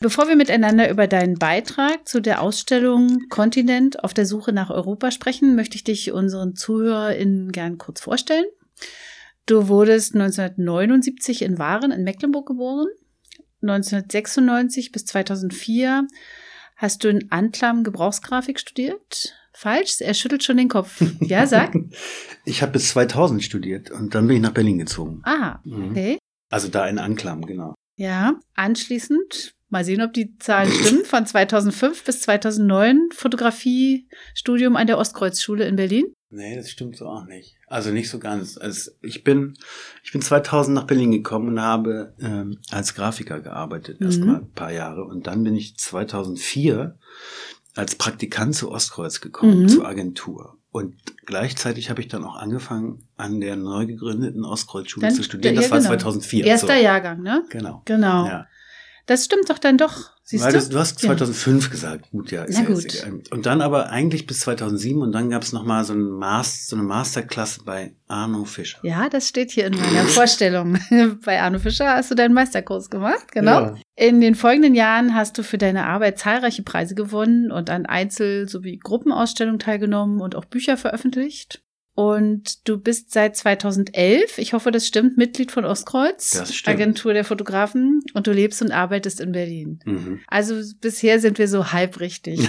Bevor 0.00 0.28
wir 0.28 0.36
miteinander 0.36 0.90
über 0.90 1.06
deinen 1.06 1.38
Beitrag 1.38 2.06
zu 2.06 2.20
der 2.20 2.42
Ausstellung 2.42 3.28
Kontinent 3.30 4.04
auf 4.04 4.12
der 4.12 4.26
Suche 4.26 4.52
nach 4.52 4.70
Europa 4.70 5.10
sprechen, 5.10 5.56
möchte 5.56 5.76
ich 5.76 5.84
dich 5.84 6.12
unseren 6.12 6.54
ZuhörerInnen 6.54 7.50
gern 7.50 7.78
kurz 7.78 8.00
vorstellen. 8.00 8.46
Du 9.46 9.68
wurdest 9.68 10.14
1979 10.14 11.42
in 11.42 11.58
Waren 11.58 11.92
in 11.92 12.04
Mecklenburg 12.04 12.46
geboren 12.46 12.88
1996 13.62 14.92
bis 14.92 15.04
2004 15.06 16.06
hast 16.76 17.04
du 17.04 17.08
in 17.08 17.30
Anklam 17.30 17.84
Gebrauchsgrafik 17.84 18.60
studiert. 18.60 19.34
Falsch? 19.52 20.00
Er 20.00 20.12
schüttelt 20.12 20.44
schon 20.44 20.58
den 20.58 20.68
Kopf. 20.68 21.02
Ja, 21.20 21.46
sag. 21.46 21.74
ich 22.44 22.60
habe 22.60 22.72
bis 22.72 22.90
2000 22.90 23.42
studiert 23.42 23.90
und 23.90 24.14
dann 24.14 24.26
bin 24.26 24.36
ich 24.36 24.42
nach 24.42 24.52
Berlin 24.52 24.78
gezogen. 24.78 25.22
Ah, 25.24 25.60
mhm. 25.64 25.90
okay. 25.90 26.18
Also 26.50 26.68
da 26.68 26.86
in 26.86 26.98
Anklam, 26.98 27.46
genau. 27.46 27.74
Ja, 27.96 28.38
anschließend, 28.54 29.54
mal 29.68 29.84
sehen, 29.84 30.02
ob 30.02 30.12
die 30.12 30.36
Zahlen 30.38 30.70
stimmen, 30.70 31.04
von 31.04 31.26
2005 31.26 32.04
bis 32.04 32.20
2009 32.22 33.10
Fotografiestudium 33.14 34.76
an 34.76 34.86
der 34.86 34.98
Ostkreuzschule 34.98 35.66
in 35.66 35.76
Berlin. 35.76 36.12
Nee, 36.30 36.56
das 36.56 36.70
stimmt 36.70 36.96
so 36.96 37.06
auch 37.06 37.24
nicht. 37.24 37.56
Also 37.68 37.90
nicht 37.90 38.10
so 38.10 38.18
ganz. 38.18 38.58
Also 38.58 38.90
ich 39.00 39.24
bin, 39.24 39.54
ich 40.02 40.12
bin 40.12 40.22
2000 40.22 40.74
nach 40.74 40.84
Berlin 40.84 41.12
gekommen 41.12 41.48
und 41.48 41.60
habe 41.60 42.14
ähm, 42.20 42.58
als 42.70 42.94
Grafiker 42.94 43.40
gearbeitet, 43.40 44.00
mhm. 44.00 44.06
erstmal 44.06 44.36
ein 44.36 44.50
paar 44.52 44.72
Jahre. 44.72 45.04
Und 45.04 45.26
dann 45.26 45.44
bin 45.44 45.54
ich 45.54 45.76
2004 45.76 46.98
als 47.74 47.94
Praktikant 47.94 48.54
zu 48.54 48.70
Ostkreuz 48.70 49.20
gekommen, 49.20 49.62
mhm. 49.62 49.68
zur 49.68 49.86
Agentur. 49.86 50.58
Und 50.72 50.94
gleichzeitig 51.24 51.88
habe 51.88 52.00
ich 52.02 52.08
dann 52.08 52.24
auch 52.24 52.36
angefangen, 52.36 53.08
an 53.16 53.40
der 53.40 53.56
neu 53.56 53.86
gegründeten 53.86 54.44
Ostkreuzschule 54.44 55.08
zu 55.08 55.22
studieren. 55.22 55.54
Das 55.54 55.66
ja, 55.66 55.70
war 55.70 55.78
genau. 55.78 55.90
2004. 55.90 56.44
Erster 56.44 56.76
so. 56.76 56.82
Jahrgang, 56.82 57.22
ne? 57.22 57.44
Genau. 57.48 57.82
Genau. 57.86 58.26
Ja. 58.26 58.46
Das 59.06 59.24
stimmt 59.24 59.48
doch 59.48 59.58
dann 59.58 59.78
doch. 59.78 60.10
Siehst 60.24 60.44
Weil 60.44 60.52
du? 60.52 60.58
Das, 60.58 60.68
du 60.68 60.78
hast 60.78 60.98
2005 60.98 61.64
ja. 61.64 61.70
gesagt. 61.70 62.10
Gut, 62.10 62.32
ja. 62.32 62.42
Ist 62.42 62.58
Na 62.58 62.64
gut. 62.64 62.92
Ja 62.92 63.04
und 63.30 63.46
dann 63.46 63.60
aber 63.60 63.90
eigentlich 63.90 64.26
bis 64.26 64.40
2007 64.40 65.00
und 65.00 65.12
dann 65.12 65.30
gab 65.30 65.42
es 65.42 65.52
nochmal 65.52 65.84
so, 65.84 65.92
ein 65.92 66.02
Master, 66.02 66.70
so 66.70 66.76
eine 66.76 66.84
Masterklasse 66.84 67.60
bei 67.64 67.94
Arno 68.08 68.44
Fischer. 68.44 68.80
Ja, 68.82 69.08
das 69.08 69.28
steht 69.28 69.52
hier 69.52 69.66
in 69.66 69.76
meiner 69.76 70.02
Vorstellung. 70.04 70.78
bei 71.24 71.40
Arno 71.40 71.60
Fischer 71.60 71.94
hast 71.94 72.10
du 72.10 72.16
deinen 72.16 72.34
Meisterkurs 72.34 72.90
gemacht, 72.90 73.30
genau. 73.30 73.60
Ja. 73.60 73.74
In 73.94 74.20
den 74.20 74.34
folgenden 74.34 74.74
Jahren 74.74 75.14
hast 75.14 75.38
du 75.38 75.44
für 75.44 75.58
deine 75.58 75.86
Arbeit 75.86 76.18
zahlreiche 76.18 76.64
Preise 76.64 76.96
gewonnen 76.96 77.52
und 77.52 77.70
an 77.70 77.86
Einzel- 77.86 78.48
sowie 78.48 78.78
Gruppenausstellungen 78.78 79.60
teilgenommen 79.60 80.20
und 80.20 80.34
auch 80.34 80.44
Bücher 80.44 80.76
veröffentlicht. 80.76 81.62
Und 81.96 82.68
du 82.68 82.76
bist 82.76 83.10
seit 83.10 83.38
2011, 83.38 84.36
ich 84.36 84.52
hoffe, 84.52 84.70
das 84.70 84.86
stimmt, 84.86 85.16
Mitglied 85.16 85.50
von 85.50 85.64
Ostkreuz. 85.64 86.62
Agentur 86.66 87.14
der 87.14 87.24
Fotografen, 87.24 88.02
und 88.12 88.26
du 88.26 88.32
lebst 88.32 88.60
und 88.60 88.70
arbeitest 88.70 89.18
in 89.18 89.32
Berlin. 89.32 89.80
Mhm. 89.86 90.20
Also 90.26 90.60
bisher 90.82 91.20
sind 91.20 91.38
wir 91.38 91.48
so 91.48 91.72
halb 91.72 91.98
richtig. 91.98 92.38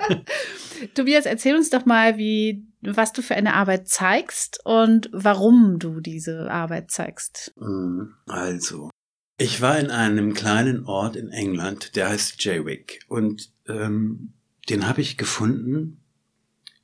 Tobias, 0.94 1.26
erzähl 1.26 1.56
uns 1.56 1.70
doch 1.70 1.86
mal, 1.86 2.18
wie, 2.18 2.64
was 2.82 3.12
du 3.12 3.20
für 3.20 3.34
eine 3.34 3.54
Arbeit 3.54 3.88
zeigst 3.88 4.60
und 4.64 5.10
warum 5.12 5.80
du 5.80 5.98
diese 5.98 6.48
Arbeit 6.52 6.92
zeigst. 6.92 7.52
Mhm. 7.56 8.14
Also, 8.26 8.90
ich 9.38 9.60
war 9.60 9.76
in 9.76 9.90
einem 9.90 10.34
kleinen 10.34 10.84
Ort 10.84 11.16
in 11.16 11.30
England, 11.30 11.96
der 11.96 12.10
heißt 12.10 12.44
Jaywick. 12.44 13.00
Und 13.08 13.50
ähm, 13.66 14.34
den 14.68 14.86
habe 14.86 15.00
ich 15.00 15.16
gefunden 15.16 16.00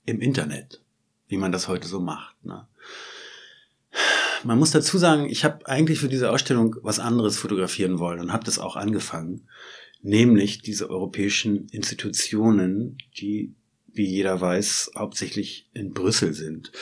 im 0.06 0.20
Internet 0.20 0.80
wie 1.28 1.36
man 1.36 1.52
das 1.52 1.68
heute 1.68 1.88
so 1.88 2.00
macht. 2.00 2.36
Ne? 2.44 2.66
Man 4.44 4.58
muss 4.58 4.72
dazu 4.72 4.98
sagen, 4.98 5.28
ich 5.28 5.44
habe 5.44 5.66
eigentlich 5.66 5.98
für 5.98 6.08
diese 6.08 6.30
Ausstellung 6.30 6.76
was 6.82 6.98
anderes 6.98 7.38
fotografieren 7.38 7.98
wollen 7.98 8.20
und 8.20 8.32
habe 8.32 8.44
das 8.44 8.58
auch 8.58 8.76
angefangen, 8.76 9.48
nämlich 10.02 10.60
diese 10.60 10.90
europäischen 10.90 11.68
Institutionen, 11.68 12.98
die, 13.18 13.54
wie 13.92 14.06
jeder 14.06 14.40
weiß, 14.40 14.92
hauptsächlich 14.96 15.70
in 15.72 15.92
Brüssel 15.92 16.34
sind. 16.34 16.72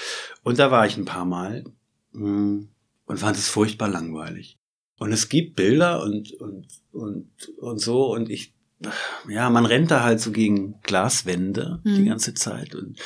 Und 0.42 0.58
da 0.58 0.70
war 0.70 0.86
ich 0.86 0.96
ein 0.96 1.04
paar 1.04 1.24
Mal 1.24 1.64
hm, 2.12 2.68
und 3.06 3.18
fand 3.18 3.36
es 3.36 3.48
furchtbar 3.48 3.88
langweilig. 3.88 4.58
Und 4.98 5.12
es 5.12 5.28
gibt 5.28 5.56
Bilder 5.56 6.02
und, 6.02 6.32
und, 6.34 6.66
und, 6.92 7.28
und 7.58 7.78
so 7.80 8.12
und 8.12 8.28
ich 8.30 8.54
ja, 9.28 9.50
man 9.50 9.66
rennt 9.66 9.90
da 9.90 10.02
halt 10.02 10.20
so 10.20 10.32
gegen 10.32 10.80
Glaswände 10.82 11.80
mhm. 11.84 11.94
die 11.94 12.04
ganze 12.04 12.34
Zeit 12.34 12.74
und 12.74 12.98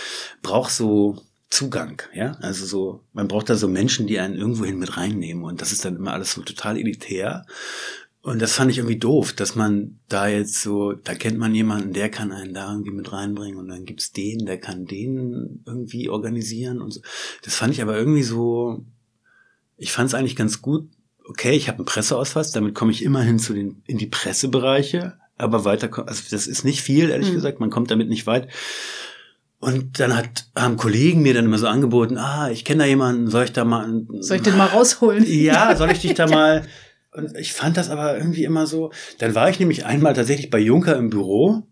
braucht 0.43 0.71
so 0.71 1.23
Zugang, 1.49 2.03
ja. 2.13 2.33
Also 2.41 2.67
so, 2.67 3.05
man 3.13 3.29
braucht 3.29 3.49
da 3.49 3.55
so 3.55 3.69
Menschen, 3.69 4.07
die 4.07 4.19
einen 4.19 4.37
irgendwohin 4.37 4.79
mit 4.79 4.97
reinnehmen 4.97 5.45
und 5.45 5.61
das 5.63 5.73
ist 5.73 5.85
dann 5.85 5.97
immer 5.97 6.13
alles 6.13 6.33
so 6.33 6.43
total 6.43 6.77
elitär. 6.77 7.47
Und 8.21 8.43
das 8.43 8.55
fand 8.55 8.73
ich 8.73 8.79
irgendwie 8.79 8.99
doof, 8.99 9.33
dass 9.33 9.55
man 9.55 10.01
da 10.09 10.27
jetzt 10.27 10.61
so, 10.61 10.95
da 10.95 11.15
kennt 11.15 11.39
man 11.39 11.55
jemanden, 11.55 11.93
der 11.93 12.11
kann 12.11 12.33
einen 12.33 12.53
da 12.53 12.73
irgendwie 12.73 12.91
mit 12.91 13.13
reinbringen 13.13 13.61
und 13.61 13.69
dann 13.69 13.85
gibt's 13.85 14.11
den, 14.11 14.47
der 14.47 14.59
kann 14.59 14.87
den 14.87 15.63
irgendwie 15.65 16.09
organisieren 16.09 16.83
und 16.83 16.91
so. 16.91 17.01
Das 17.45 17.55
fand 17.55 17.73
ich 17.73 17.81
aber 17.81 17.97
irgendwie 17.97 18.25
so, 18.25 18.85
ich 19.77 19.93
fand 19.93 20.09
es 20.09 20.15
eigentlich 20.15 20.35
ganz 20.35 20.61
gut. 20.61 20.91
Okay, 21.25 21.53
ich 21.53 21.69
habe 21.69 21.79
einen 21.79 21.87
Presseausweis, 21.87 22.51
damit 22.51 22.75
komme 22.75 22.91
ich 22.91 23.05
immerhin 23.05 23.39
zu 23.39 23.55
den 23.55 23.83
in 23.87 23.99
die 23.99 24.09
Pressebereiche, 24.09 25.17
aber 25.39 25.65
weiter, 25.65 25.91
also 26.07 26.23
das 26.31 26.47
ist 26.47 26.65
nicht 26.65 26.81
viel, 26.81 27.11
ehrlich 27.11 27.31
mhm. 27.31 27.35
gesagt, 27.35 27.61
man 27.61 27.71
kommt 27.71 27.91
damit 27.91 28.09
nicht 28.09 28.27
weit. 28.27 28.49
Und 29.59 30.01
dann 30.01 30.17
hat, 30.17 30.47
haben 30.55 30.77
Kollegen 30.77 31.23
mir 31.23 31.35
dann 31.35 31.47
immer 31.47 31.59
so 31.59 31.67
angeboten, 31.67 32.19
ah, 32.19 32.51
ich 32.51 32.65
kenne 32.65 32.85
da 32.85 32.89
jemanden, 32.89 33.29
soll 33.31 33.45
ich 33.45 33.53
da 33.53 33.65
mal... 33.65 34.07
Soll 34.21 34.37
ich 34.37 34.43
den 34.43 34.57
mal 34.57 34.67
rausholen? 34.67 35.25
Ja, 35.27 35.75
soll 35.77 35.91
ich 35.91 36.01
dich 36.01 36.15
da 36.15 36.27
mal... 36.29 36.67
Und 37.13 37.37
ich 37.39 37.55
fand 37.55 37.79
das 37.79 37.89
aber 37.89 38.19
irgendwie 38.19 38.45
immer 38.45 38.67
so. 38.67 38.93
Dann 39.19 39.35
war 39.35 39.49
ich 39.49 39.59
nämlich 39.59 39.87
einmal 39.87 40.13
tatsächlich 40.13 40.51
bei 40.51 40.59
Juncker 40.59 40.97
im 40.97 41.09
Büro, 41.09 41.63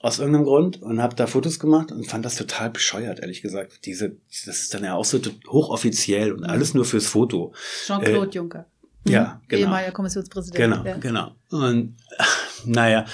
aus 0.00 0.18
irgendeinem 0.18 0.44
Grund, 0.44 0.82
und 0.82 1.00
habe 1.00 1.16
da 1.16 1.26
Fotos 1.26 1.58
gemacht 1.58 1.90
und 1.90 2.06
fand 2.06 2.22
das 2.24 2.36
total 2.36 2.68
bescheuert, 2.68 3.20
ehrlich 3.20 3.40
gesagt. 3.40 3.86
Diese, 3.86 4.16
das 4.28 4.60
ist 4.60 4.74
dann 4.74 4.84
ja 4.84 4.94
auch 4.94 5.06
so 5.06 5.18
hochoffiziell 5.48 6.32
und 6.32 6.44
alles 6.44 6.74
nur 6.74 6.84
fürs 6.84 7.06
Foto. 7.06 7.54
Jean-Claude 7.86 8.30
äh, 8.30 8.34
Juncker. 8.34 8.66
Ja, 9.04 9.40
mhm. 9.42 9.48
genau. 9.48 9.62
Ehemaliger 9.62 9.92
Kommissionspräsident. 9.92 10.56
Genau, 10.56 10.84
ja. 10.84 10.96
genau. 10.96 11.34
Und 11.50 11.96
naja, 12.64 13.06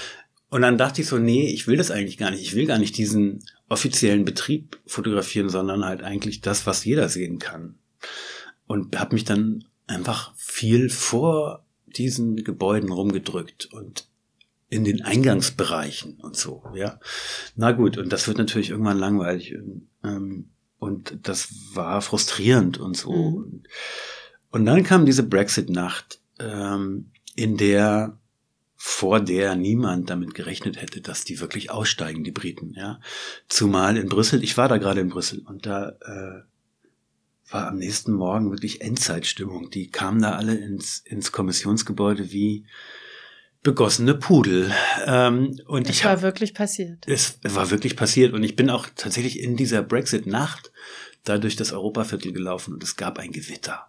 und 0.49 0.61
dann 0.61 0.77
dachte 0.77 1.01
ich 1.01 1.07
so, 1.07 1.17
nee, 1.17 1.47
ich 1.47 1.67
will 1.67 1.77
das 1.77 1.91
eigentlich 1.91 2.17
gar 2.17 2.31
nicht. 2.31 2.41
Ich 2.41 2.55
will 2.55 2.65
gar 2.65 2.79
nicht 2.79 2.97
diesen 2.97 3.43
offiziellen 3.67 4.25
Betrieb 4.25 4.79
fotografieren, 4.85 5.49
sondern 5.49 5.85
halt 5.85 6.01
eigentlich 6.01 6.41
das, 6.41 6.65
was 6.65 6.85
jeder 6.85 7.07
sehen 7.07 7.37
kann. 7.39 7.75
Und 8.65 8.99
habe 8.99 9.13
mich 9.13 9.25
dann 9.25 9.65
einfach 9.87 10.33
viel 10.35 10.89
vor 10.89 11.65
diesen 11.85 12.43
Gebäuden 12.43 12.91
rumgedrückt 12.91 13.67
und 13.71 14.07
in 14.69 14.83
den 14.83 15.01
Eingangsbereichen 15.01 16.19
und 16.19 16.35
so, 16.35 16.63
ja. 16.75 16.99
Na 17.55 17.71
gut, 17.71 17.97
und 17.97 18.13
das 18.13 18.27
wird 18.27 18.37
natürlich 18.37 18.69
irgendwann 18.69 18.99
langweilig. 18.99 19.55
Ähm, 20.03 20.49
und 20.77 21.27
das 21.27 21.49
war 21.73 22.01
frustrierend 22.01 22.77
und 22.77 22.95
so. 22.95 23.11
Mhm. 23.11 23.35
Und 23.35 23.67
dann 24.51 24.83
kam 24.83 25.05
diese 25.05 25.23
Brexit-Nacht, 25.23 26.19
ähm, 26.39 27.11
in 27.35 27.57
der 27.57 28.17
vor 28.81 29.19
der 29.19 29.55
niemand 29.55 30.09
damit 30.09 30.33
gerechnet 30.33 30.81
hätte, 30.81 31.01
dass 31.01 31.25
die 31.25 31.41
wirklich 31.41 31.69
aussteigen, 31.69 32.23
die 32.23 32.31
Briten, 32.31 32.73
ja. 32.77 33.01
Zumal 33.49 33.97
in 33.97 34.07
Brüssel, 34.07 34.41
ich 34.41 34.55
war 34.57 34.69
da 34.69 34.77
gerade 34.77 35.01
in 35.01 35.09
Brüssel 35.09 35.39
und 35.45 35.65
da 35.65 35.89
äh, 35.89 37.51
war 37.51 37.67
am 37.67 37.77
nächsten 37.77 38.13
Morgen 38.13 38.51
wirklich 38.51 38.79
Endzeitstimmung. 38.81 39.69
Die 39.69 39.89
kamen 39.89 40.21
da 40.21 40.37
alle 40.37 40.55
ins, 40.55 40.99
ins 40.99 41.33
Kommissionsgebäude 41.33 42.31
wie, 42.31 42.65
begossene 43.63 44.15
Pudel. 44.15 44.71
Ähm, 45.05 45.59
und 45.67 45.89
es 45.89 45.97
ich 45.97 46.05
war 46.05 46.13
hab, 46.13 46.21
wirklich 46.21 46.53
passiert. 46.53 47.05
Es 47.07 47.39
war 47.43 47.71
wirklich 47.71 47.95
passiert 47.95 48.33
und 48.33 48.43
ich 48.43 48.55
bin 48.55 48.69
auch 48.69 48.87
tatsächlich 48.95 49.39
in 49.39 49.55
dieser 49.55 49.83
Brexit-Nacht 49.83 50.71
da 51.23 51.37
durch 51.37 51.55
das 51.55 51.73
Europaviertel 51.73 52.31
gelaufen 52.31 52.73
und 52.73 52.83
es 52.83 52.95
gab 52.95 53.19
ein 53.19 53.31
Gewitter. 53.31 53.87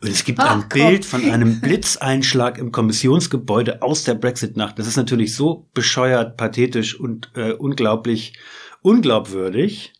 Und 0.00 0.08
es 0.08 0.24
gibt 0.24 0.40
Ach, 0.40 0.54
ein 0.54 0.68
komm. 0.68 0.80
Bild 0.80 1.04
von 1.04 1.24
einem 1.24 1.60
Blitzeinschlag 1.60 2.58
im 2.58 2.72
Kommissionsgebäude 2.72 3.82
aus 3.82 4.04
der 4.04 4.14
Brexit-Nacht. 4.14 4.78
Das 4.78 4.86
ist 4.86 4.96
natürlich 4.96 5.34
so 5.34 5.68
bescheuert, 5.74 6.36
pathetisch 6.36 6.98
und 6.98 7.30
äh, 7.34 7.52
unglaublich 7.52 8.34
unglaubwürdig, 8.82 9.92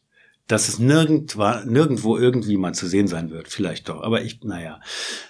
dass 0.46 0.68
es 0.68 0.78
nirgendwo, 0.78 1.44
nirgendwo 1.66 2.16
irgendwie 2.16 2.56
mal 2.56 2.74
zu 2.74 2.86
sehen 2.86 3.06
sein 3.06 3.30
wird. 3.30 3.48
Vielleicht 3.48 3.88
doch, 3.88 4.02
aber 4.02 4.22
ich, 4.22 4.42
naja. 4.42 4.80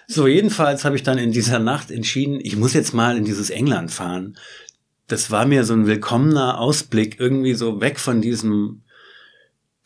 So, 0.07 0.27
jedenfalls 0.27 0.85
habe 0.85 0.97
ich 0.97 1.03
dann 1.03 1.19
in 1.19 1.33
dieser 1.33 1.59
Nacht 1.59 1.91
entschieden, 1.91 2.39
ich 2.41 2.57
muss 2.57 2.73
jetzt 2.73 2.95
mal 2.95 3.17
in 3.17 3.25
dieses 3.25 3.51
England 3.51 3.91
fahren. 3.91 4.39
Das 5.09 5.31
war 5.31 5.47
mir 5.47 5.65
so 5.65 5.75
ein 5.75 5.87
willkommener 5.87 6.61
Ausblick, 6.61 7.19
irgendwie 7.19 7.55
so 7.55 7.81
weg 7.81 7.99
von 7.99 8.21
diesem 8.21 8.83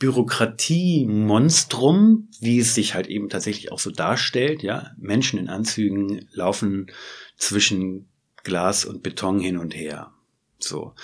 Bürokratiemonstrum, 0.03 2.29
wie 2.41 2.59
es 2.59 2.75
sich 2.75 2.97
halt 2.97 3.07
eben 3.07 3.29
tatsächlich 3.29 3.71
auch 3.71 3.79
so 3.79 3.93
darstellt, 3.93 4.65
ja. 4.65 4.91
Menschen 4.99 5.39
in 5.39 5.49
Anzügen 5.49 6.27
laufen 6.33 6.91
zwischen 7.37 8.09
Glas 8.43 8.85
und 8.85 9.05
Beton 9.05 9.39
hin 9.39 9.59
und 9.59 9.77
her. 9.77 10.11
So. 10.59 10.97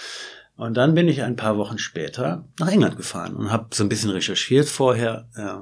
Und 0.57 0.77
dann 0.77 0.97
bin 0.97 1.07
ich 1.07 1.23
ein 1.23 1.37
paar 1.37 1.57
Wochen 1.59 1.79
später 1.79 2.49
nach 2.59 2.67
England 2.67 2.97
gefahren 2.97 3.37
und 3.37 3.53
habe 3.53 3.69
so 3.73 3.85
ein 3.85 3.89
bisschen 3.89 4.11
recherchiert 4.11 4.69
vorher, 4.69 5.29
äh, 5.37 5.59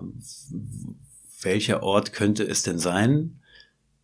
welcher 1.43 1.83
Ort 1.83 2.15
könnte 2.15 2.43
es 2.43 2.63
denn 2.63 2.79
sein. 2.79 3.43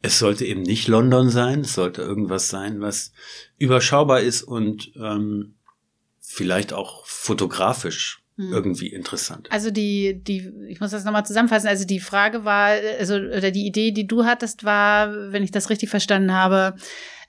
Es 0.02 0.18
sollte 0.18 0.44
eben 0.44 0.60
nicht 0.60 0.88
London 0.88 1.30
sein, 1.30 1.60
es 1.60 1.72
sollte 1.72 2.02
irgendwas 2.02 2.50
sein, 2.50 2.82
was 2.82 3.12
überschaubar 3.56 4.20
ist 4.20 4.42
und 4.42 4.92
ähm, 4.96 5.54
vielleicht 6.20 6.74
auch 6.74 7.06
fotografisch 7.06 8.21
Hm. 8.36 8.50
irgendwie 8.50 8.88
interessant. 8.88 9.48
Also 9.52 9.70
die, 9.70 10.22
die, 10.22 10.50
ich 10.68 10.80
muss 10.80 10.90
das 10.90 11.04
nochmal 11.04 11.26
zusammenfassen. 11.26 11.68
Also 11.68 11.84
die 11.84 12.00
Frage 12.00 12.44
war, 12.46 12.68
also 12.98 13.16
oder 13.16 13.50
die 13.50 13.66
Idee, 13.66 13.90
die 13.92 14.06
du 14.06 14.24
hattest, 14.24 14.64
war, 14.64 15.32
wenn 15.32 15.42
ich 15.42 15.50
das 15.50 15.68
richtig 15.68 15.90
verstanden 15.90 16.32
habe, 16.32 16.74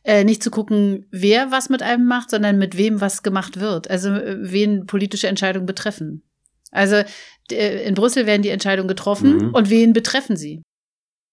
äh, 0.04 0.24
nicht 0.24 0.42
zu 0.42 0.50
gucken, 0.50 1.06
wer 1.12 1.52
was 1.52 1.70
mit 1.70 1.82
einem 1.82 2.06
macht, 2.08 2.30
sondern 2.30 2.58
mit 2.58 2.78
wem 2.78 3.02
was 3.02 3.22
gemacht 3.22 3.60
wird. 3.60 3.90
Also 3.90 4.10
äh, 4.10 4.38
wen 4.40 4.86
politische 4.86 5.28
Entscheidungen 5.28 5.66
betreffen. 5.66 6.24
Also 6.72 7.04
äh, 7.52 7.86
in 7.86 7.96
Brüssel 7.96 8.26
werden 8.26 8.42
die 8.42 8.50
Entscheidungen 8.50 8.88
getroffen 8.88 9.38
Mhm. 9.48 9.50
und 9.54 9.70
wen 9.70 9.94
betreffen 9.94 10.38
sie? 10.38 10.62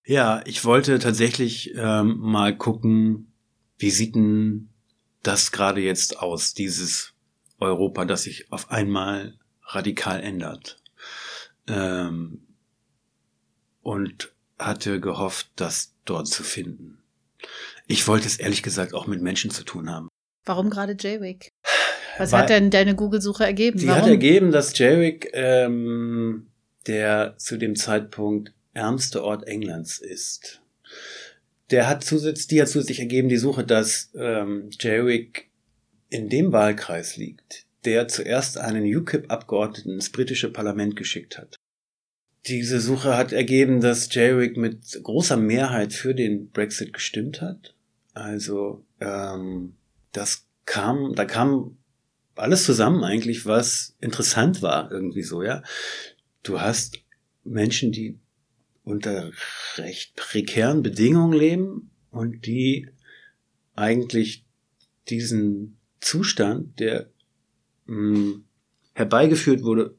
Ja, 0.05 0.43
ich 0.47 0.65
wollte 0.65 0.99
tatsächlich 0.99 1.73
ähm, 1.77 2.17
mal 2.19 2.57
gucken, 2.57 3.33
wie 3.79 3.91
sieht 3.91 4.15
denn 4.17 4.71
das 5.23 5.53
gerade 5.53 5.81
jetzt 5.81 6.19
aus, 6.19 6.55
dieses 6.55 7.13
Europa, 7.59 8.05
das 8.05 8.23
sich 8.25 8.51
auf 8.51 8.71
einmal 8.71 9.35
radikal 9.75 10.21
ändert. 10.21 10.77
Ähm, 11.67 12.43
und 13.83 14.33
hatte 14.59 15.01
gehofft, 15.01 15.51
das 15.57 15.95
dort 16.05 16.29
zu 16.29 16.43
finden. 16.43 16.99
Ich 17.87 18.07
wollte 18.07 18.27
es 18.27 18.39
ehrlich 18.39 18.63
gesagt 18.63 18.95
auch 18.95 19.07
mit 19.07 19.23
Menschen 19.23 19.51
zu 19.51 19.65
tun 19.65 19.91
haben. 19.91 20.09
Warum 20.45 20.71
gerade 20.71 20.97
Jaywick? 20.99 21.51
Was 22.19 22.33
Weil- 22.33 22.43
hat 22.43 22.51
denn 22.51 22.71
deine 22.71 22.95
Google-Suche 22.95 23.45
ergeben? 23.45 23.79
Die 23.79 23.87
Warum? 23.89 24.03
hat 24.03 24.09
ergeben, 24.09 24.53
dass 24.53 24.77
Jerwick 24.79 25.31
ähm, 25.33 26.49
der 26.87 27.35
zu 27.39 27.57
dem 27.57 27.77
Zeitpunkt 27.77 28.53
ärmste 28.73 29.23
Ort 29.23 29.47
Englands 29.47 29.99
ist. 29.99 30.61
Der 31.71 31.89
hat 31.89 32.05
zusätzlich, 32.05 32.49
die 32.49 32.61
hat 32.61 32.69
zusätzlich 32.69 33.01
ergeben 33.01 33.29
die 33.29 33.37
Suche, 33.37 33.65
dass 33.65 34.11
ähm, 34.15 34.71
Jerwick 34.79 35.51
in 36.09 36.29
dem 36.29 36.53
Wahlkreis 36.53 37.17
liegt, 37.17 37.65
der 37.85 38.09
zuerst 38.09 38.59
einen 38.59 38.85
UKIP-Abgeordneten 38.85 39.95
ins 39.95 40.11
britische 40.11 40.53
Parlament 40.53 40.97
geschickt 40.97 41.39
hat. 41.39 41.57
Diese 42.47 42.81
Suche 42.81 43.17
hat 43.17 43.33
ergeben, 43.33 43.81
dass 43.81 44.13
Jerwick 44.15 44.57
mit 44.57 44.99
großer 45.03 45.37
Mehrheit 45.37 45.93
für 45.93 46.15
den 46.15 46.51
Brexit 46.51 46.93
gestimmt 46.93 47.43
hat. 47.43 47.75
Also 48.15 48.85
ähm, 49.01 49.75
das 50.13 50.47
kam, 50.65 51.15
da 51.15 51.25
kam 51.25 51.77
alles 52.35 52.65
zusammen 52.65 53.05
eigentlich, 53.05 53.45
was 53.45 53.97
interessant 54.01 54.63
war, 54.63 54.91
irgendwie 54.91 55.23
so, 55.23 55.43
ja. 55.43 55.63
Du 56.43 56.61
hast 56.61 56.99
Menschen, 57.45 57.93
die 57.93 58.19
unter 58.85 59.31
recht 59.77 60.17
prekären 60.17 60.83
Bedingungen 60.83 61.39
leben 61.39 61.91
und 62.11 62.47
die 62.47 62.89
eigentlich 63.75 64.45
diesen 65.09 65.79
Zustand, 66.01 66.81
der 66.81 67.11
mh, 67.91 68.41
herbeigeführt 68.95 69.63
wurde, 69.63 69.95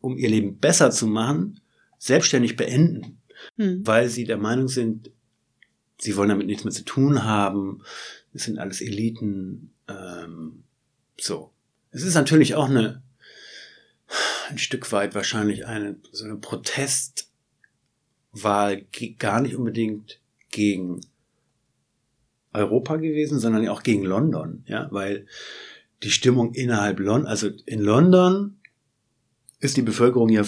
um 0.00 0.16
ihr 0.16 0.28
Leben 0.28 0.58
besser 0.58 0.90
zu 0.90 1.06
machen, 1.06 1.60
selbstständig 1.98 2.56
beenden, 2.56 3.18
Hm. 3.56 3.86
weil 3.86 4.08
sie 4.08 4.24
der 4.24 4.36
Meinung 4.36 4.68
sind, 4.68 5.10
sie 5.98 6.16
wollen 6.16 6.28
damit 6.28 6.46
nichts 6.46 6.64
mehr 6.64 6.72
zu 6.72 6.84
tun 6.84 7.24
haben, 7.24 7.82
es 8.34 8.44
sind 8.44 8.58
alles 8.58 8.80
Eliten, 8.80 9.72
ähm, 9.88 10.62
so. 11.18 11.50
Es 11.90 12.02
ist 12.02 12.14
natürlich 12.14 12.54
auch 12.54 12.68
eine, 12.68 13.02
ein 14.48 14.58
Stück 14.58 14.92
weit 14.92 15.14
wahrscheinlich 15.14 15.66
eine, 15.66 15.96
so 16.12 16.24
eine 16.24 16.36
Protestwahl, 16.36 17.26
gar 19.18 19.40
nicht 19.40 19.56
unbedingt 19.56 20.20
gegen 20.50 21.00
Europa 22.52 22.96
gewesen, 22.96 23.38
sondern 23.38 23.68
auch 23.68 23.82
gegen 23.82 24.04
London, 24.04 24.64
ja, 24.66 24.88
weil 24.90 25.26
die 26.02 26.10
Stimmung 26.10 26.54
innerhalb 26.54 26.98
London, 26.98 27.26
also 27.26 27.50
in 27.66 27.80
London 27.80 28.56
ist 29.60 29.76
die 29.76 29.82
Bevölkerung 29.82 30.28
ja 30.30 30.42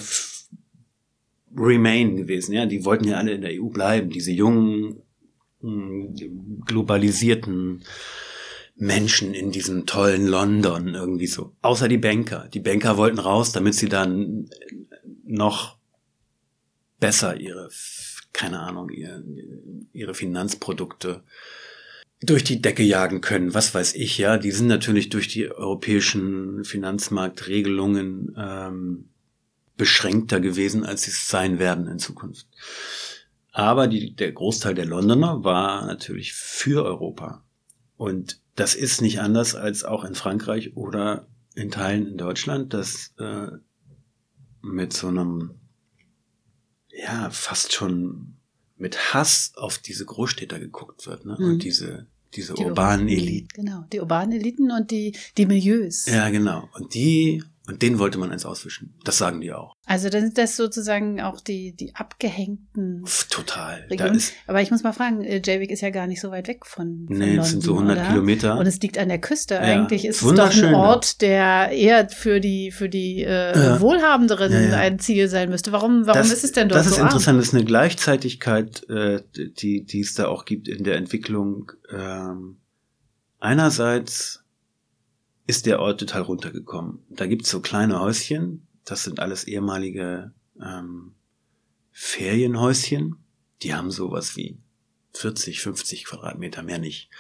Remain 1.54 2.16
gewesen, 2.16 2.54
ja, 2.54 2.64
die 2.64 2.84
wollten 2.84 3.06
ja 3.06 3.18
alle 3.18 3.32
in 3.32 3.42
der 3.42 3.60
EU 3.60 3.68
bleiben, 3.68 4.10
diese 4.10 4.32
jungen, 4.32 5.02
globalisierten 6.64 7.84
Menschen 8.74 9.34
in 9.34 9.52
diesem 9.52 9.86
tollen 9.86 10.26
London 10.26 10.88
irgendwie 10.88 11.26
so. 11.26 11.54
Außer 11.62 11.88
die 11.88 11.98
Banker. 11.98 12.48
Die 12.52 12.60
Banker 12.60 12.96
wollten 12.96 13.18
raus, 13.18 13.52
damit 13.52 13.74
sie 13.74 13.88
dann 13.88 14.48
noch 15.24 15.76
besser 16.98 17.38
ihre, 17.38 17.68
keine 18.32 18.60
Ahnung, 18.60 18.88
ihre, 18.90 19.22
ihre 19.92 20.14
Finanzprodukte 20.14 21.22
durch 22.22 22.44
die 22.44 22.62
Decke 22.62 22.82
jagen 22.82 23.20
können. 23.20 23.54
Was 23.54 23.74
weiß 23.74 23.94
ich, 23.94 24.18
ja. 24.18 24.38
Die 24.38 24.52
sind 24.52 24.68
natürlich 24.68 25.08
durch 25.08 25.28
die 25.28 25.50
europäischen 25.50 26.64
Finanzmarktregelungen 26.64 28.34
ähm, 28.36 29.08
beschränkter 29.76 30.40
gewesen, 30.40 30.84
als 30.84 31.02
sie 31.02 31.10
es 31.10 31.26
sein 31.26 31.58
werden 31.58 31.88
in 31.88 31.98
Zukunft. 31.98 32.46
Aber 33.50 33.88
die, 33.88 34.14
der 34.14 34.32
Großteil 34.32 34.74
der 34.74 34.86
Londoner 34.86 35.44
war 35.44 35.84
natürlich 35.86 36.32
für 36.32 36.84
Europa. 36.84 37.44
Und 37.96 38.40
das 38.54 38.74
ist 38.74 39.02
nicht 39.02 39.20
anders 39.20 39.54
als 39.54 39.84
auch 39.84 40.04
in 40.04 40.14
Frankreich 40.14 40.76
oder 40.76 41.26
in 41.54 41.70
Teilen 41.70 42.06
in 42.06 42.16
Deutschland, 42.16 42.72
dass 42.72 43.12
äh, 43.18 43.48
mit 44.62 44.92
so 44.92 45.08
einem, 45.08 45.54
ja, 46.88 47.30
fast 47.30 47.72
schon 47.72 48.36
mit 48.76 49.14
Hass 49.14 49.52
auf 49.56 49.78
diese 49.78 50.04
Großstädter 50.04 50.58
geguckt 50.58 51.06
wird, 51.06 51.24
ne? 51.24 51.36
Mhm. 51.38 51.44
Und 51.44 51.62
diese, 51.62 52.06
diese 52.34 52.54
Die 52.54 52.64
urbanen 52.64 53.06
Ur- 53.06 53.12
Eliten. 53.12 53.48
Genau, 53.54 53.84
die 53.92 54.00
urbanen 54.00 54.32
Eliten 54.38 54.70
und 54.70 54.90
die, 54.90 55.14
die 55.36 55.46
Milieus. 55.46 56.06
Ja, 56.06 56.28
genau. 56.30 56.68
Und 56.74 56.94
die, 56.94 57.42
und 57.68 57.80
denen 57.80 58.00
wollte 58.00 58.18
man 58.18 58.32
eins 58.32 58.44
auswischen. 58.44 58.94
Das 59.04 59.18
sagen 59.18 59.40
die 59.40 59.52
auch. 59.52 59.76
Also 59.86 60.08
dann 60.08 60.22
sind 60.22 60.36
das 60.36 60.56
sozusagen 60.56 61.20
auch 61.20 61.40
die, 61.40 61.76
die 61.76 61.94
abgehängten 61.94 63.04
Pff, 63.06 63.28
total. 63.28 63.86
Regionen. 63.88 64.20
Aber 64.48 64.60
ich 64.62 64.72
muss 64.72 64.82
mal 64.82 64.92
fragen, 64.92 65.22
äh, 65.22 65.40
Jaywick 65.44 65.70
ist 65.70 65.80
ja 65.80 65.90
gar 65.90 66.08
nicht 66.08 66.20
so 66.20 66.32
weit 66.32 66.48
weg 66.48 66.66
von, 66.66 67.04
von 67.06 67.16
nee, 67.16 67.26
London, 67.26 67.40
es 67.44 67.50
sind 67.50 67.62
so 67.62 67.74
100 67.74 67.96
oder? 67.98 68.06
Kilometer. 68.08 68.58
Und 68.58 68.66
es 68.66 68.80
liegt 68.80 68.98
an 68.98 69.08
der 69.08 69.20
Küste. 69.20 69.54
Ja, 69.54 69.60
Eigentlich 69.60 70.04
ist 70.04 70.22
es 70.22 70.34
doch 70.34 70.50
ein. 70.62 70.74
Ort, 70.74 71.20
der 71.20 71.70
eher 71.70 72.08
für 72.08 72.40
die, 72.40 72.72
für 72.72 72.88
die 72.88 73.22
äh, 73.22 73.56
Ja. 73.56 73.80
Wohlhabenderen 73.80 74.52
Ja, 74.52 74.60
ja. 74.60 74.76
ein 74.78 74.98
Ziel 74.98 75.28
sein 75.28 75.48
müsste. 75.48 75.70
Warum, 75.70 76.06
warum 76.06 76.18
das, 76.20 76.32
ist 76.32 76.42
es 76.42 76.52
denn 76.52 76.68
dort 76.68 76.80
Das 76.80 76.86
ist 76.86 76.94
so 76.94 77.00
arm? 77.00 77.08
interessant, 77.08 77.38
das 77.38 77.48
ist 77.48 77.54
eine 77.54 77.64
Gleichzeitigkeit, 77.64 78.88
äh, 78.88 79.22
die, 79.36 79.84
die 79.84 80.00
es 80.00 80.14
da 80.14 80.26
auch 80.26 80.44
gibt 80.46 80.66
in 80.66 80.82
der 80.82 80.96
Entwicklung. 80.96 81.70
Ähm, 81.96 82.56
einerseits 83.38 84.41
ist 85.46 85.66
der 85.66 85.80
Ort 85.80 86.00
total 86.00 86.22
runtergekommen. 86.22 87.00
Da 87.10 87.26
gibt's 87.26 87.50
so 87.50 87.60
kleine 87.60 88.00
Häuschen, 88.00 88.66
das 88.84 89.04
sind 89.04 89.20
alles 89.20 89.44
ehemalige 89.44 90.32
ähm, 90.60 91.14
Ferienhäuschen. 91.90 93.16
Die 93.62 93.74
haben 93.74 93.90
sowas 93.90 94.36
wie 94.36 94.58
40, 95.14 95.60
50 95.60 96.04
Quadratmeter, 96.04 96.62
mehr 96.62 96.78
nicht. 96.78 97.10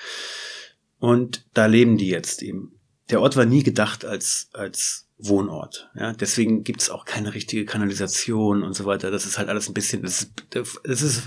Und 0.98 1.44
da 1.54 1.66
leben 1.66 1.98
die 1.98 2.08
jetzt 2.08 2.42
eben. 2.42 2.78
Der 3.10 3.20
Ort 3.20 3.36
war 3.36 3.44
nie 3.44 3.62
gedacht 3.62 4.04
als, 4.04 4.48
als 4.52 5.08
Wohnort. 5.18 5.90
Ja, 5.94 6.12
deswegen 6.12 6.64
gibt's 6.64 6.90
auch 6.90 7.04
keine 7.04 7.34
richtige 7.34 7.64
Kanalisation 7.64 8.62
und 8.62 8.74
so 8.74 8.86
weiter. 8.86 9.10
Das 9.10 9.26
ist 9.26 9.38
halt 9.38 9.48
alles 9.48 9.68
ein 9.68 9.74
bisschen, 9.74 10.02
das 10.02 10.22
ist, 10.22 10.32
das 10.50 11.02
ist 11.02 11.22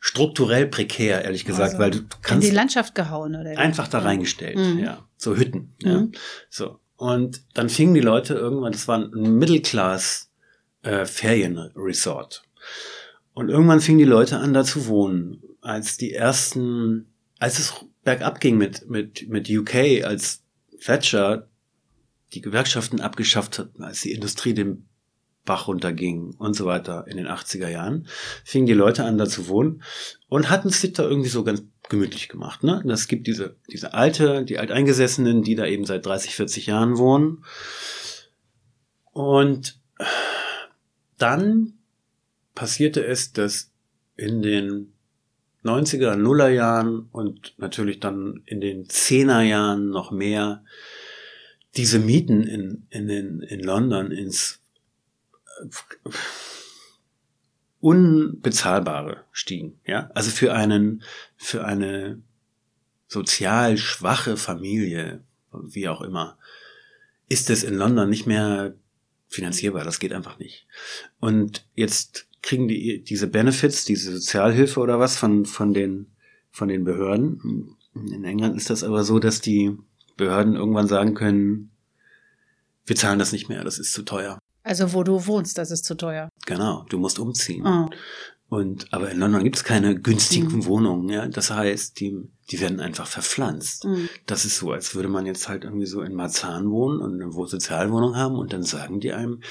strukturell 0.00 0.66
prekär, 0.66 1.24
ehrlich 1.24 1.44
gesagt, 1.44 1.74
Also 1.74 1.78
weil 1.78 1.90
du, 1.90 2.00
kannst 2.22 2.44
In 2.44 2.50
die 2.50 2.56
Landschaft 2.56 2.94
gehauen, 2.94 3.34
oder? 3.34 3.58
einfach 3.58 3.88
da 3.88 3.98
reingestellt, 4.00 4.56
Mhm. 4.56 4.78
ja, 4.78 5.04
so 5.16 5.36
Hütten, 5.36 5.74
ja, 5.82 6.00
Mhm. 6.00 6.12
so. 6.50 6.78
Und 6.96 7.42
dann 7.54 7.68
fingen 7.68 7.94
die 7.94 8.00
Leute 8.00 8.34
irgendwann, 8.34 8.72
das 8.72 8.88
war 8.88 8.98
ein 8.98 9.38
Mittelklass 9.38 10.30
äh, 10.82 11.04
Ferienresort. 11.06 12.42
Und 13.34 13.48
irgendwann 13.50 13.80
fingen 13.80 13.98
die 13.98 14.04
Leute 14.04 14.38
an, 14.38 14.52
da 14.52 14.64
zu 14.64 14.86
wohnen, 14.86 15.42
als 15.60 15.96
die 15.96 16.12
ersten, 16.12 17.06
als 17.38 17.58
es 17.58 17.74
bergab 18.04 18.40
ging 18.40 18.56
mit 18.56 18.88
mit 18.88 19.28
mit 19.28 19.48
UK, 19.50 20.04
als 20.04 20.42
Thatcher 20.84 21.48
die 22.32 22.40
Gewerkschaften 22.40 23.00
abgeschafft 23.00 23.58
hat, 23.58 23.70
als 23.80 24.00
die 24.02 24.12
Industrie 24.12 24.54
den 24.54 24.88
Bach 25.44 25.68
runterging 25.68 26.34
und 26.38 26.54
so 26.54 26.66
weiter 26.66 27.06
in 27.08 27.16
den 27.16 27.26
80er 27.26 27.68
Jahren, 27.68 28.06
fingen 28.44 28.66
die 28.66 28.74
Leute 28.74 29.04
an, 29.04 29.18
da 29.18 29.26
zu 29.26 29.48
wohnen 29.48 29.82
und 30.28 30.50
hatten 30.50 30.70
sich 30.70 30.92
da 30.92 31.04
irgendwie 31.04 31.30
so 31.30 31.42
ganz 31.42 31.62
gemütlich 31.88 32.28
gemacht. 32.28 32.62
Ne? 32.64 32.82
Das 32.84 33.08
gibt 33.08 33.26
diese, 33.26 33.56
diese 33.70 33.94
alte, 33.94 34.44
die 34.44 34.58
Alteingesessenen, 34.58 35.42
die 35.42 35.54
da 35.54 35.66
eben 35.66 35.84
seit 35.84 36.04
30, 36.04 36.34
40 36.34 36.66
Jahren 36.66 36.98
wohnen. 36.98 37.44
Und 39.12 39.80
dann 41.16 41.74
passierte 42.54 43.04
es, 43.04 43.32
dass 43.32 43.70
in 44.16 44.42
den 44.42 44.92
90er, 45.64 46.16
Nuller 46.16 46.48
Jahren 46.48 47.08
und 47.12 47.54
natürlich 47.58 48.00
dann 48.00 48.42
in 48.46 48.60
den 48.60 48.86
10er 48.86 49.42
Jahren 49.42 49.90
noch 49.90 50.10
mehr 50.10 50.64
diese 51.76 51.98
Mieten 51.98 52.42
in, 52.44 52.86
in, 52.90 53.08
den, 53.08 53.40
in 53.40 53.60
London 53.60 54.10
ins 54.10 54.60
unbezahlbare 57.80 59.24
stiegen. 59.32 59.78
Ja, 59.86 60.10
also 60.14 60.30
für 60.30 60.54
einen, 60.54 61.02
für 61.36 61.64
eine 61.64 62.20
sozial 63.06 63.78
schwache 63.78 64.36
Familie, 64.36 65.22
wie 65.52 65.88
auch 65.88 66.02
immer, 66.02 66.38
ist 67.28 67.50
es 67.50 67.62
in 67.62 67.74
London 67.74 68.10
nicht 68.10 68.26
mehr 68.26 68.74
finanzierbar. 69.28 69.84
Das 69.84 69.98
geht 69.98 70.12
einfach 70.12 70.38
nicht. 70.38 70.66
Und 71.20 71.66
jetzt 71.74 72.26
kriegen 72.42 72.68
die 72.68 73.02
diese 73.02 73.26
Benefits, 73.26 73.84
diese 73.84 74.12
Sozialhilfe 74.12 74.80
oder 74.80 74.98
was 74.98 75.16
von 75.16 75.44
von 75.44 75.74
den 75.74 76.06
von 76.50 76.68
den 76.68 76.84
Behörden. 76.84 77.76
In 77.94 78.24
England 78.24 78.56
ist 78.56 78.70
das 78.70 78.84
aber 78.84 79.04
so, 79.04 79.18
dass 79.18 79.40
die 79.40 79.76
Behörden 80.16 80.56
irgendwann 80.56 80.88
sagen 80.88 81.14
können, 81.14 81.70
wir 82.86 82.96
zahlen 82.96 83.18
das 83.18 83.32
nicht 83.32 83.48
mehr, 83.48 83.64
das 83.64 83.78
ist 83.78 83.92
zu 83.92 84.02
teuer. 84.02 84.38
Also 84.62 84.92
wo 84.92 85.02
du 85.02 85.26
wohnst, 85.26 85.56
das 85.58 85.70
ist 85.70 85.84
zu 85.84 85.94
teuer. 85.96 86.28
Genau, 86.46 86.84
du 86.90 86.98
musst 86.98 87.18
umziehen. 87.18 87.66
Ah. 87.66 87.88
Und 88.50 88.92
aber 88.94 89.10
in 89.10 89.18
London 89.18 89.44
gibt 89.44 89.56
es 89.56 89.64
keine 89.64 90.00
günstigen 90.00 90.48
Mhm. 90.48 90.64
Wohnungen, 90.64 91.08
ja. 91.10 91.28
Das 91.28 91.50
heißt, 91.50 92.00
die, 92.00 92.16
die 92.50 92.60
werden 92.60 92.80
einfach 92.80 93.06
verpflanzt. 93.06 93.84
Mhm. 93.84 94.08
Das 94.26 94.44
ist 94.46 94.56
so, 94.58 94.72
als 94.72 94.94
würde 94.94 95.08
man 95.08 95.26
jetzt 95.26 95.48
halt 95.48 95.64
irgendwie 95.64 95.84
so 95.86 96.00
in 96.00 96.14
Marzahn 96.14 96.70
wohnen 96.70 97.00
und 97.00 97.20
eine 97.20 97.34
Wo- 97.34 97.46
Sozialwohnung 97.46 98.16
haben 98.16 98.36
und 98.36 98.52
dann 98.54 98.62
sagen 98.62 99.00
die 99.00 99.12
einem, 99.12 99.42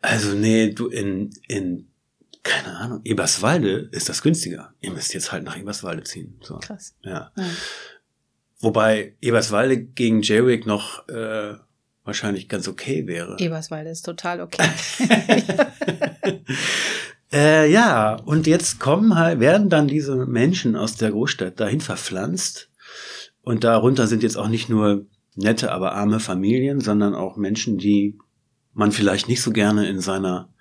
also 0.00 0.32
nee, 0.34 0.70
du 0.70 0.88
in, 0.88 1.30
in, 1.46 1.88
keine 2.42 2.74
Ahnung, 2.78 3.00
Eberswalde 3.04 3.90
ist 3.92 4.08
das 4.08 4.22
günstiger. 4.22 4.72
Ihr 4.80 4.92
müsst 4.92 5.12
jetzt 5.14 5.30
halt 5.30 5.44
nach 5.44 5.58
Eberswalde 5.58 6.02
ziehen. 6.02 6.40
So, 6.42 6.56
Krass. 6.58 6.94
ja. 7.02 7.32
Ja. 7.36 7.44
Wobei 8.60 9.16
Eberswalde 9.20 9.76
gegen 9.82 10.22
Jaywick 10.22 10.66
noch 10.66 11.06
äh, 11.08 11.54
wahrscheinlich 12.04 12.48
ganz 12.48 12.68
okay 12.68 13.06
wäre. 13.06 13.36
Eberswalde 13.38 13.90
ist 13.90 14.02
total 14.02 14.40
okay. 14.40 14.68
äh, 17.32 17.70
ja, 17.70 18.14
und 18.16 18.46
jetzt 18.46 18.80
kommen 18.80 19.16
halt, 19.16 19.40
werden 19.40 19.68
dann 19.68 19.88
diese 19.88 20.26
Menschen 20.26 20.76
aus 20.76 20.96
der 20.96 21.10
Großstadt 21.10 21.60
dahin 21.60 21.80
verpflanzt. 21.80 22.70
Und 23.42 23.64
darunter 23.64 24.06
sind 24.06 24.22
jetzt 24.22 24.36
auch 24.36 24.48
nicht 24.48 24.68
nur 24.68 25.06
nette, 25.34 25.72
aber 25.72 25.92
arme 25.92 26.20
Familien, 26.20 26.80
sondern 26.80 27.14
auch 27.14 27.36
Menschen, 27.36 27.78
die 27.78 28.18
man 28.72 28.92
vielleicht 28.92 29.28
nicht 29.28 29.42
so 29.42 29.50
gerne 29.50 29.88
in 29.88 30.00
seiner 30.00 30.52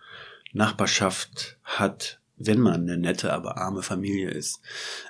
Nachbarschaft 0.53 1.59
hat, 1.63 2.20
wenn 2.45 2.59
man 2.59 2.81
eine 2.81 2.97
nette, 2.97 3.33
aber 3.33 3.57
arme 3.57 3.83
Familie 3.83 4.29
ist. 4.29 4.61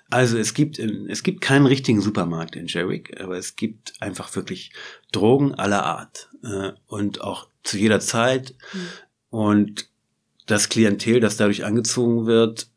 Also 0.10 0.38
es 0.38 0.54
gibt, 0.54 0.80
in, 0.80 1.10
es 1.10 1.24
gibt 1.24 1.42
keinen 1.42 1.66
richtigen 1.66 2.02
Supermarkt 2.02 2.56
in 2.56 2.68
Jerwick, 2.68 3.20
aber 3.22 3.38
es 3.38 3.56
gibt 3.56 3.94
einfach 4.02 4.36
wirklich 4.36 4.72
Drogen 5.12 5.56
aller 5.56 5.86
Art 5.86 6.30
äh, 6.44 6.72
und 6.88 7.22
auch 7.22 7.48
zu 7.64 7.78
jeder 7.78 8.00
Zeit. 8.00 8.56
Mhm. 8.74 8.88
Und 9.30 9.90
das 10.48 10.70
Klientel, 10.70 11.20
das 11.20 11.38
dadurch 11.38 11.64
angezogen 11.64 12.26
wird, 12.26 12.68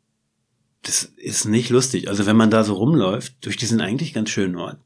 das 0.83 1.05
ist 1.17 1.47
nicht 1.47 1.71
lustig. 1.71 2.09
Also 2.09 2.27
wenn 2.27 2.37
man 2.37 2.51
da 2.51 2.63
so 2.63 2.75
rumläuft, 2.75 3.45
durch 3.45 3.57
diesen 3.57 3.81
eigentlich 3.81 4.13
ganz 4.13 4.31
schönen 4.31 4.57
Ort, 4.57 4.79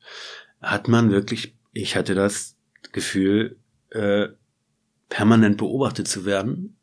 hat 0.60 0.88
man 0.88 1.10
wirklich, 1.10 1.54
ich 1.72 1.96
hatte 1.96 2.14
das 2.14 2.56
Gefühl, 2.92 3.56
äh, 3.90 4.28
permanent 5.08 5.56
beobachtet 5.56 6.08
zu 6.08 6.24
werden 6.24 6.76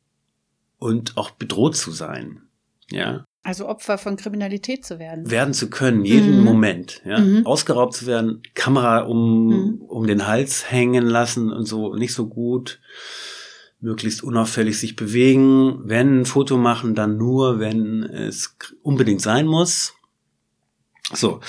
und 0.77 1.17
auch 1.17 1.31
bedroht 1.31 1.75
zu 1.75 1.91
sein. 1.91 2.41
Ja, 2.91 3.25
Also 3.43 3.67
Opfer 3.67 3.97
von 3.99 4.15
Kriminalität 4.15 4.83
zu 4.85 4.97
werden. 4.97 5.29
werden 5.29 5.53
zu 5.53 5.69
können, 5.69 6.03
jeden 6.03 6.39
Mhm. 6.39 6.43
Moment, 6.43 7.01
ja, 7.05 7.19
Mhm. 7.19 7.45
ausgeraubt 7.45 7.93
zu 7.93 8.07
werden, 8.07 8.41
Kamera 8.55 8.99
um, 9.01 9.47
Mhm. 9.47 9.81
um 9.81 10.07
den 10.07 10.25
Hals 10.27 10.71
hängen 10.71 11.05
lassen 11.05 11.51
und 11.51 11.65
so, 11.65 11.93
nicht 11.95 12.13
so 12.13 12.27
gut, 12.27 12.79
möglichst 13.81 14.23
unauffällig 14.23 14.79
sich 14.79 14.95
bewegen, 14.95 15.79
wenn 15.83 16.21
ein 16.21 16.25
Foto 16.25 16.57
machen, 16.57 16.95
dann 16.95 17.17
nur, 17.17 17.59
wenn 17.59 18.01
es 18.03 18.55
unbedingt 18.81 19.21
sein 19.21 19.45
muss. 19.45 19.93
So, 21.13 21.39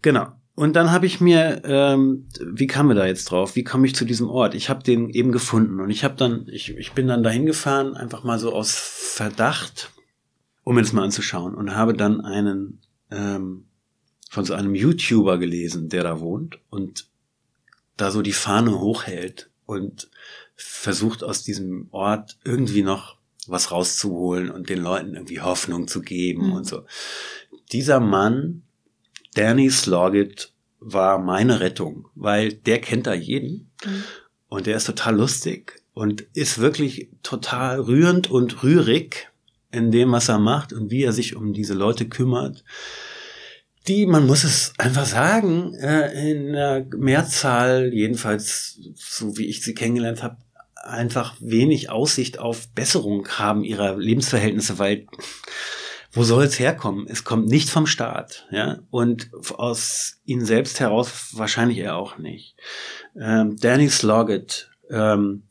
genau. 0.00 0.28
Und 0.54 0.74
dann 0.74 0.90
habe 0.90 1.06
ich 1.06 1.20
mir, 1.20 1.62
ähm, 1.64 2.26
wie 2.40 2.66
kam 2.66 2.88
mir 2.88 2.94
da 2.94 3.06
jetzt 3.06 3.26
drauf? 3.30 3.54
Wie 3.54 3.64
komme 3.64 3.86
ich 3.86 3.94
zu 3.94 4.04
diesem 4.04 4.28
Ort? 4.28 4.54
Ich 4.54 4.68
habe 4.70 4.82
den 4.82 5.08
eben 5.10 5.30
gefunden 5.30 5.78
und 5.80 5.90
ich 5.90 6.02
habe 6.04 6.16
dann, 6.16 6.46
ich, 6.50 6.70
ich 6.76 6.92
bin 6.92 7.06
dann 7.06 7.22
dahin 7.22 7.46
gefahren, 7.46 7.94
einfach 7.94 8.24
mal 8.24 8.38
so 8.38 8.52
aus 8.52 8.74
Verdacht, 8.74 9.90
um 10.68 10.74
mir 10.74 10.82
das 10.82 10.92
mal 10.92 11.04
anzuschauen 11.04 11.54
und 11.54 11.74
habe 11.74 11.94
dann 11.94 12.20
einen 12.20 12.82
ähm, 13.10 13.64
von 14.28 14.44
so 14.44 14.52
einem 14.52 14.74
YouTuber 14.74 15.38
gelesen, 15.38 15.88
der 15.88 16.02
da 16.02 16.20
wohnt 16.20 16.58
und 16.68 17.08
da 17.96 18.10
so 18.10 18.20
die 18.20 18.32
Fahne 18.34 18.78
hochhält 18.78 19.48
und 19.64 20.10
versucht 20.56 21.24
aus 21.24 21.42
diesem 21.42 21.88
Ort 21.90 22.36
irgendwie 22.44 22.82
noch 22.82 23.16
was 23.46 23.70
rauszuholen 23.72 24.50
und 24.50 24.68
den 24.68 24.82
Leuten 24.82 25.14
irgendwie 25.14 25.40
Hoffnung 25.40 25.88
zu 25.88 26.02
geben 26.02 26.48
Mhm. 26.48 26.52
und 26.52 26.66
so. 26.66 26.84
Dieser 27.72 27.98
Mann, 27.98 28.62
Danny 29.34 29.70
Sloggett, 29.70 30.52
war 30.80 31.18
meine 31.18 31.60
Rettung, 31.60 32.08
weil 32.14 32.52
der 32.52 32.78
kennt 32.82 33.06
da 33.06 33.14
jeden 33.14 33.70
Mhm. 33.86 34.04
und 34.48 34.66
der 34.66 34.76
ist 34.76 34.84
total 34.84 35.16
lustig 35.16 35.82
und 35.94 36.26
ist 36.34 36.58
wirklich 36.58 37.08
total 37.22 37.80
rührend 37.80 38.30
und 38.30 38.62
rührig 38.62 39.30
in 39.78 39.90
dem, 39.90 40.12
was 40.12 40.28
er 40.28 40.38
macht 40.38 40.72
und 40.72 40.90
wie 40.90 41.04
er 41.04 41.12
sich 41.12 41.36
um 41.36 41.52
diese 41.52 41.74
Leute 41.74 42.08
kümmert, 42.08 42.64
die, 43.86 44.06
man 44.06 44.26
muss 44.26 44.44
es 44.44 44.74
einfach 44.76 45.06
sagen, 45.06 45.74
äh, 45.74 46.30
in 46.30 46.52
der 46.52 46.86
Mehrzahl, 46.96 47.92
jedenfalls 47.94 48.78
so 48.94 49.38
wie 49.38 49.46
ich 49.46 49.62
sie 49.62 49.74
kennengelernt 49.74 50.22
habe, 50.22 50.36
einfach 50.74 51.36
wenig 51.40 51.90
Aussicht 51.90 52.38
auf 52.38 52.68
Besserung 52.74 53.28
haben 53.28 53.64
ihrer 53.64 53.96
Lebensverhältnisse, 53.96 54.78
weil 54.78 55.06
wo 56.12 56.22
soll 56.24 56.44
es 56.44 56.58
herkommen? 56.58 57.06
Es 57.08 57.24
kommt 57.24 57.48
nicht 57.48 57.68
vom 57.68 57.86
Staat, 57.86 58.46
ja, 58.50 58.78
und 58.90 59.30
aus 59.54 60.20
ihnen 60.24 60.44
selbst 60.44 60.80
heraus 60.80 61.30
wahrscheinlich 61.32 61.78
eher 61.78 61.96
auch 61.96 62.18
nicht. 62.18 62.56
Ähm, 63.18 63.56
Danny 63.56 63.90
Sloggett 63.90 64.70
ähm, 64.90 65.44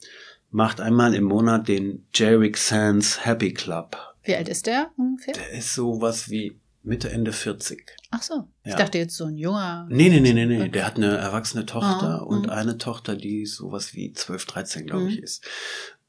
macht 0.50 0.82
einmal 0.82 1.14
im 1.14 1.26
Monat 1.26 1.68
den 1.68 2.08
Jerrick 2.14 2.58
Sands 2.58 3.26
Happy 3.26 3.54
Club. 3.54 4.07
Wie 4.28 4.36
alt 4.36 4.50
ist 4.50 4.68
der 4.68 4.92
ungefähr? 4.98 5.34
Der 5.34 5.50
ist 5.52 5.74
sowas 5.74 6.30
wie 6.30 6.60
Mitte, 6.84 7.10
Ende 7.10 7.34
40. 7.34 7.86
Ach 8.12 8.22
so. 8.22 8.48
Ich 8.64 8.72
Ja. 8.72 8.78
dachte 8.78 8.98
jetzt 8.98 9.16
so 9.16 9.26
ein 9.26 9.38
junger. 9.38 9.88
Nee, 9.90 10.10
nee, 10.10 10.20
nee, 10.20 10.34
nee, 10.34 10.46
nee. 10.46 10.70
Der 10.70 10.86
hat 10.86 10.96
eine 10.98 11.18
erwachsene 11.18 11.66
Tochter 11.66 12.22
Ah, 12.22 12.24
und 12.24 12.44
mhm. 12.44 12.50
eine 12.50 12.78
Tochter, 12.78 13.16
die 13.16 13.46
sowas 13.46 13.94
wie 13.94 14.14
12, 14.14 14.46
13, 14.46 14.86
glaube 14.88 15.10
ich, 15.10 15.18
Mhm. 15.18 15.24
ist. 15.24 15.46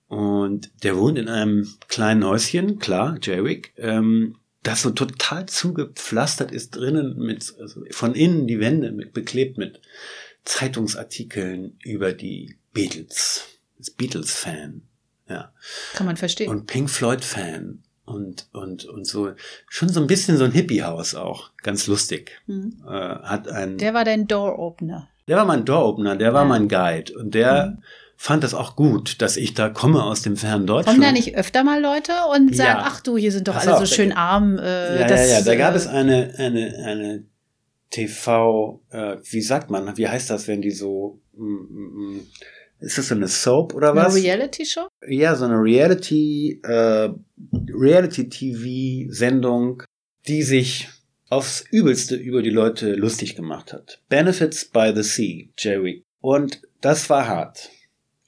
Und 0.07 0.71
der 0.85 0.97
wohnt 0.97 1.19
in 1.19 1.29
einem 1.29 1.69
kleinen 1.89 2.25
Häuschen, 2.25 2.79
klar, 2.79 3.19
Jerwick, 3.23 3.75
ähm, 3.77 4.37
das 4.63 4.83
so 4.83 4.91
total 4.91 5.47
zugepflastert 5.47 6.51
ist 6.53 6.71
drinnen 6.77 7.17
mit, 7.19 7.55
also 7.61 7.83
von 7.91 8.15
innen 8.15 8.47
die 8.47 8.59
Wände 8.61 8.93
mit, 8.93 9.13
beklebt 9.13 9.59
mit 9.59 9.81
Zeitungsartikeln 10.45 11.79
über 11.83 12.13
die 12.13 12.57
Beatles. 12.73 13.45
Ist 13.79 13.97
Beatles-Fan, 13.97 14.83
ja. 15.29 15.53
Kann 15.95 16.07
man 16.07 16.17
verstehen. 16.17 16.49
Und 16.51 16.67
Pink 16.67 16.91
Floyd-Fan. 16.91 17.83
Und, 18.09 18.49
und, 18.53 18.85
und 18.87 19.07
so, 19.07 19.31
schon 19.69 19.89
so 19.89 20.01
ein 20.01 20.07
bisschen 20.07 20.37
so 20.37 20.45
ein 20.45 20.53
Hippie-Haus 20.53 21.15
auch. 21.15 21.51
Ganz 21.63 21.87
lustig. 21.87 22.33
Mhm. 22.47 22.83
Äh, 22.87 22.91
hat 22.91 23.49
ein, 23.49 23.77
Der 23.79 23.93
war 23.95 24.05
dein 24.05 24.27
Door-Opener. 24.27 25.09
der 25.29 25.37
war 25.37 25.45
mein 25.45 25.65
Door-Opener, 25.65 26.17
der 26.17 26.33
war 26.33 26.43
Ja. 26.45 26.49
mein 26.49 26.69
Guide. 26.69 27.13
Und 27.19 27.35
der 27.35 27.67
Mhm. 27.77 27.83
fand 28.17 28.43
das 28.45 28.55
auch 28.55 28.77
gut, 28.77 29.21
dass 29.23 29.37
ich 29.37 29.55
da 29.55 29.69
komme 29.69 30.03
aus 30.03 30.23
dem 30.23 30.37
fernen 30.37 30.67
Deutschland. 30.67 30.99
Kommen 30.99 31.07
da 31.07 31.13
nicht 31.13 31.37
öfter 31.37 31.65
mal 31.65 31.81
Leute 31.83 32.13
und 32.35 32.57
sagen, 32.57 32.81
Ja. 32.81 32.85
ach 32.87 33.01
du, 33.01 33.17
hier 33.17 33.31
sind 33.31 33.47
doch 33.47 33.55
Pass 33.55 33.67
alle 33.67 33.77
auf, 33.77 33.87
so 33.87 33.95
schön 33.95 34.13
arm. 34.13 34.59
Äh, 34.59 35.01
ja, 35.01 35.07
das, 35.07 35.21
ja, 35.31 35.39
ja, 35.39 35.45
da 35.45 35.55
gab 35.55 35.75
äh, 35.75 35.77
es 35.77 35.87
eine, 35.87 36.33
eine, 36.39 36.75
eine 36.85 37.25
TV, 37.91 38.81
äh, 38.91 39.17
wie 39.31 39.41
sagt 39.41 39.71
man, 39.71 39.97
wie 39.97 40.09
heißt 40.09 40.31
das, 40.31 40.47
wenn 40.49 40.61
die 40.63 40.71
so, 40.71 41.21
mm, 41.37 41.45
mm, 41.45 42.17
mm, 42.17 42.27
ist 42.81 42.99
das 42.99 43.09
so 43.09 43.15
eine 43.15 43.29
Soap 43.29 43.75
oder 43.75 43.91
eine 43.91 44.03
was? 44.03 44.15
Reality-Show? 44.15 44.89
ja, 45.09 45.35
so 45.35 45.47
eine 45.47 45.61
Reality, 45.61 46.61
äh, 46.63 47.11
Reality-TV-Sendung, 47.69 49.83
die 50.27 50.43
sich 50.43 50.89
aufs 51.29 51.65
Übelste 51.71 52.17
über 52.17 52.43
die 52.43 52.51
Leute 52.51 52.95
lustig 52.95 53.37
gemacht 53.37 53.73
hat. 53.73 54.03
Benefits 54.09 54.65
by 54.65 54.93
the 54.95 55.03
Sea, 55.03 55.45
Jerry. 55.59 56.05
Und 56.21 56.63
das 56.81 57.11
war 57.11 57.29
hart. 57.29 57.71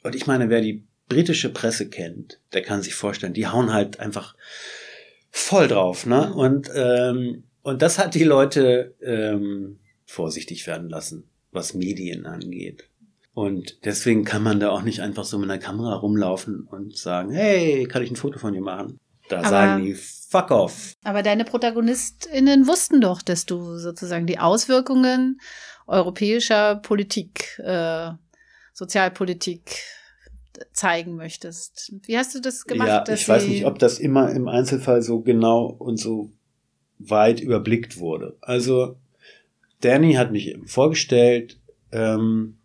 Und 0.03 0.15
ich 0.15 0.27
meine, 0.27 0.51
wer 0.51 0.61
die 0.61 0.85
britische 1.09 1.51
Presse 1.51 1.89
kennt, 1.89 2.41
der 2.53 2.63
kann 2.63 2.83
sich 2.83 2.95
vorstellen, 2.95 3.35
die 3.35 3.47
hauen 3.47 3.73
halt 3.73 4.01
einfach 4.01 4.35
voll 5.31 5.69
drauf, 5.69 6.07
ne? 6.07 6.35
Und, 6.35 6.71
ähm, 6.75 7.45
und 7.63 7.83
das 7.83 7.99
hat 7.99 8.15
die 8.15 8.25
Leute 8.25 8.95
ähm, 9.03 9.79
vorsichtig 10.05 10.67
werden 10.67 10.89
lassen, 10.89 11.25
was 11.53 11.75
Medien 11.75 12.27
angeht. 12.27 12.90
Und 13.41 13.87
deswegen 13.87 14.25
kann 14.27 14.43
man 14.43 14.61
da 14.61 14.69
auch 14.69 14.83
nicht 14.83 15.01
einfach 15.01 15.25
so 15.25 15.39
mit 15.39 15.49
einer 15.51 15.59
Kamera 15.59 15.95
rumlaufen 15.95 16.69
und 16.71 16.95
sagen, 16.95 17.33
hey, 17.33 17.87
kann 17.87 18.03
ich 18.03 18.11
ein 18.11 18.17
Foto 18.17 18.39
von 18.39 18.53
dir 18.53 18.61
machen? 18.61 19.01
Da 19.31 19.39
Aber- 19.39 19.49
sagen 19.49 19.83
die, 19.83 19.95
fuck 19.95 20.51
off. 20.51 20.93
Aber 21.05 21.23
deine 21.23 21.47
ProtagonistInnen 21.47 22.67
wussten 22.67 23.01
doch, 23.01 23.23
dass 23.23 23.47
du 23.47 23.79
sozusagen 23.79 24.27
die 24.27 24.39
Auswirkungen 24.39 25.41
europäischer 25.87 26.77
Politik, 26.77 27.59
äh, 27.65 28.11
Sozialpolitik 28.75 29.79
zeigen 30.75 31.17
möchtest. 31.17 31.95
Wie 32.03 32.19
hast 32.19 32.35
du 32.35 32.41
das 32.41 32.67
gemacht? 32.67 32.89
ja, 32.89 33.05
dass 33.05 33.23
ich 33.23 33.29
weiß 33.29 33.47
nicht, 33.47 33.65
ob 33.65 33.79
das 33.79 33.99
immer 33.99 34.31
im 34.33 34.49
Einzelfall 34.49 35.01
so 35.01 35.21
genau 35.21 35.65
und 35.65 35.97
so 35.97 36.31
weit 36.99 37.41
überblickt 37.41 37.97
wurde. 37.97 38.37
Also, 38.43 38.97
Danny 39.81 40.13
hat 40.13 40.31
mich 40.31 40.49
eben 40.49 40.67
vorgestellt, 40.67 41.59
ähm, 41.91 42.59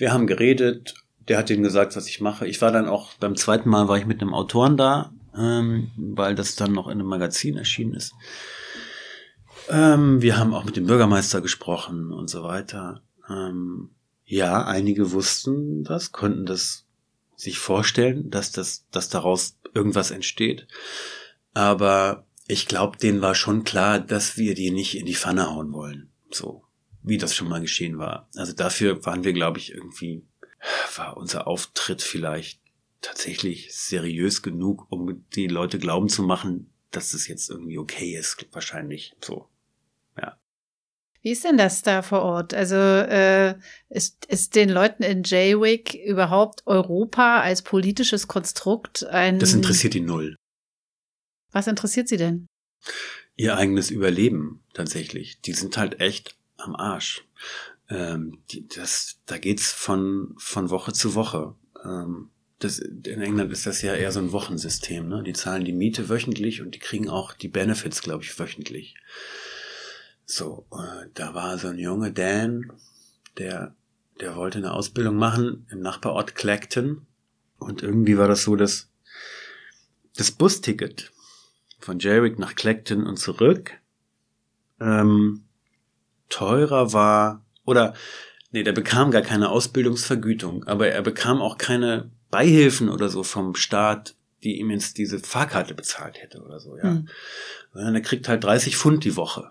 wir 0.00 0.12
haben 0.12 0.26
geredet, 0.26 0.94
der 1.28 1.38
hat 1.38 1.48
denen 1.48 1.62
gesagt, 1.62 1.94
was 1.94 2.08
ich 2.08 2.20
mache. 2.20 2.46
Ich 2.46 2.60
war 2.60 2.72
dann 2.72 2.88
auch, 2.88 3.14
beim 3.14 3.36
zweiten 3.36 3.68
Mal 3.68 3.88
war 3.88 3.98
ich 3.98 4.06
mit 4.06 4.20
einem 4.20 4.34
Autoren 4.34 4.76
da, 4.76 5.12
ähm, 5.36 5.90
weil 5.96 6.34
das 6.34 6.56
dann 6.56 6.72
noch 6.72 6.86
in 6.86 6.94
einem 6.94 7.06
Magazin 7.06 7.56
erschienen 7.56 7.94
ist. 7.94 8.14
Ähm, 9.68 10.22
wir 10.22 10.38
haben 10.38 10.54
auch 10.54 10.64
mit 10.64 10.76
dem 10.76 10.86
Bürgermeister 10.86 11.40
gesprochen 11.40 12.12
und 12.12 12.28
so 12.28 12.42
weiter. 12.42 13.02
Ähm, 13.28 13.90
ja, 14.24 14.64
einige 14.64 15.12
wussten 15.12 15.84
das, 15.84 16.12
konnten 16.12 16.46
das 16.46 16.86
sich 17.36 17.58
vorstellen, 17.58 18.30
dass 18.30 18.52
das, 18.52 18.86
dass 18.90 19.08
daraus 19.08 19.56
irgendwas 19.74 20.10
entsteht. 20.10 20.66
Aber 21.54 22.24
ich 22.48 22.66
glaube, 22.66 22.98
denen 22.98 23.22
war 23.22 23.34
schon 23.34 23.64
klar, 23.64 24.00
dass 24.00 24.36
wir 24.36 24.54
die 24.54 24.70
nicht 24.70 24.96
in 24.96 25.06
die 25.06 25.14
Pfanne 25.14 25.50
hauen 25.50 25.72
wollen. 25.72 26.10
So, 26.30 26.64
wie 27.02 27.18
das 27.18 27.34
schon 27.34 27.48
mal 27.48 27.60
geschehen 27.60 27.98
war. 27.98 28.28
Also 28.36 28.52
dafür 28.52 29.04
waren 29.04 29.24
wir, 29.24 29.32
glaube 29.32 29.58
ich, 29.58 29.72
irgendwie, 29.72 30.22
war 30.96 31.16
unser 31.16 31.46
Auftritt 31.46 32.02
vielleicht 32.02 32.60
tatsächlich 33.00 33.74
seriös 33.74 34.42
genug, 34.42 34.86
um 34.90 35.24
die 35.34 35.46
Leute 35.46 35.78
glauben 35.78 36.08
zu 36.08 36.22
machen, 36.22 36.70
dass 36.90 37.14
es 37.14 37.28
jetzt 37.28 37.48
irgendwie 37.48 37.78
okay 37.78 38.16
ist, 38.16 38.46
wahrscheinlich 38.52 39.14
so. 39.20 39.48
Wie 41.22 41.32
ist 41.32 41.44
denn 41.44 41.58
das 41.58 41.82
da 41.82 42.00
vor 42.00 42.22
Ort? 42.22 42.54
Also 42.54 42.76
äh, 42.76 43.54
ist, 43.90 44.24
ist 44.24 44.54
den 44.54 44.70
Leuten 44.70 45.02
in 45.02 45.22
Jaywick 45.22 45.94
überhaupt 45.94 46.66
Europa 46.66 47.42
als 47.42 47.60
politisches 47.60 48.26
Konstrukt 48.26 49.04
ein... 49.04 49.38
Das 49.38 49.52
interessiert 49.52 49.92
die 49.92 50.00
null. 50.00 50.34
Was 51.52 51.66
interessiert 51.66 52.08
sie 52.08 52.16
denn? 52.16 52.46
ihr 53.40 53.56
eigenes 53.56 53.90
Überleben 53.90 54.62
tatsächlich. 54.74 55.40
Die 55.40 55.54
sind 55.54 55.78
halt 55.78 56.00
echt 56.00 56.36
am 56.60 56.76
Arsch. 56.76 57.24
Ähm, 57.88 58.38
die, 58.50 58.66
das, 58.68 59.20
da 59.26 59.38
geht's 59.38 59.72
von, 59.72 60.34
von 60.38 60.70
Woche 60.70 60.92
zu 60.92 61.14
Woche. 61.14 61.54
Ähm, 61.84 62.30
das, 62.58 62.78
in 62.78 63.22
England 63.22 63.50
ist 63.52 63.66
das 63.66 63.82
ja 63.82 63.94
eher 63.94 64.12
so 64.12 64.20
ein 64.20 64.32
Wochensystem. 64.32 65.08
Ne? 65.08 65.22
Die 65.22 65.32
zahlen 65.32 65.64
die 65.64 65.72
Miete 65.72 66.08
wöchentlich 66.08 66.60
und 66.60 66.74
die 66.74 66.78
kriegen 66.78 67.08
auch 67.08 67.32
die 67.32 67.48
Benefits, 67.48 68.02
glaube 68.02 68.22
ich, 68.22 68.38
wöchentlich. 68.38 68.94
So, 70.26 70.66
äh, 70.72 71.08
da 71.14 71.34
war 71.34 71.58
so 71.58 71.68
ein 71.68 71.78
Junge 71.78 72.12
Dan, 72.12 72.72
der, 73.38 73.74
der 74.20 74.36
wollte 74.36 74.58
eine 74.58 74.72
Ausbildung 74.72 75.16
machen 75.16 75.66
im 75.70 75.80
Nachbarort 75.80 76.34
Clacton. 76.34 77.06
Und 77.58 77.82
irgendwie 77.82 78.18
war 78.18 78.28
das 78.28 78.44
so, 78.44 78.56
dass 78.56 78.90
das 80.16 80.30
Busticket 80.30 81.10
von 81.78 81.98
Jerwick 81.98 82.38
nach 82.38 82.54
Clacton 82.54 83.06
und 83.06 83.16
zurück 83.16 83.72
ähm, 84.80 85.44
teurer 86.30 86.92
war 86.94 87.44
oder 87.66 87.94
nee, 88.50 88.62
der 88.62 88.72
bekam 88.72 89.10
gar 89.10 89.22
keine 89.22 89.50
Ausbildungsvergütung, 89.50 90.64
aber 90.64 90.88
er 90.88 91.02
bekam 91.02 91.42
auch 91.42 91.58
keine 91.58 92.10
Beihilfen 92.30 92.88
oder 92.88 93.08
so 93.08 93.22
vom 93.22 93.54
Staat, 93.54 94.14
die 94.42 94.58
ihm 94.58 94.70
jetzt 94.70 94.96
diese 94.98 95.18
Fahrkarte 95.18 95.74
bezahlt 95.74 96.22
hätte 96.22 96.40
oder 96.42 96.58
so, 96.60 96.76
ja. 96.76 96.84
Hm. 96.84 97.08
Sondern 97.74 97.94
er 97.94 98.00
kriegt 98.00 98.28
halt 98.28 98.42
30 98.42 98.76
Pfund 98.76 99.04
die 99.04 99.16
Woche 99.16 99.50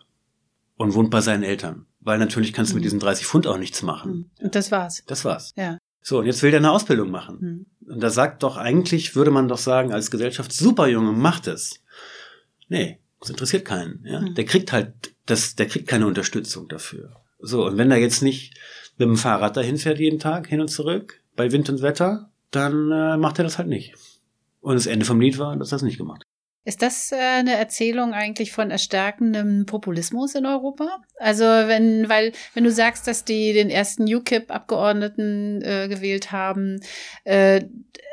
und 0.77 0.93
wohnt 0.95 1.11
bei 1.11 1.21
seinen 1.21 1.43
Eltern, 1.43 1.85
weil 1.99 2.17
natürlich 2.17 2.53
kannst 2.53 2.71
du 2.71 2.75
mit 2.75 2.81
Mhm. 2.81 2.85
diesen 2.85 2.99
30 2.99 3.25
Pfund 3.27 3.45
auch 3.47 3.57
nichts 3.57 3.81
machen. 3.83 4.11
Hm. 4.39 4.45
Und 4.45 4.55
das 4.55 4.71
war's. 4.71 5.03
Das 5.05 5.25
war's. 5.25 5.53
Ja. 5.55 5.77
So, 6.01 6.19
und 6.19 6.25
jetzt 6.25 6.41
will 6.41 6.51
der 6.51 6.59
eine 6.61 6.71
Ausbildung 6.71 7.11
machen. 7.11 7.39
Hm. 7.39 7.65
Und 7.93 8.01
da 8.01 8.09
sagt 8.09 8.43
doch 8.43 8.57
eigentlich, 8.57 9.15
würde 9.15 9.31
man 9.31 9.47
doch 9.47 9.57
sagen, 9.57 9.91
als 9.93 10.09
Gesellschaft, 10.09 10.51
super 10.51 10.87
Junge, 10.87 11.11
macht 11.11 11.47
es. 11.47 11.81
Nee, 12.67 12.99
das 13.19 13.29
interessiert 13.29 13.65
keinen. 13.65 14.03
Ja? 14.05 14.21
Hm. 14.21 14.35
Der 14.35 14.45
kriegt 14.45 14.71
halt, 14.71 15.13
das, 15.25 15.55
der 15.55 15.67
kriegt 15.67 15.87
keine 15.87 16.07
Unterstützung 16.07 16.67
dafür. 16.67 17.21
So, 17.39 17.65
und 17.65 17.77
wenn 17.77 17.91
er 17.91 17.97
jetzt 17.97 18.21
nicht 18.21 18.55
mit 18.97 19.07
dem 19.07 19.17
Fahrrad 19.17 19.55
dahin 19.55 19.77
fährt 19.77 19.99
jeden 19.99 20.19
Tag, 20.19 20.47
hin 20.47 20.61
und 20.61 20.67
zurück, 20.69 21.21
bei 21.35 21.51
Wind 21.51 21.69
und 21.69 21.81
Wetter, 21.81 22.31
dann 22.51 22.91
äh, 22.91 23.17
macht 23.17 23.37
er 23.39 23.43
das 23.43 23.57
halt 23.57 23.69
nicht. 23.69 23.95
Und 24.61 24.75
das 24.75 24.87
Ende 24.87 25.05
vom 25.05 25.21
Lied 25.21 25.37
war, 25.37 25.55
dass 25.55 25.71
er 25.71 25.75
das 25.75 25.83
nicht 25.83 25.97
gemacht 25.97 26.21
hat. 26.21 26.28
Ist 26.69 26.83
das 26.83 27.11
äh, 27.11 27.15
eine 27.15 27.55
Erzählung 27.57 28.13
eigentlich 28.13 28.51
von 28.51 28.69
erstärkendem 28.69 29.65
Populismus 29.65 30.35
in 30.35 30.45
Europa? 30.45 30.87
Also 31.17 31.43
wenn, 31.43 32.07
weil 32.09 32.31
wenn 32.53 32.63
du 32.63 32.69
sagst, 32.71 33.07
dass 33.07 33.25
die 33.25 33.53
den 33.53 33.71
ersten 33.71 34.03
UKIP-Abgeordneten 34.03 35.63
äh, 35.63 35.87
gewählt 35.87 36.31
haben, 36.31 36.79
äh, 37.23 37.61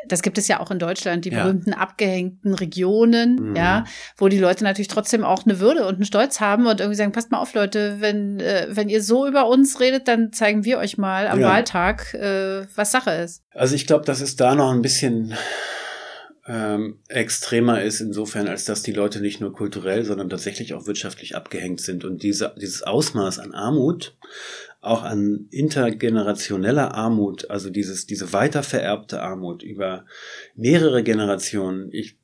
das 0.09 0.23
gibt 0.23 0.39
es 0.39 0.49
ja 0.49 0.61
auch 0.61 0.71
in 0.71 0.79
Deutschland, 0.79 1.27
die 1.27 1.31
Ja. 1.31 1.43
berühmten 1.43 1.75
abgehängten 1.75 2.55
Regionen, 2.55 3.51
Mhm. 3.51 3.57
ja, 3.57 3.85
wo 4.17 4.29
die 4.29 4.39
Leute 4.39 4.65
natürlich 4.65 4.89
trotzdem 4.89 5.23
auch 5.23 5.45
eine 5.45 5.61
Würde 5.61 5.87
und 5.87 5.97
einen 5.97 6.07
Stolz 6.07 6.41
haben 6.41 6.67
und 6.67 6.81
irgendwie 6.81 6.97
sagen, 6.97 7.13
passt 7.13 7.31
mal 7.31 7.39
auf, 7.41 7.53
Leute, 7.53 7.97
wenn 8.01 8.41
äh, 8.41 8.69
wenn 8.71 8.89
ihr 8.89 9.03
so 9.03 9.27
über 9.27 9.47
uns 9.49 9.81
redet, 9.81 10.09
dann 10.09 10.33
zeigen 10.33 10.65
wir 10.65 10.79
euch 10.79 10.97
mal 10.97 11.27
am 11.29 11.41
Ja. 11.41 11.49
Wahltag, 11.49 12.15
äh, 12.15 12.67
was 12.75 12.91
Sache 12.91 13.11
ist. 13.11 13.43
Also 13.53 13.75
ich 13.75 13.87
glaube, 13.87 14.07
dass 14.07 14.23
es 14.23 14.37
da 14.37 14.55
noch 14.55 14.73
ein 14.73 14.81
bisschen 14.81 15.35
ähm, 16.49 17.01
extremer 17.09 17.83
ist, 17.83 18.01
insofern, 18.01 18.47
als 18.47 18.65
dass 18.65 18.83
die 18.83 18.93
Leute 18.93 19.21
nicht 19.21 19.41
nur 19.41 19.53
kulturell, 19.53 20.05
sondern 20.05 20.29
tatsächlich 20.29 20.75
auch 20.75 20.87
wirtschaftlich 20.87 21.35
abgehängt 21.35 21.81
sind. 21.81 22.05
Und 22.05 22.23
diese, 22.23 22.55
dieses 22.61 22.83
Ausmaß 22.83 23.39
an 23.41 23.53
Armut, 23.53 24.17
auch 24.81 25.03
an 25.03 25.49
intergenerationeller 25.51 26.95
Armut, 26.95 27.51
also 27.51 27.71
dieses, 27.71 28.07
diese 28.07 28.33
weitervererbte 28.33 29.21
Armut 29.23 29.63
über 29.65 30.05
mehrere 30.55 31.03
Generationen, 31.03 31.89
ich, 31.93 32.17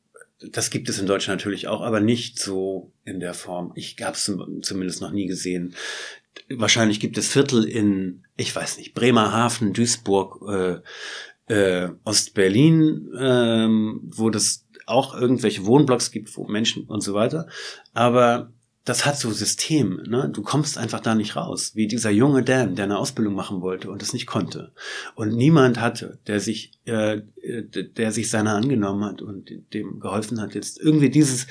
das 0.50 0.70
gibt 0.70 0.88
es 0.88 1.00
in 1.00 1.06
Deutschland 1.06 1.40
natürlich 1.40 1.66
auch, 1.66 1.80
aber 1.80 1.98
nicht 1.98 2.38
so 2.38 2.92
in 3.04 3.18
der 3.18 3.34
Form. 3.34 3.72
Ich 3.74 3.96
habe 4.02 4.16
es 4.16 4.24
zumindest 4.62 5.00
noch 5.00 5.10
nie 5.10 5.26
gesehen. 5.26 5.74
Wahrscheinlich 6.48 7.00
gibt 7.00 7.18
es 7.18 7.28
Viertel 7.28 7.64
in, 7.64 8.24
ich 8.36 8.54
weiß 8.54 8.78
nicht, 8.78 8.94
Bremerhaven, 8.94 9.72
Duisburg, 9.72 10.40
äh, 10.48 10.80
äh, 11.52 11.90
Ostberlin, 12.04 13.10
ähm, 13.18 14.00
wo 14.04 14.30
das 14.30 14.66
auch 14.86 15.14
irgendwelche 15.14 15.66
Wohnblocks 15.66 16.10
gibt, 16.10 16.34
wo 16.36 16.46
Menschen 16.46 16.84
und 16.84 17.02
so 17.02 17.12
weiter. 17.12 17.46
Aber 17.92 18.52
das 18.84 19.06
hat 19.06 19.16
so 19.16 19.30
System, 19.30 20.02
ne? 20.08 20.28
Du 20.32 20.42
kommst 20.42 20.76
einfach 20.76 20.98
da 21.00 21.14
nicht 21.14 21.36
raus. 21.36 21.72
Wie 21.74 21.86
dieser 21.86 22.10
junge 22.10 22.42
Dan, 22.42 22.74
der 22.74 22.86
eine 22.86 22.98
Ausbildung 22.98 23.34
machen 23.34 23.60
wollte 23.60 23.90
und 23.90 24.02
es 24.02 24.12
nicht 24.12 24.26
konnte. 24.26 24.72
Und 25.14 25.36
niemand 25.36 25.78
hatte, 25.78 26.18
der 26.26 26.40
sich, 26.40 26.72
äh, 26.86 27.18
äh, 27.42 27.62
der 27.96 28.10
sich 28.10 28.28
seiner 28.28 28.54
angenommen 28.54 29.04
hat 29.04 29.22
und 29.22 29.50
dem 29.72 30.00
geholfen 30.00 30.40
hat, 30.40 30.54
jetzt 30.54 30.80
irgendwie 30.80 31.10
dieses, 31.10 31.46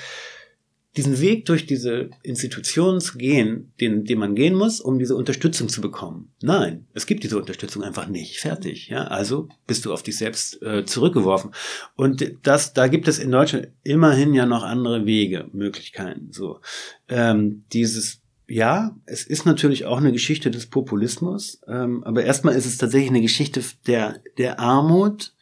diesen 0.96 1.20
Weg 1.20 1.46
durch 1.46 1.66
diese 1.66 2.10
Institutionen 2.22 3.00
zu 3.00 3.16
gehen, 3.16 3.72
den, 3.80 4.04
den 4.04 4.18
man 4.18 4.34
gehen 4.34 4.54
muss, 4.54 4.80
um 4.80 4.98
diese 4.98 5.16
Unterstützung 5.16 5.68
zu 5.68 5.80
bekommen. 5.80 6.32
Nein, 6.42 6.86
es 6.92 7.06
gibt 7.06 7.24
diese 7.24 7.38
Unterstützung 7.38 7.82
einfach 7.82 8.08
nicht. 8.08 8.38
Fertig. 8.38 8.88
Ja, 8.88 9.04
also 9.04 9.48
bist 9.66 9.86
du 9.86 9.92
auf 9.92 10.02
dich 10.02 10.18
selbst 10.18 10.62
äh, 10.62 10.84
zurückgeworfen. 10.84 11.52
Und 11.96 12.34
das, 12.42 12.74
da 12.74 12.88
gibt 12.88 13.08
es 13.08 13.18
in 13.18 13.30
Deutschland 13.30 13.68
immerhin 13.82 14.34
ja 14.34 14.44
noch 14.44 14.64
andere 14.64 15.06
Wege, 15.06 15.48
Möglichkeiten. 15.52 16.28
So 16.30 16.60
ähm, 17.08 17.64
dieses 17.72 18.20
ja, 18.48 18.94
es 19.06 19.24
ist 19.24 19.46
natürlich 19.46 19.86
auch 19.86 19.96
eine 19.96 20.12
Geschichte 20.12 20.50
des 20.50 20.66
Populismus, 20.66 21.62
ähm, 21.68 22.04
aber 22.04 22.24
erstmal 22.24 22.54
ist 22.54 22.66
es 22.66 22.76
tatsächlich 22.76 23.08
eine 23.08 23.22
Geschichte 23.22 23.62
der, 23.86 24.20
der 24.36 24.60
Armut 24.60 25.32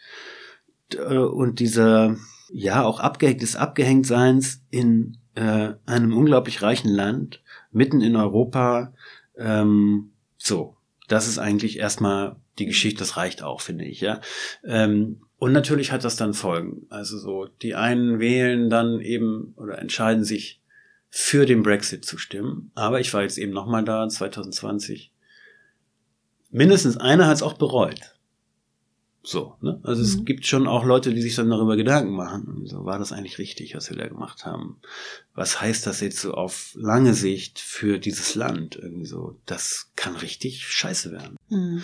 äh, 0.94 1.16
und 1.16 1.58
dieser, 1.58 2.16
ja, 2.52 2.84
auch 2.84 3.00
abgehängt, 3.00 3.42
des 3.42 3.56
Abgehängtseins 3.56 4.62
in 4.70 5.16
äh, 5.34 5.74
einem 5.86 6.16
unglaublich 6.16 6.62
reichen 6.62 6.90
Land, 6.90 7.42
mitten 7.72 8.00
in 8.00 8.16
Europa. 8.16 8.92
Ähm, 9.36 10.12
so, 10.36 10.76
das 11.08 11.28
ist 11.28 11.38
eigentlich 11.38 11.78
erstmal 11.78 12.36
die 12.58 12.66
Geschichte, 12.66 13.00
das 13.00 13.16
reicht 13.16 13.42
auch, 13.42 13.60
finde 13.60 13.84
ich, 13.84 14.00
ja. 14.00 14.20
Ähm, 14.64 15.22
und 15.38 15.52
natürlich 15.52 15.90
hat 15.90 16.04
das 16.04 16.16
dann 16.16 16.34
Folgen. 16.34 16.86
Also 16.90 17.18
so, 17.18 17.46
die 17.46 17.74
einen 17.74 18.20
wählen 18.20 18.68
dann 18.68 19.00
eben 19.00 19.54
oder 19.56 19.78
entscheiden 19.78 20.22
sich 20.22 20.60
für 21.08 21.46
den 21.46 21.62
Brexit 21.62 22.04
zu 22.04 22.18
stimmen. 22.18 22.70
Aber 22.74 23.00
ich 23.00 23.12
war 23.14 23.22
jetzt 23.22 23.38
eben 23.38 23.52
nochmal 23.52 23.84
da, 23.84 24.06
2020. 24.08 25.12
Mindestens 26.50 26.98
einer 26.98 27.26
hat 27.26 27.36
es 27.36 27.42
auch 27.42 27.54
bereut. 27.54 28.16
So, 29.22 29.56
ne? 29.60 29.78
Also 29.82 30.02
mhm. 30.02 30.08
es 30.08 30.24
gibt 30.24 30.46
schon 30.46 30.66
auch 30.66 30.84
Leute, 30.84 31.12
die 31.12 31.20
sich 31.20 31.34
dann 31.34 31.50
darüber 31.50 31.76
Gedanken 31.76 32.12
machen. 32.12 32.62
So, 32.64 32.84
war 32.84 32.98
das 32.98 33.12
eigentlich 33.12 33.38
richtig, 33.38 33.74
was 33.74 33.90
wir 33.90 33.96
da 33.96 34.08
gemacht 34.08 34.46
haben? 34.46 34.80
Was 35.34 35.60
heißt 35.60 35.86
das 35.86 36.00
jetzt 36.00 36.20
so 36.20 36.32
auf 36.32 36.72
lange 36.74 37.12
Sicht 37.12 37.58
für 37.58 37.98
dieses 37.98 38.34
Land? 38.34 38.76
Irgendwie 38.76 39.06
so, 39.06 39.38
das 39.44 39.90
kann 39.94 40.16
richtig 40.16 40.66
scheiße 40.66 41.12
werden. 41.12 41.36
Mhm. 41.48 41.82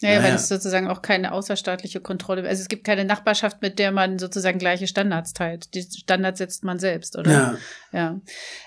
Ja, 0.00 0.08
naja. 0.08 0.22
weil 0.24 0.34
es 0.34 0.48
sozusagen 0.48 0.88
auch 0.88 1.02
keine 1.02 1.32
außerstaatliche 1.32 2.00
Kontrolle, 2.00 2.46
also 2.48 2.60
es 2.60 2.68
gibt 2.68 2.84
keine 2.84 3.04
Nachbarschaft, 3.04 3.62
mit 3.62 3.78
der 3.78 3.92
man 3.92 4.18
sozusagen 4.18 4.58
gleiche 4.58 4.88
Standards 4.88 5.32
teilt. 5.34 5.72
Die 5.74 5.82
Standards 5.82 6.38
setzt 6.38 6.64
man 6.64 6.80
selbst, 6.80 7.16
oder? 7.16 7.30
Ja. 7.30 7.58
ja. 7.92 8.20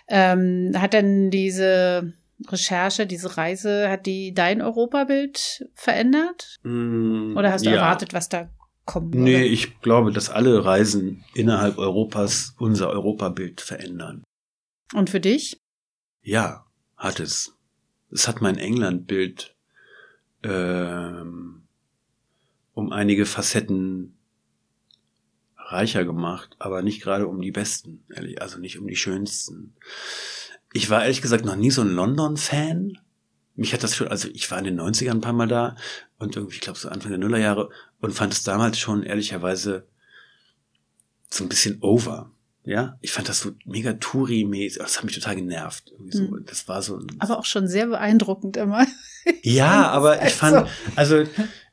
Ähm, 0.08 0.72
hat 0.76 0.94
denn 0.94 1.30
diese 1.30 2.14
Recherche, 2.48 3.08
diese 3.08 3.38
Reise, 3.38 3.90
hat 3.90 4.06
die 4.06 4.34
dein 4.34 4.62
Europabild 4.62 5.68
verändert? 5.74 6.58
Mm, 6.64 7.36
oder 7.36 7.52
hast 7.52 7.66
du 7.66 7.70
ja. 7.70 7.78
erwartet, 7.78 8.14
was 8.14 8.30
da 8.30 8.50
kommt? 8.86 9.16
Nee, 9.16 9.36
oder? 9.36 9.46
ich 9.46 9.80
glaube, 9.82 10.12
dass 10.12 10.30
alle 10.30 10.64
Reisen 10.64 11.24
innerhalb 11.34 11.78
Europas 11.78 12.54
unser 12.60 12.90
Europabild 12.90 13.62
verändern. 13.62 14.24
Und 14.94 15.10
für 15.10 15.20
dich? 15.20 15.60
Ja, 16.22 16.66
hat 16.96 17.20
es. 17.20 17.56
Es 18.12 18.28
hat 18.28 18.42
mein 18.42 18.58
Englandbild 18.58 19.56
ähm, 20.44 21.68
um 22.74 22.92
einige 22.92 23.26
Facetten 23.26 24.18
reicher 25.58 26.06
gemacht, 26.06 26.56
aber 26.60 26.82
nicht 26.82 27.02
gerade 27.02 27.28
um 27.28 27.42
die 27.42 27.52
besten, 27.52 28.06
ehrlich, 28.14 28.42
also 28.42 28.60
nicht 28.60 28.80
um 28.80 28.88
die 28.88 28.96
schönsten. 28.96 29.76
Ich 30.74 30.90
war 30.90 31.04
ehrlich 31.04 31.22
gesagt 31.22 31.46
noch 31.46 31.56
nie 31.56 31.72
so 31.72 31.82
ein 31.82 31.90
London-Fan. 31.90 32.98
Mich 33.56 33.74
hat 33.74 33.84
das 33.84 33.96
schon, 33.96 34.08
also 34.08 34.28
ich 34.34 34.50
war 34.52 34.60
in 34.60 34.66
den 34.66 34.80
90ern 34.80 35.12
ein 35.12 35.22
paar 35.22 35.34
Mal 35.34 35.48
da 35.48 35.76
und 36.20 36.36
irgendwie, 36.36 36.56
ich 36.56 36.62
glaube 36.62 36.78
so 36.78 36.90
Anfang 36.90 37.10
der 37.10 37.18
Nullerjahre 37.18 37.70
und 38.00 38.14
fand 38.14 38.34
es 38.34 38.44
damals 38.44 38.78
schon 38.78 39.04
ehrlicherweise 39.04 39.88
so 41.30 41.44
ein 41.44 41.50
bisschen 41.50 41.82
over. 41.82 42.32
Ja, 42.64 42.98
ich 43.00 43.14
fand 43.14 43.30
das 43.30 43.40
so 43.40 43.52
mega 43.66 43.94
Touri-mäßig. 43.94 44.80
Das 44.80 44.98
hat 44.98 45.06
mich 45.06 45.16
total 45.16 45.38
genervt. 45.38 45.94
So, 46.10 46.24
mhm. 46.24 46.44
Das 46.46 46.68
war 46.68 46.82
so. 46.82 47.00
aber 47.18 47.40
auch 47.40 47.46
schon 47.46 47.68
sehr 47.68 47.88
beeindruckend 47.88 48.58
immer. 48.58 48.86
ja, 49.42 49.88
aber 49.92 50.26
ich 50.26 50.34
fand, 50.34 50.68
also 50.96 51.24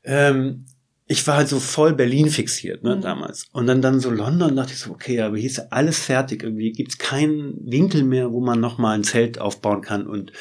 ähm, 0.04 0.66
ich 1.06 1.26
war 1.26 1.36
halt 1.36 1.48
so 1.48 1.60
voll 1.60 1.92
Berlin 1.92 2.30
fixiert, 2.30 2.82
ne, 2.82 2.96
mhm. 2.96 3.02
damals. 3.02 3.46
Und 3.52 3.66
dann 3.66 3.82
dann 3.82 4.00
so 4.00 4.10
London 4.10 4.56
dachte 4.56 4.72
ich 4.72 4.78
so, 4.78 4.90
okay, 4.90 5.20
aber 5.20 5.36
hier 5.36 5.50
ist 5.50 5.58
ja 5.58 5.66
alles 5.70 5.98
fertig. 5.98 6.42
Irgendwie 6.42 6.72
gibt's 6.72 6.98
keinen 6.98 7.56
Winkel 7.60 8.04
mehr, 8.04 8.32
wo 8.32 8.40
man 8.40 8.60
noch 8.60 8.78
mal 8.78 8.94
ein 8.94 9.04
Zelt 9.04 9.38
aufbauen 9.38 9.82
kann 9.82 10.06
und 10.06 10.32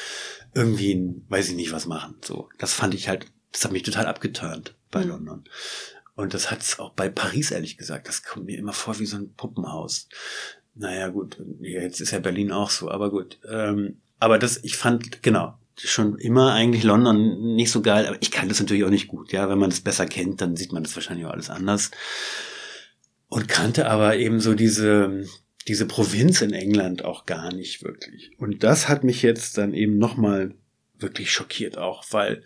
irgendwie, 0.54 0.94
ein, 0.94 1.26
weiß 1.30 1.50
ich 1.50 1.56
nicht, 1.56 1.72
was 1.72 1.86
machen. 1.86 2.16
So, 2.24 2.50
das 2.60 2.74
fand 2.74 2.94
ich 2.94 3.10
halt, 3.10 3.26
das 3.52 3.66
hat 3.66 3.72
mich 3.72 3.84
total 3.84 4.06
abgeturnt 4.06 4.76
bei 4.90 5.04
mhm. 5.04 5.10
London. 5.10 5.44
Und 6.16 6.34
das 6.34 6.52
hat's 6.52 6.80
auch 6.80 6.92
bei 6.92 7.10
Paris 7.10 7.52
ehrlich 7.52 7.78
gesagt. 7.78 8.08
Das 8.08 8.24
kommt 8.24 8.46
mir 8.46 8.58
immer 8.58 8.74
vor 8.74 9.00
wie 9.00 9.06
so 9.06 9.18
ein 9.18 9.34
Puppenhaus. 9.34 10.08
Naja, 10.76 11.10
gut, 11.10 11.38
jetzt 11.60 12.00
ist 12.00 12.12
ja 12.12 12.20
Berlin 12.20 12.52
auch 12.52 12.70
so, 12.70 12.90
aber 12.90 13.10
gut. 13.10 13.40
Ähm, 13.50 14.02
aber 14.20 14.40
das, 14.40 14.64
ich 14.64 14.78
fand, 14.78 15.22
genau, 15.22 15.58
schon 15.78 16.18
immer 16.18 16.54
eigentlich 16.54 16.84
London 16.84 17.56
nicht 17.56 17.72
so 17.72 17.82
geil, 17.82 18.06
aber 18.08 18.18
ich 18.22 18.32
kann 18.32 18.50
das 18.50 18.60
natürlich 18.60 18.84
auch 18.84 18.90
nicht 18.90 19.08
gut, 19.08 19.32
ja. 19.32 19.50
Wenn 19.50 19.60
man 19.60 19.70
das 19.70 19.82
besser 19.82 20.06
kennt, 20.06 20.42
dann 20.42 20.56
sieht 20.56 20.72
man 20.72 20.84
das 20.84 20.96
wahrscheinlich 20.96 21.26
auch 21.26 21.32
alles 21.32 21.50
anders. 21.50 21.92
Und 23.28 23.48
kannte 23.48 23.90
aber 23.90 24.16
eben 24.18 24.40
so 24.40 24.54
diese, 24.54 25.26
diese 25.68 25.88
Provinz 25.88 26.42
in 26.42 26.54
England 26.54 27.04
auch 27.04 27.26
gar 27.26 27.52
nicht 27.54 27.84
wirklich. 27.84 28.32
Und 28.38 28.64
das 28.64 28.88
hat 28.88 29.04
mich 29.04 29.22
jetzt 29.22 29.58
dann 29.58 29.74
eben 29.74 29.98
nochmal 29.98 30.54
wirklich 31.00 31.32
schockiert 31.32 31.78
auch, 31.78 32.06
weil 32.12 32.44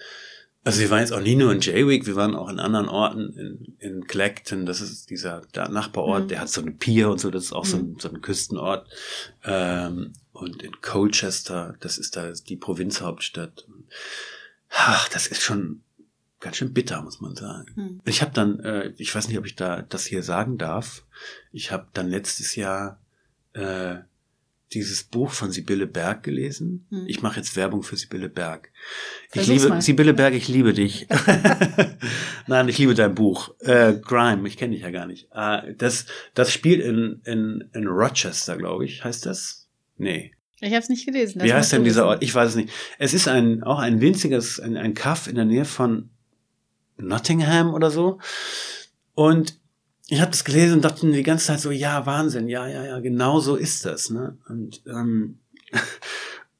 also 0.67 0.81
wir 0.81 0.89
waren 0.89 0.99
jetzt 0.99 1.13
auch 1.13 1.21
nie 1.21 1.35
nur 1.35 1.53
in 1.53 1.61
Jaywick, 1.61 2.07
wir 2.07 2.17
waren 2.17 2.35
auch 2.35 2.49
in 2.49 2.59
anderen 2.59 2.89
Orten, 2.89 3.33
in, 3.37 3.77
in 3.79 4.05
Clacton, 4.05 4.65
das 4.65 4.81
ist 4.81 5.09
dieser 5.09 5.43
Nachbarort, 5.55 6.23
mhm. 6.23 6.27
der 6.27 6.41
hat 6.41 6.49
so 6.49 6.59
eine 6.59 6.71
Pier 6.71 7.09
und 7.09 7.21
so, 7.21 7.31
das 7.31 7.45
ist 7.45 7.53
auch 7.53 7.63
mhm. 7.63 7.69
so, 7.69 7.77
ein, 7.77 7.95
so 7.99 8.09
ein 8.09 8.21
Küstenort. 8.21 8.85
Ähm, 9.45 10.11
und 10.39 10.61
in 10.61 10.81
Colchester, 10.81 11.75
das 11.79 11.97
ist 11.97 12.15
da 12.15 12.31
die 12.31 12.57
Provinzhauptstadt. 12.57 13.67
Ach, 14.69 15.09
das 15.09 15.27
ist 15.27 15.41
schon 15.41 15.81
ganz 16.39 16.57
schön 16.57 16.73
bitter, 16.73 17.01
muss 17.01 17.19
man 17.21 17.35
sagen. 17.35 17.71
Mhm. 17.75 18.01
Ich 18.05 18.21
habe 18.21 18.31
dann, 18.33 18.59
äh, 18.59 18.93
ich 18.97 19.13
weiß 19.13 19.27
nicht, 19.27 19.39
ob 19.39 19.45
ich 19.47 19.55
da 19.55 19.81
das 19.81 20.05
hier 20.05 20.21
sagen 20.21 20.59
darf, 20.59 21.03
ich 21.51 21.71
habe 21.71 21.87
dann 21.93 22.07
letztes 22.07 22.55
Jahr 22.55 23.01
äh, 23.53 23.95
dieses 24.73 25.03
Buch 25.03 25.31
von 25.31 25.51
Sibylle 25.51 25.87
Berg 25.87 26.23
gelesen. 26.23 26.85
Hm. 26.89 27.05
Ich 27.07 27.21
mache 27.21 27.37
jetzt 27.37 27.55
Werbung 27.55 27.83
für 27.83 27.95
Sibylle 27.95 28.27
Berg. 28.27 28.69
Ich 29.27 29.31
Versuch's 29.31 29.61
liebe 29.61 29.69
mal. 29.69 29.81
Sibylle 29.81 30.13
Berg, 30.13 30.33
ich 30.33 30.49
liebe 30.49 30.73
dich. 30.73 31.07
Nein, 32.47 32.67
ich 32.67 32.77
liebe 32.77 32.93
dein 32.93 33.15
Buch. 33.15 33.55
Äh, 33.59 33.93
Grime, 33.93 34.45
ich 34.47 34.57
kenne 34.57 34.73
dich 34.73 34.83
ja 34.83 34.91
gar 34.91 35.07
nicht. 35.07 35.29
Äh, 35.33 35.73
das, 35.75 36.05
das 36.33 36.51
spielt 36.51 36.83
in, 36.83 37.21
in, 37.23 37.69
in 37.73 37.87
Rochester, 37.87 38.57
glaube 38.57 38.83
ich, 38.85 39.05
heißt 39.05 39.25
das? 39.25 39.66
Nee. 39.97 40.33
Ich 40.59 40.71
habe 40.71 40.81
es 40.81 40.89
nicht 40.89 41.05
gelesen. 41.05 41.43
Wie 41.43 41.53
heißt 41.53 41.71
denn 41.71 41.83
dieser 41.83 42.07
Ort? 42.07 42.23
Ich 42.23 42.33
weiß 42.33 42.49
es 42.49 42.55
nicht. 42.55 42.69
Es 42.97 43.13
ist 43.13 43.27
ein 43.27 43.63
auch 43.63 43.79
ein 43.79 44.01
winziges, 44.01 44.59
ein, 44.59 44.75
ein 44.75 44.95
Kaff 44.95 45.27
in 45.27 45.35
der 45.35 45.45
Nähe 45.45 45.65
von 45.65 46.09
Nottingham 46.97 47.73
oder 47.73 47.91
so. 47.91 48.19
Und 49.13 49.59
ich 50.07 50.21
habe 50.21 50.31
das 50.31 50.43
gelesen 50.43 50.75
und 50.75 50.85
dachte 50.85 51.09
die 51.11 51.23
ganze 51.23 51.47
Zeit 51.47 51.59
so, 51.59 51.69
ja, 51.69 52.05
Wahnsinn, 52.05 52.47
ja, 52.47 52.67
ja, 52.67 52.85
ja, 52.85 52.99
genau 52.99 53.39
so 53.39 53.55
ist 53.55 53.85
das. 53.85 54.09
Ne? 54.09 54.37
Und, 54.47 54.81
ähm, 54.87 55.39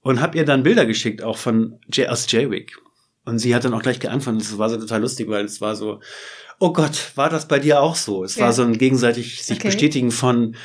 und 0.01 0.21
habe 0.21 0.37
ihr 0.37 0.45
dann 0.45 0.63
Bilder 0.63 0.85
geschickt, 0.85 1.23
auch 1.23 1.37
von 1.37 1.79
J 1.91 2.09
aus 2.09 2.31
Jaywick. 2.31 2.77
Und 3.25 3.39
sie 3.39 3.55
hat 3.55 3.65
dann 3.65 3.73
auch 3.73 3.81
gleich 3.81 3.99
geantwortet. 3.99 4.41
Das 4.41 4.57
war 4.57 4.69
so 4.69 4.77
total 4.77 5.01
lustig, 5.01 5.27
weil 5.27 5.45
es 5.45 5.59
war 5.59 5.75
so, 5.75 6.01
oh 6.59 6.71
Gott, 6.71 7.11
war 7.15 7.29
das 7.29 7.47
bei 7.47 7.59
dir 7.59 7.81
auch 7.81 7.95
so? 7.95 8.23
Es 8.23 8.35
ja. 8.35 8.45
war 8.45 8.53
so 8.53 8.63
ein 8.63 8.77
gegenseitig 8.77 9.43
sich 9.43 9.57
okay. 9.57 9.69
bestätigen 9.69 10.11
von 10.11 10.55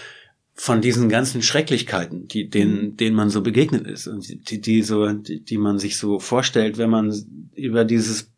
von 0.54 0.80
diesen 0.80 1.08
ganzen 1.08 1.42
Schrecklichkeiten, 1.42 2.28
die 2.28 2.48
denen, 2.48 2.82
mhm. 2.82 2.96
denen 2.96 3.16
man 3.16 3.30
so 3.30 3.40
begegnet 3.40 3.86
ist 3.86 4.06
und 4.06 4.50
die, 4.50 4.60
die 4.60 4.82
so, 4.82 5.10
die, 5.12 5.40
die 5.40 5.58
man 5.58 5.78
sich 5.78 5.96
so 5.96 6.18
vorstellt, 6.18 6.78
wenn 6.78 6.90
man 6.90 7.14
über 7.54 7.84
dieses 7.84 8.30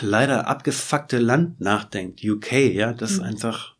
leider 0.00 0.46
abgefuckte 0.46 1.18
Land 1.18 1.60
nachdenkt, 1.60 2.22
UK, 2.24 2.52
ja, 2.52 2.92
das 2.92 3.18
mhm. 3.18 3.24
einfach 3.24 3.74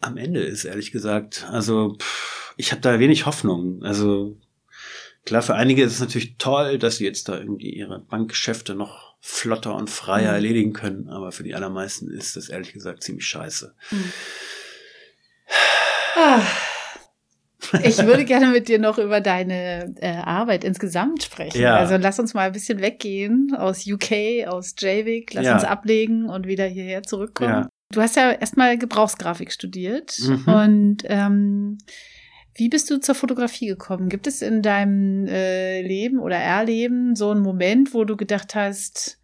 am 0.00 0.16
Ende 0.16 0.40
ist, 0.40 0.64
ehrlich 0.64 0.92
gesagt. 0.92 1.46
Also 1.50 1.96
pff, 2.00 2.54
ich 2.56 2.70
habe 2.70 2.80
da 2.80 2.98
wenig 3.00 3.26
Hoffnung. 3.26 3.82
Also 3.82 4.36
klar, 5.24 5.42
für 5.42 5.54
einige 5.54 5.82
ist 5.82 5.94
es 5.94 6.00
natürlich 6.00 6.36
toll, 6.38 6.78
dass 6.78 6.98
sie 6.98 7.04
jetzt 7.04 7.28
da 7.28 7.38
irgendwie 7.38 7.70
ihre 7.70 8.00
Bankgeschäfte 8.00 8.74
noch 8.74 9.14
flotter 9.20 9.74
und 9.74 9.90
freier 9.90 10.30
mhm. 10.30 10.34
erledigen 10.34 10.72
können, 10.74 11.08
aber 11.08 11.32
für 11.32 11.42
die 11.42 11.54
allermeisten 11.54 12.10
ist 12.10 12.36
das 12.36 12.50
ehrlich 12.50 12.72
gesagt 12.72 13.02
ziemlich 13.02 13.26
scheiße. 13.26 13.74
Mhm. 13.90 14.12
Ah. 16.16 16.40
Ich 17.82 17.98
würde 17.98 18.24
gerne 18.24 18.48
mit 18.48 18.68
dir 18.68 18.78
noch 18.78 18.98
über 18.98 19.20
deine 19.20 19.94
äh, 20.00 20.16
Arbeit 20.16 20.64
insgesamt 20.64 21.22
sprechen. 21.22 21.60
Ja. 21.60 21.76
Also 21.76 21.96
lass 21.96 22.18
uns 22.18 22.34
mal 22.34 22.46
ein 22.46 22.52
bisschen 22.52 22.80
weggehen 22.80 23.54
aus 23.56 23.86
UK, 23.86 24.46
aus 24.46 24.74
JVIC, 24.78 25.34
lass 25.34 25.44
ja. 25.44 25.54
uns 25.54 25.64
ablegen 25.64 26.28
und 26.28 26.46
wieder 26.46 26.66
hierher 26.66 27.02
zurückkommen. 27.02 27.50
Ja. 27.50 27.68
Du 27.90 28.00
hast 28.00 28.16
ja 28.16 28.32
erstmal 28.32 28.76
Gebrauchsgrafik 28.78 29.52
studiert 29.52 30.18
mhm. 30.20 30.44
und 30.52 30.96
ähm, 31.04 31.78
wie 32.54 32.68
bist 32.68 32.90
du 32.90 32.98
zur 33.00 33.14
Fotografie 33.14 33.66
gekommen? 33.66 34.08
Gibt 34.08 34.26
es 34.26 34.42
in 34.42 34.62
deinem 34.62 35.26
äh, 35.26 35.80
Leben 35.82 36.18
oder 36.18 36.36
Erleben 36.36 37.16
so 37.16 37.30
einen 37.30 37.42
Moment, 37.42 37.94
wo 37.94 38.04
du 38.04 38.16
gedacht 38.16 38.54
hast, 38.54 39.20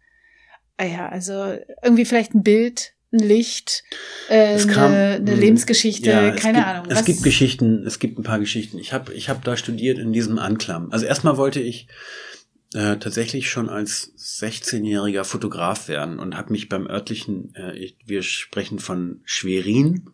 ah 0.77 0.85
ja, 0.85 1.09
also 1.09 1.57
irgendwie 1.81 2.05
vielleicht 2.05 2.33
ein 2.33 2.43
Bild, 2.43 2.93
ein 3.11 3.19
Licht, 3.19 3.83
äh, 4.29 4.57
kam, 4.65 4.91
eine, 4.91 5.15
eine, 5.15 5.35
Lebensgeschichte, 5.35 6.09
ja, 6.09 6.31
keine 6.31 6.59
gibt, 6.59 6.67
Ahnung. 6.67 6.85
Was? 6.89 6.99
Es 6.99 7.05
gibt 7.05 7.23
Geschichten, 7.23 7.85
es 7.85 7.99
gibt 7.99 8.17
ein 8.17 8.23
paar 8.23 8.39
Geschichten. 8.39 8.77
Ich 8.77 8.93
habe 8.93 9.13
ich 9.13 9.29
hab 9.29 9.43
da 9.43 9.57
studiert 9.57 9.99
in 9.99 10.13
diesem 10.13 10.39
Anklam. 10.39 10.91
Also 10.91 11.05
erstmal 11.05 11.37
wollte 11.37 11.59
ich 11.59 11.87
äh, 12.73 12.97
tatsächlich 12.97 13.49
schon 13.49 13.69
als 13.69 14.13
16-jähriger 14.17 15.25
Fotograf 15.25 15.87
werden 15.87 16.19
und 16.19 16.37
habe 16.37 16.53
mich 16.53 16.69
beim 16.69 16.87
örtlichen, 16.87 17.53
äh, 17.55 17.77
ich, 17.77 17.97
wir 18.05 18.23
sprechen 18.23 18.79
von 18.79 19.21
Schwerin, 19.25 20.09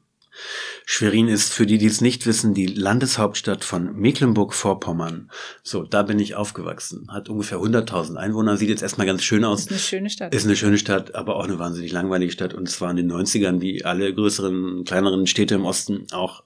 Schwerin 0.85 1.27
ist, 1.27 1.53
für 1.53 1.65
die, 1.65 1.77
die 1.77 1.85
es 1.85 2.01
nicht 2.01 2.25
wissen, 2.25 2.53
die 2.53 2.65
Landeshauptstadt 2.65 3.63
von 3.63 3.95
Mecklenburg-Vorpommern. 3.95 5.29
So, 5.63 5.83
da 5.83 6.03
bin 6.03 6.19
ich 6.19 6.35
aufgewachsen. 6.35 7.07
Hat 7.11 7.29
ungefähr 7.29 7.57
100.000 7.57 8.15
Einwohner, 8.15 8.57
sieht 8.57 8.69
jetzt 8.69 8.83
erstmal 8.83 9.07
ganz 9.07 9.23
schön 9.23 9.43
aus. 9.43 9.61
Ist 9.61 9.71
eine 9.71 9.79
schöne 9.79 10.09
Stadt. 10.09 10.33
Ist 10.33 10.45
eine 10.45 10.55
schöne 10.55 10.77
Stadt, 10.77 11.15
aber 11.15 11.35
auch 11.35 11.45
eine 11.45 11.59
wahnsinnig 11.59 11.91
langweilige 11.91 12.31
Stadt. 12.31 12.53
Und 12.53 12.67
es 12.67 12.79
war 12.81 12.91
in 12.91 12.97
den 12.97 13.11
90ern, 13.11 13.61
wie 13.61 13.83
alle 13.83 14.13
größeren, 14.13 14.83
kleineren 14.85 15.27
Städte 15.27 15.55
im 15.55 15.65
Osten, 15.65 16.07
auch 16.11 16.43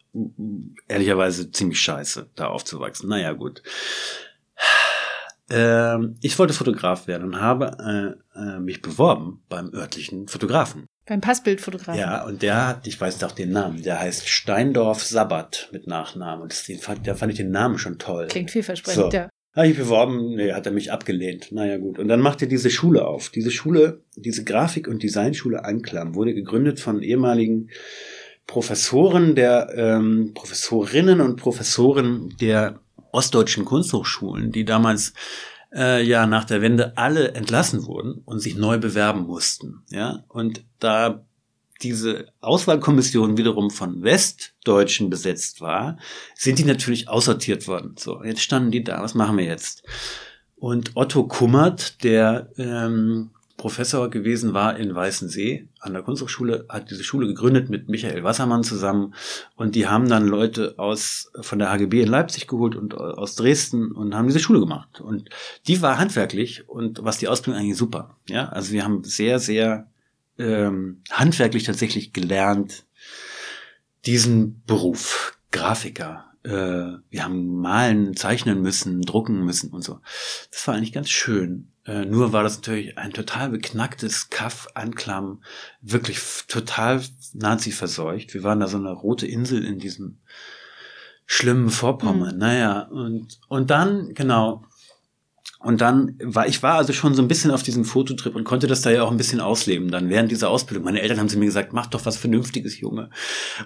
ehrlicherweise 0.87 1.51
ziemlich 1.51 1.79
scheiße, 1.79 2.29
da 2.35 2.47
aufzuwachsen. 2.47 3.09
Naja, 3.09 3.33
gut. 3.33 3.61
Ähm, 5.51 6.15
ich 6.21 6.39
wollte 6.39 6.53
Fotograf 6.53 7.07
werden 7.07 7.27
und 7.27 7.41
habe 7.41 8.17
äh, 8.35 8.39
äh, 8.39 8.59
mich 8.59 8.81
beworben 8.81 9.43
beim 9.49 9.73
örtlichen 9.73 10.27
Fotografen. 10.29 10.87
Beim 11.11 11.19
Passbildfotografen. 11.19 11.99
Ja, 11.99 12.23
und 12.23 12.41
der 12.41 12.69
hat, 12.69 12.87
ich 12.87 13.01
weiß 13.01 13.19
noch 13.19 13.33
den 13.33 13.51
Namen, 13.51 13.83
der 13.83 13.99
heißt 13.99 14.29
Steindorf 14.29 15.03
Sabbat 15.03 15.67
mit 15.73 15.85
Nachnamen. 15.85 16.43
Und 16.43 16.53
das, 16.53 16.63
den 16.63 16.79
fand, 16.79 17.05
da 17.05 17.15
fand 17.15 17.33
ich 17.33 17.37
den 17.37 17.51
Namen 17.51 17.77
schon 17.79 17.99
toll. 17.99 18.27
Klingt 18.29 18.49
vielversprechend, 18.49 19.11
So. 19.11 19.17
ja. 19.17 19.27
Habe 19.53 19.67
ich 19.67 19.75
beworben, 19.75 20.35
nee, 20.35 20.53
hat 20.53 20.67
er 20.67 20.71
mich 20.71 20.89
abgelehnt. 20.89 21.51
Naja, 21.51 21.79
gut. 21.79 21.99
Und 21.99 22.07
dann 22.07 22.21
machte 22.21 22.47
diese 22.47 22.69
Schule 22.69 23.05
auf. 23.05 23.27
Diese 23.27 23.51
Schule, 23.51 24.05
diese 24.15 24.45
Grafik- 24.45 24.87
und 24.87 25.03
Designschule 25.03 25.65
Anklam, 25.65 26.15
wurde 26.15 26.33
gegründet 26.33 26.79
von 26.79 27.03
ehemaligen 27.03 27.71
Professoren 28.47 29.35
der, 29.35 29.67
ähm, 29.75 30.31
Professorinnen 30.33 31.19
und 31.19 31.35
Professoren 31.35 32.33
der 32.39 32.79
ostdeutschen 33.11 33.65
Kunsthochschulen, 33.65 34.53
die 34.53 34.63
damals 34.63 35.11
äh, 35.73 36.03
ja 36.03 36.25
nach 36.25 36.45
der 36.45 36.61
Wende 36.61 36.97
alle 36.97 37.33
entlassen 37.33 37.85
wurden 37.85 38.21
und 38.25 38.39
sich 38.39 38.55
neu 38.55 38.77
bewerben 38.77 39.25
mussten. 39.25 39.83
Ja, 39.89 40.23
und 40.27 40.63
da 40.79 41.25
diese 41.81 42.27
Auswahlkommission 42.41 43.37
wiederum 43.37 43.71
von 43.71 44.03
Westdeutschen 44.03 45.09
besetzt 45.09 45.61
war, 45.61 45.97
sind 46.35 46.59
die 46.59 46.65
natürlich 46.65 47.09
aussortiert 47.09 47.67
worden. 47.67 47.95
So, 47.97 48.23
jetzt 48.23 48.41
standen 48.41 48.71
die 48.71 48.83
da, 48.83 49.01
was 49.01 49.15
machen 49.15 49.37
wir 49.37 49.45
jetzt? 49.45 49.83
Und 50.55 50.91
Otto 50.95 51.23
Kummert, 51.23 52.03
der 52.03 52.51
ähm, 52.57 53.31
Professor 53.61 54.09
gewesen 54.09 54.55
war 54.55 54.75
in 54.75 54.95
Weißensee 54.95 55.67
an 55.79 55.93
der 55.93 56.01
Kunsthochschule, 56.01 56.65
hat 56.67 56.89
diese 56.89 57.03
Schule 57.03 57.27
gegründet 57.27 57.69
mit 57.69 57.89
Michael 57.89 58.23
Wassermann 58.23 58.63
zusammen. 58.63 59.13
Und 59.55 59.75
die 59.75 59.87
haben 59.87 60.09
dann 60.09 60.27
Leute 60.27 60.79
aus 60.79 61.31
von 61.41 61.59
der 61.59 61.69
HGB 61.69 62.01
in 62.01 62.07
Leipzig 62.07 62.47
geholt 62.47 62.75
und 62.75 62.95
aus 62.95 63.35
Dresden 63.35 63.91
und 63.91 64.15
haben 64.15 64.25
diese 64.25 64.39
Schule 64.39 64.61
gemacht. 64.61 64.99
Und 64.99 65.29
die 65.67 65.79
war 65.83 65.99
handwerklich 65.99 66.67
und 66.67 67.03
was 67.03 67.19
die 67.19 67.27
Ausbildung 67.27 67.61
eigentlich 67.61 67.77
super, 67.77 68.17
ja, 68.27 68.49
also 68.49 68.73
wir 68.73 68.83
haben 68.83 69.03
sehr 69.03 69.37
sehr 69.37 69.91
ähm, 70.39 71.03
handwerklich 71.11 71.61
tatsächlich 71.61 72.13
gelernt 72.13 72.85
diesen 74.07 74.63
Beruf 74.65 75.37
Grafiker. 75.51 76.30
Äh, 76.43 76.97
wir 77.09 77.23
haben 77.23 77.59
malen, 77.59 78.15
zeichnen 78.15 78.61
müssen, 78.61 79.01
drucken 79.01 79.43
müssen 79.45 79.71
und 79.71 79.83
so. 79.83 79.99
Das 80.51 80.67
war 80.67 80.75
eigentlich 80.75 80.93
ganz 80.93 81.09
schön. 81.09 81.71
Äh, 81.85 82.05
nur 82.05 82.33
war 82.33 82.43
das 82.43 82.57
natürlich 82.57 82.97
ein 82.97 83.11
total 83.11 83.49
beknacktes 83.49 84.29
Kaff, 84.29 84.67
Anklam, 84.75 85.43
wirklich 85.81 86.19
total 86.47 87.01
Nazi 87.33 87.71
verseucht. 87.71 88.33
Wir 88.33 88.43
waren 88.43 88.59
da 88.59 88.67
so 88.67 88.77
eine 88.77 88.91
rote 88.91 89.27
Insel 89.27 89.63
in 89.63 89.79
diesem 89.79 90.19
schlimmen 91.25 91.69
Vorpommern. 91.69 92.35
Mhm. 92.35 92.39
Naja, 92.39 92.81
und, 92.81 93.39
und 93.47 93.69
dann, 93.69 94.13
genau, 94.13 94.65
und 95.63 95.79
dann 95.79 96.15
war, 96.23 96.47
ich 96.47 96.63
war 96.63 96.75
also 96.75 96.91
schon 96.91 97.13
so 97.13 97.21
ein 97.21 97.27
bisschen 97.27 97.51
auf 97.51 97.61
diesem 97.61 97.85
Fototrip 97.85 98.35
und 98.35 98.45
konnte 98.45 98.65
das 98.65 98.81
da 98.81 98.89
ja 98.89 99.03
auch 99.03 99.11
ein 99.11 99.17
bisschen 99.17 99.39
ausleben 99.39 99.91
dann 99.91 100.09
während 100.09 100.31
dieser 100.31 100.49
Ausbildung. 100.49 100.83
Meine 100.83 101.01
Eltern 101.01 101.19
haben 101.19 101.29
zu 101.29 101.37
mir 101.37 101.45
gesagt, 101.45 101.71
mach 101.71 101.85
doch 101.85 102.03
was 102.05 102.17
Vernünftiges, 102.17 102.79
Junge, 102.79 103.11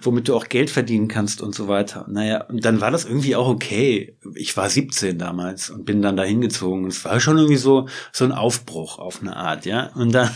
womit 0.02 0.28
du 0.28 0.36
auch 0.36 0.50
Geld 0.50 0.70
verdienen 0.70 1.08
kannst 1.08 1.42
und 1.42 1.56
so 1.56 1.70
weiter. 1.70 2.06
Naja, 2.10 2.44
und 2.46 2.66
dann 2.66 2.82
war 2.82 2.92
das 2.92 3.06
irgendwie 3.06 3.38
auch 3.38 3.48
okay. 3.48 4.18
Ich 4.36 4.58
war 4.58 4.70
17 4.70 5.18
damals 5.18 5.70
und 5.70 5.86
bin 5.86 6.02
dann 6.02 6.18
da 6.18 6.24
hingezogen. 6.24 6.86
Es 6.88 7.06
war 7.06 7.22
schon 7.22 7.38
irgendwie 7.38 7.56
so, 7.56 7.88
so 8.12 8.26
ein 8.26 8.34
Aufbruch 8.34 9.00
auf 9.00 9.22
eine 9.22 9.38
Art, 9.38 9.66
ja. 9.66 9.92
Und 9.96 10.14
dann, 10.14 10.32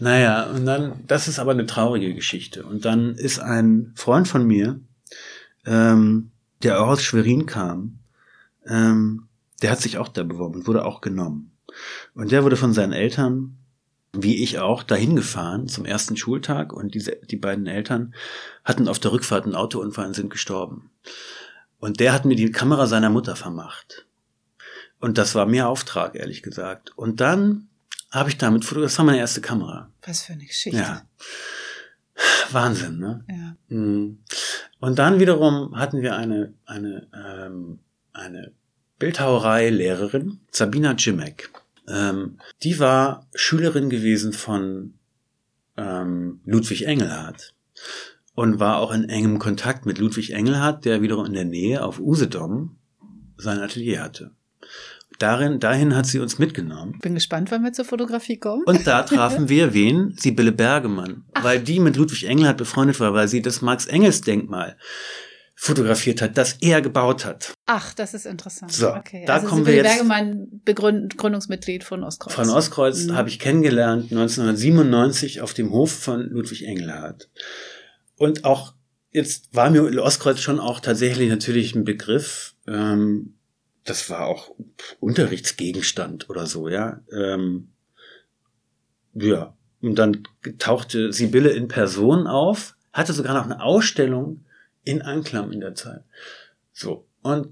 naja, 0.00 0.50
und 0.50 0.66
dann, 0.66 1.04
das 1.06 1.28
ist 1.28 1.38
aber 1.38 1.52
eine 1.52 1.66
traurige 1.66 2.12
Geschichte. 2.12 2.64
Und 2.64 2.84
dann 2.84 3.14
ist 3.14 3.38
ein 3.38 3.92
Freund 3.94 4.26
von 4.26 4.44
mir, 4.44 4.80
ähm, 5.64 6.32
der 6.64 6.82
auch 6.82 6.88
aus 6.88 7.04
Schwerin 7.04 7.46
kam, 7.46 8.00
ähm, 8.66 9.27
der 9.62 9.70
hat 9.70 9.80
sich 9.80 9.98
auch 9.98 10.08
da 10.08 10.22
beworben 10.22 10.56
und 10.56 10.66
wurde 10.66 10.84
auch 10.84 11.00
genommen. 11.00 11.52
Und 12.14 12.32
der 12.32 12.44
wurde 12.44 12.56
von 12.56 12.72
seinen 12.72 12.92
Eltern, 12.92 13.58
wie 14.12 14.42
ich 14.42 14.58
auch, 14.58 14.82
dahin 14.82 15.16
gefahren 15.16 15.68
zum 15.68 15.84
ersten 15.84 16.16
Schultag 16.16 16.72
und 16.72 16.94
diese, 16.94 17.16
die 17.30 17.36
beiden 17.36 17.66
Eltern 17.66 18.14
hatten 18.64 18.88
auf 18.88 18.98
der 18.98 19.12
Rückfahrt 19.12 19.44
einen 19.44 19.54
Autounfall 19.54 20.06
und 20.06 20.14
sind 20.14 20.30
gestorben. 20.30 20.90
Und 21.78 22.00
der 22.00 22.12
hat 22.12 22.24
mir 22.24 22.34
die 22.34 22.50
Kamera 22.50 22.86
seiner 22.86 23.10
Mutter 23.10 23.36
vermacht. 23.36 24.06
Und 25.00 25.18
das 25.18 25.34
war 25.34 25.46
mir 25.46 25.68
Auftrag, 25.68 26.16
ehrlich 26.16 26.42
gesagt. 26.42 26.96
Und 26.96 27.20
dann 27.20 27.68
habe 28.10 28.30
ich 28.30 28.38
damit 28.38 28.64
fotografiert. 28.64 28.92
Das 28.92 28.98
war 28.98 29.04
meine 29.04 29.18
erste 29.18 29.40
Kamera. 29.40 29.92
Was 30.04 30.22
für 30.22 30.32
eine 30.32 30.44
Geschichte. 30.44 30.78
Ja. 30.78 31.02
Wahnsinn, 32.50 32.98
ne? 32.98 33.24
ja. 33.28 33.56
Mhm. 33.68 34.18
Und 34.80 34.98
dann 34.98 35.20
wiederum 35.20 35.76
hatten 35.76 36.02
wir 36.02 36.16
eine, 36.16 36.54
eine, 36.64 37.06
ähm, 37.14 37.78
eine 38.12 38.52
Bildhauerei-Lehrerin, 38.98 40.40
Sabina 40.50 40.96
Cimek. 40.96 41.50
Ähm, 41.88 42.38
die 42.62 42.78
war 42.78 43.26
Schülerin 43.34 43.90
gewesen 43.90 44.32
von 44.32 44.94
ähm, 45.76 46.40
Ludwig 46.44 46.86
Engelhardt 46.86 47.54
und 48.34 48.60
war 48.60 48.78
auch 48.78 48.92
in 48.92 49.08
engem 49.08 49.38
Kontakt 49.38 49.86
mit 49.86 49.98
Ludwig 49.98 50.32
Engelhardt, 50.32 50.84
der 50.84 51.02
wiederum 51.02 51.26
in 51.26 51.32
der 51.32 51.44
Nähe 51.44 51.84
auf 51.84 51.98
Usedom 52.00 52.76
sein 53.36 53.58
Atelier 53.58 54.02
hatte. 54.02 54.32
Darin, 55.18 55.58
dahin 55.58 55.96
hat 55.96 56.06
sie 56.06 56.20
uns 56.20 56.38
mitgenommen. 56.38 56.98
Bin 57.00 57.14
gespannt, 57.14 57.50
wann 57.50 57.64
wir 57.64 57.72
zur 57.72 57.84
Fotografie 57.84 58.36
kommen. 58.36 58.62
Und 58.64 58.86
da 58.86 59.02
trafen 59.04 59.48
wir 59.48 59.74
wen? 59.74 60.14
Sibylle 60.16 60.52
Bergemann. 60.52 61.24
Weil 61.42 61.60
die 61.60 61.80
mit 61.80 61.96
Ludwig 61.96 62.24
Engelhardt 62.24 62.58
befreundet 62.58 63.00
war, 63.00 63.14
weil 63.14 63.26
sie 63.26 63.42
das 63.42 63.60
Marx-Engels-Denkmal 63.60 64.76
fotografiert 65.60 66.22
hat, 66.22 66.38
das 66.38 66.56
er 66.60 66.80
gebaut 66.80 67.24
hat. 67.24 67.52
Ach, 67.66 67.92
das 67.92 68.14
ist 68.14 68.26
interessant. 68.26 68.72
So, 68.72 68.94
okay. 68.94 69.24
da 69.26 69.34
also 69.34 69.48
kommen 69.48 69.66
wir 69.66 69.72
Sibylle 69.72 69.88
jetzt- 69.88 69.96
Bergemann, 70.08 70.60
Begründ 70.64 71.18
Gründungsmitglied 71.18 71.82
von 71.82 72.04
Ostkreuz. 72.04 72.32
Von 72.34 72.48
Ostkreuz 72.50 73.06
Mhm. 73.06 73.16
habe 73.16 73.28
ich 73.28 73.40
kennengelernt 73.40 74.12
1997 74.12 75.40
auf 75.40 75.54
dem 75.54 75.72
Hof 75.72 75.90
von 75.90 76.22
Ludwig 76.30 76.62
Engelhardt. 76.64 77.28
Und 78.16 78.44
auch 78.44 78.74
jetzt 79.10 79.52
war 79.52 79.70
mir 79.70 80.00
Ostkreuz 80.02 80.38
schon 80.38 80.60
auch 80.60 80.78
tatsächlich 80.78 81.28
natürlich 81.28 81.74
ein 81.74 81.82
Begriff. 81.84 82.54
Ähm, 82.68 83.34
das 83.84 84.08
war 84.10 84.26
auch 84.26 84.52
Unterrichtsgegenstand 85.00 86.30
oder 86.30 86.46
so, 86.46 86.68
ja. 86.68 87.00
Ähm, 87.12 87.72
ja. 89.14 89.54
Und 89.80 89.96
dann 89.96 90.22
tauchte 90.58 91.12
Sibylle 91.12 91.50
in 91.50 91.66
Person 91.66 92.28
auf, 92.28 92.76
hatte 92.92 93.12
sogar 93.12 93.34
noch 93.34 93.44
eine 93.44 93.60
Ausstellung 93.60 94.44
in 94.84 95.02
Anklam 95.02 95.52
in 95.52 95.60
der 95.60 95.74
Zeit. 95.74 96.02
So. 96.72 97.06
Und, 97.22 97.48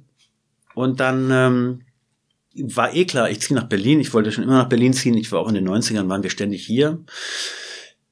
und 0.74 1.00
dann 1.00 1.30
ähm, 1.30 1.82
war 2.74 2.94
eh 2.94 3.04
klar, 3.04 3.30
ich 3.30 3.40
ziehe 3.40 3.58
nach 3.58 3.68
Berlin. 3.68 4.00
Ich 4.00 4.14
wollte 4.14 4.32
schon 4.32 4.44
immer 4.44 4.58
nach 4.58 4.68
Berlin 4.68 4.92
ziehen. 4.92 5.16
Ich 5.16 5.32
war 5.32 5.40
auch 5.40 5.48
in 5.48 5.54
den 5.54 5.68
90ern, 5.68 6.08
waren 6.08 6.22
wir 6.22 6.30
ständig 6.30 6.64
hier. 6.64 7.04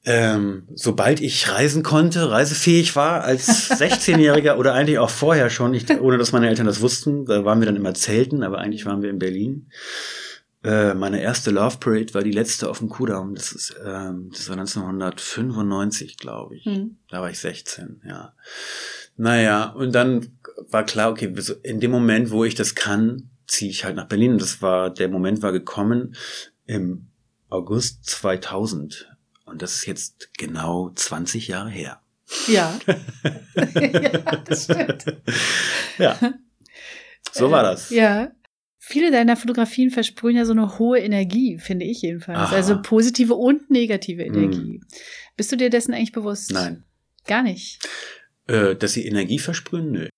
Ähm, 0.06 0.68
sobald 0.74 1.20
ich 1.20 1.50
reisen 1.50 1.82
konnte, 1.82 2.30
reisefähig 2.30 2.94
war, 2.94 3.24
als 3.24 3.70
16-Jähriger 3.80 4.56
oder 4.56 4.74
eigentlich 4.74 4.98
auch 4.98 5.08
vorher 5.08 5.48
schon, 5.48 5.72
ich, 5.72 5.88
ohne 5.98 6.18
dass 6.18 6.32
meine 6.32 6.48
Eltern 6.48 6.66
das 6.66 6.82
wussten, 6.82 7.24
da 7.24 7.44
waren 7.44 7.60
wir 7.60 7.66
dann 7.66 7.76
immer 7.76 7.94
zelten, 7.94 8.42
aber 8.42 8.58
eigentlich 8.58 8.84
waren 8.84 9.02
wir 9.02 9.08
in 9.08 9.18
Berlin. 9.18 9.70
Äh, 10.62 10.94
meine 10.94 11.22
erste 11.22 11.50
Love 11.50 11.78
Parade 11.78 12.12
war 12.12 12.22
die 12.22 12.32
letzte 12.32 12.68
auf 12.68 12.78
dem 12.78 12.88
Kudamm. 12.90 13.34
Das 13.34 13.52
ist, 13.52 13.76
ähm, 13.84 14.30
das 14.30 14.48
war 14.48 14.58
1995, 14.58 16.18
glaube 16.18 16.56
ich. 16.56 16.64
Hm. 16.64 16.96
Da 17.10 17.22
war 17.22 17.30
ich 17.30 17.38
16, 17.38 18.02
ja. 18.06 18.34
Naja, 19.16 19.66
und 19.70 19.92
dann 19.94 20.38
war 20.70 20.84
klar, 20.84 21.10
okay, 21.10 21.32
in 21.62 21.80
dem 21.80 21.90
Moment, 21.90 22.30
wo 22.30 22.44
ich 22.44 22.54
das 22.54 22.74
kann, 22.74 23.30
ziehe 23.46 23.70
ich 23.70 23.84
halt 23.84 23.96
nach 23.96 24.08
Berlin. 24.08 24.32
Und 24.32 24.42
das 24.42 24.62
war, 24.62 24.90
der 24.90 25.08
Moment 25.08 25.42
war 25.42 25.52
gekommen 25.52 26.16
im 26.66 27.06
August 27.48 28.04
2000. 28.06 29.16
Und 29.44 29.62
das 29.62 29.76
ist 29.76 29.86
jetzt 29.86 30.30
genau 30.36 30.90
20 30.94 31.48
Jahre 31.48 31.70
her. 31.70 32.00
Ja. 32.48 32.78
ja, 33.64 34.36
das 34.44 34.64
stimmt. 34.64 35.04
Ja. 35.98 36.18
So 37.30 37.50
war 37.50 37.62
das. 37.62 37.90
Ja. 37.90 38.32
Viele 38.78 39.10
deiner 39.10 39.36
Fotografien 39.36 39.90
versprühen 39.90 40.36
ja 40.36 40.44
so 40.44 40.52
eine 40.52 40.78
hohe 40.78 40.98
Energie, 40.98 41.58
finde 41.58 41.86
ich 41.86 42.02
jedenfalls. 42.02 42.38
Aha. 42.38 42.54
Also 42.54 42.80
positive 42.82 43.34
und 43.34 43.70
negative 43.70 44.24
Hm. 44.24 44.34
Energie. 44.34 44.80
Bist 45.36 45.50
du 45.52 45.56
dir 45.56 45.70
dessen 45.70 45.94
eigentlich 45.94 46.12
bewusst? 46.12 46.50
Nein. 46.52 46.84
Gar 47.26 47.42
nicht. 47.42 47.78
Äh, 48.46 48.76
dass 48.76 48.92
sie 48.92 49.06
Energie 49.06 49.38
versprühen? 49.38 49.90
Nö. 49.92 50.08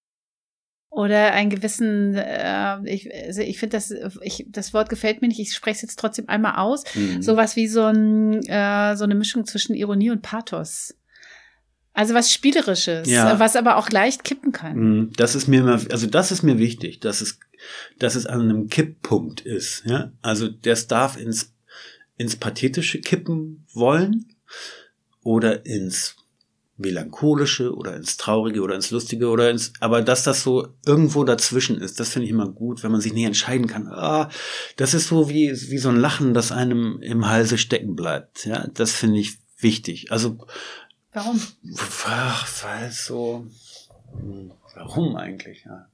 Oder 0.90 1.32
einen 1.32 1.50
gewissen, 1.50 2.14
äh, 2.14 2.78
ich, 2.90 3.12
also 3.14 3.42
ich 3.42 3.58
finde 3.58 3.76
das, 3.76 3.92
ich, 4.22 4.46
das 4.48 4.72
Wort 4.72 4.88
gefällt 4.88 5.20
mir 5.20 5.28
nicht, 5.28 5.38
ich 5.38 5.52
spreche 5.52 5.76
es 5.76 5.82
jetzt 5.82 5.98
trotzdem 5.98 6.28
einmal 6.28 6.56
aus. 6.56 6.84
Mhm. 6.94 7.20
Sowas 7.22 7.54
wie 7.54 7.68
so, 7.68 7.84
ein, 7.84 8.40
äh, 8.46 8.96
so 8.96 9.04
eine 9.04 9.14
Mischung 9.14 9.44
zwischen 9.44 9.74
Ironie 9.74 10.10
und 10.10 10.22
Pathos. 10.22 10.94
Also 11.92 12.14
was 12.14 12.32
Spielerisches, 12.32 13.08
Ja. 13.08 13.38
was 13.38 13.56
aber 13.56 13.76
auch 13.76 13.90
leicht 13.90 14.24
kippen 14.24 14.52
kann. 14.52 14.76
Mm, 15.06 15.12
Das 15.16 15.34
ist 15.34 15.48
mir 15.48 15.60
immer, 15.60 15.80
also 15.90 16.06
das 16.06 16.30
ist 16.32 16.42
mir 16.42 16.58
wichtig, 16.58 17.00
dass 17.00 17.20
es, 17.20 17.40
dass 17.98 18.14
es 18.16 18.26
an 18.26 18.40
einem 18.40 18.68
Kipppunkt 18.68 19.42
ist. 19.42 19.82
Ja? 19.86 20.12
Also 20.22 20.48
das 20.48 20.88
darf 20.88 21.18
ins, 21.18 21.54
ins 22.18 22.36
Pathetische 22.36 23.00
kippen 23.00 23.66
wollen 23.72 24.26
oder 25.22 25.64
ins 25.66 26.16
Melancholische 26.78 27.74
oder 27.74 27.96
ins 27.96 28.16
Traurige 28.18 28.60
oder 28.60 28.74
ins 28.74 28.90
Lustige 28.90 29.28
oder 29.28 29.50
ins, 29.50 29.72
aber 29.80 30.02
dass 30.02 30.24
das 30.24 30.42
so 30.42 30.68
irgendwo 30.84 31.24
dazwischen 31.24 31.80
ist, 31.80 31.98
das 32.00 32.10
finde 32.10 32.26
ich 32.26 32.30
immer 32.30 32.48
gut, 32.48 32.82
wenn 32.82 32.92
man 32.92 33.00
sich 33.00 33.14
nicht 33.14 33.24
entscheiden 33.24 33.66
kann. 33.66 33.88
Ah, 33.88 34.30
das 34.76 34.92
ist 34.92 35.08
so 35.08 35.28
wie, 35.30 35.50
wie 35.52 35.78
so 35.78 35.88
ein 35.88 35.96
Lachen, 35.96 36.34
das 36.34 36.52
einem 36.52 37.00
im 37.00 37.26
Halse 37.28 37.56
stecken 37.58 37.96
bleibt. 37.96 38.44
Ja, 38.44 38.66
das 38.68 38.92
finde 38.92 39.18
ich 39.20 39.38
wichtig. 39.58 40.12
Also 40.12 40.38
Warum? 41.12 41.40
Ach, 42.04 42.46
weil 42.64 42.90
so. 42.92 43.46
Hm, 44.18 44.52
Warum 44.74 45.16
eigentlich? 45.16 45.64
Ja. 45.64 45.88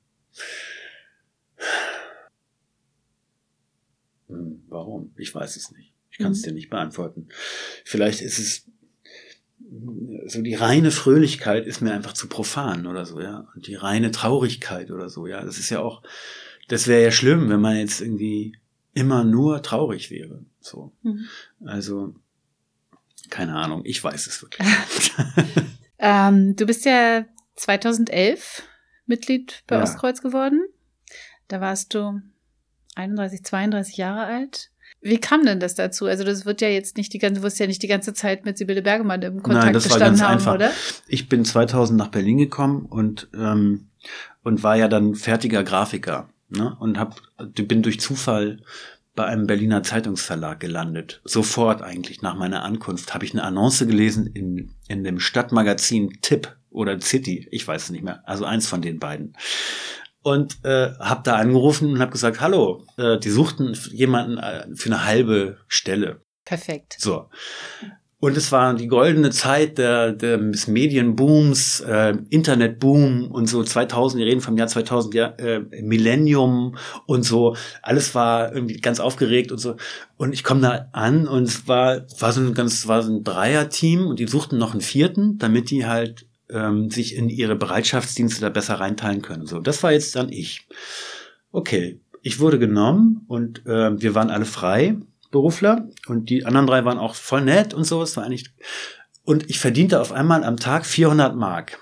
Hm, 4.28 4.64
Warum? 4.68 5.12
Ich 5.16 5.34
weiß 5.34 5.56
es 5.56 5.70
nicht. 5.72 5.92
Ich 6.10 6.18
kann 6.18 6.32
es 6.32 6.40
Mhm. 6.40 6.44
dir 6.46 6.52
nicht 6.54 6.70
beantworten. 6.70 7.28
Vielleicht 7.84 8.20
ist 8.20 8.38
es 8.38 8.66
so 10.26 10.42
die 10.42 10.54
reine 10.54 10.90
Fröhlichkeit 10.90 11.66
ist 11.66 11.80
mir 11.80 11.92
einfach 11.92 12.12
zu 12.12 12.28
profan 12.28 12.86
oder 12.86 13.06
so, 13.06 13.20
ja. 13.20 13.48
Und 13.54 13.66
die 13.66 13.74
reine 13.74 14.10
Traurigkeit 14.10 14.90
oder 14.90 15.08
so, 15.08 15.26
ja. 15.26 15.44
Das 15.44 15.58
ist 15.58 15.70
ja 15.70 15.80
auch, 15.80 16.02
das 16.68 16.86
wäre 16.86 17.02
ja 17.02 17.10
schlimm, 17.10 17.48
wenn 17.48 17.60
man 17.60 17.76
jetzt 17.76 18.00
irgendwie 18.00 18.56
immer 18.94 19.24
nur 19.24 19.62
traurig 19.62 20.10
wäre. 20.10 20.44
So. 20.60 20.92
Mhm. 21.02 21.26
Also, 21.64 22.14
keine 23.30 23.54
Ahnung, 23.54 23.82
ich 23.84 24.02
weiß 24.02 24.26
es 24.26 24.42
wirklich. 24.42 24.66
Ähm, 26.04 26.56
du 26.56 26.66
bist 26.66 26.84
ja 26.84 27.24
2011 27.54 28.64
Mitglied 29.06 29.62
bei 29.68 29.76
Ja. 29.76 29.82
Ostkreuz 29.84 30.20
geworden. 30.20 30.60
Da 31.46 31.60
warst 31.60 31.94
du 31.94 32.20
31, 32.96 33.44
32 33.44 33.96
Jahre 33.98 34.24
alt. 34.24 34.71
Wie 35.02 35.18
kam 35.18 35.44
denn 35.44 35.58
das 35.58 35.74
dazu? 35.74 36.06
Also 36.06 36.22
das 36.22 36.46
wird 36.46 36.60
ja 36.60 36.68
jetzt 36.68 36.96
nicht 36.96 37.12
die 37.12 37.18
ganze, 37.18 37.40
du 37.40 37.44
wirst 37.44 37.58
ja 37.58 37.66
nicht 37.66 37.82
die 37.82 37.88
ganze 37.88 38.14
Zeit 38.14 38.44
mit 38.44 38.56
Sibylle 38.56 38.82
Bergemann 38.82 39.20
im 39.22 39.42
Kontakt 39.42 39.74
das 39.74 39.90
war 39.90 39.98
gestanden 39.98 40.20
ganz 40.20 40.22
haben, 40.22 40.32
einfach. 40.34 40.54
oder? 40.54 40.70
Ich 41.08 41.28
bin 41.28 41.44
2000 41.44 41.98
nach 41.98 42.08
Berlin 42.08 42.38
gekommen 42.38 42.86
und 42.86 43.28
ähm, 43.34 43.88
und 44.44 44.62
war 44.62 44.76
ja 44.76 44.88
dann 44.88 45.14
fertiger 45.14 45.64
Grafiker 45.64 46.28
ne? 46.50 46.76
und 46.78 46.98
hab 46.98 47.20
bin 47.38 47.82
durch 47.82 48.00
Zufall 48.00 48.60
bei 49.14 49.24
einem 49.24 49.46
Berliner 49.46 49.82
Zeitungsverlag 49.82 50.58
gelandet. 50.60 51.20
Sofort 51.24 51.82
eigentlich 51.82 52.22
nach 52.22 52.36
meiner 52.36 52.62
Ankunft 52.62 53.12
habe 53.12 53.24
ich 53.24 53.32
eine 53.32 53.42
Annonce 53.42 53.86
gelesen 53.86 54.26
in 54.26 54.70
in 54.86 55.02
dem 55.02 55.18
Stadtmagazin 55.18 56.18
Tipp 56.22 56.56
oder 56.70 57.00
City, 57.00 57.48
ich 57.50 57.66
weiß 57.66 57.84
es 57.84 57.90
nicht 57.90 58.04
mehr, 58.04 58.22
also 58.26 58.44
eins 58.44 58.66
von 58.68 58.82
den 58.82 58.98
beiden. 58.98 59.36
Und 60.22 60.64
äh, 60.64 60.92
habe 61.00 61.22
da 61.24 61.36
angerufen 61.36 61.92
und 61.92 62.00
habe 62.00 62.12
gesagt, 62.12 62.40
hallo, 62.40 62.84
äh, 62.96 63.18
die 63.18 63.30
suchten 63.30 63.76
jemanden 63.90 64.38
äh, 64.38 64.66
für 64.74 64.90
eine 64.90 65.04
halbe 65.04 65.58
Stelle. 65.66 66.20
Perfekt. 66.44 66.96
So. 66.98 67.28
Und 68.24 68.36
es 68.36 68.52
war 68.52 68.72
die 68.74 68.86
goldene 68.86 69.30
Zeit 69.30 69.78
der, 69.78 70.12
der 70.12 70.38
des 70.38 70.68
Medienbooms, 70.68 71.80
äh, 71.80 72.14
Internetboom 72.30 73.32
und 73.32 73.48
so 73.48 73.64
2000, 73.64 74.20
wir 74.20 74.26
reden 74.30 74.40
vom 74.40 74.56
Jahr 74.56 74.68
2000, 74.68 75.12
ja, 75.14 75.26
äh, 75.38 75.58
Millennium 75.82 76.76
und 77.06 77.24
so. 77.24 77.56
Alles 77.82 78.14
war 78.14 78.54
irgendwie 78.54 78.80
ganz 78.80 79.00
aufgeregt 79.00 79.50
und 79.50 79.58
so. 79.58 79.74
Und 80.18 80.34
ich 80.34 80.44
komme 80.44 80.60
da 80.60 80.86
an 80.92 81.26
und 81.26 81.42
es 81.48 81.66
war, 81.66 82.02
war 82.20 82.32
so 82.32 82.42
ein 82.42 82.54
ganz, 82.54 82.86
war 82.86 83.02
so 83.02 83.12
ein 83.12 83.24
Dreier-Team 83.24 84.06
und 84.06 84.20
die 84.20 84.28
suchten 84.28 84.56
noch 84.56 84.70
einen 84.70 84.82
vierten, 84.82 85.38
damit 85.38 85.70
die 85.70 85.86
halt 85.86 86.24
ähm, 86.52 86.90
sich 86.90 87.14
in 87.16 87.28
ihre 87.28 87.56
Bereitschaftsdienste 87.56 88.40
da 88.40 88.48
besser 88.48 88.74
reinteilen 88.74 89.22
können. 89.22 89.46
So, 89.46 89.60
das 89.60 89.82
war 89.82 89.92
jetzt 89.92 90.14
dann 90.16 90.30
ich. 90.30 90.66
Okay, 91.50 92.00
ich 92.22 92.40
wurde 92.40 92.58
genommen 92.58 93.24
und 93.28 93.66
äh, 93.66 94.00
wir 94.00 94.14
waren 94.14 94.30
alle 94.30 94.44
frei. 94.44 94.96
Berufler 95.30 95.88
und 96.08 96.28
die 96.28 96.44
anderen 96.44 96.66
drei 96.66 96.84
waren 96.84 96.98
auch 96.98 97.14
voll 97.14 97.40
nett 97.40 97.72
und 97.72 97.84
so. 97.84 98.02
Es 98.02 98.16
war 98.16 98.24
eigentlich 98.24 98.50
und 99.24 99.48
ich 99.48 99.58
verdiente 99.58 100.00
auf 100.00 100.12
einmal 100.12 100.44
am 100.44 100.58
Tag 100.58 100.84
400 100.84 101.34
Mark. 101.34 101.78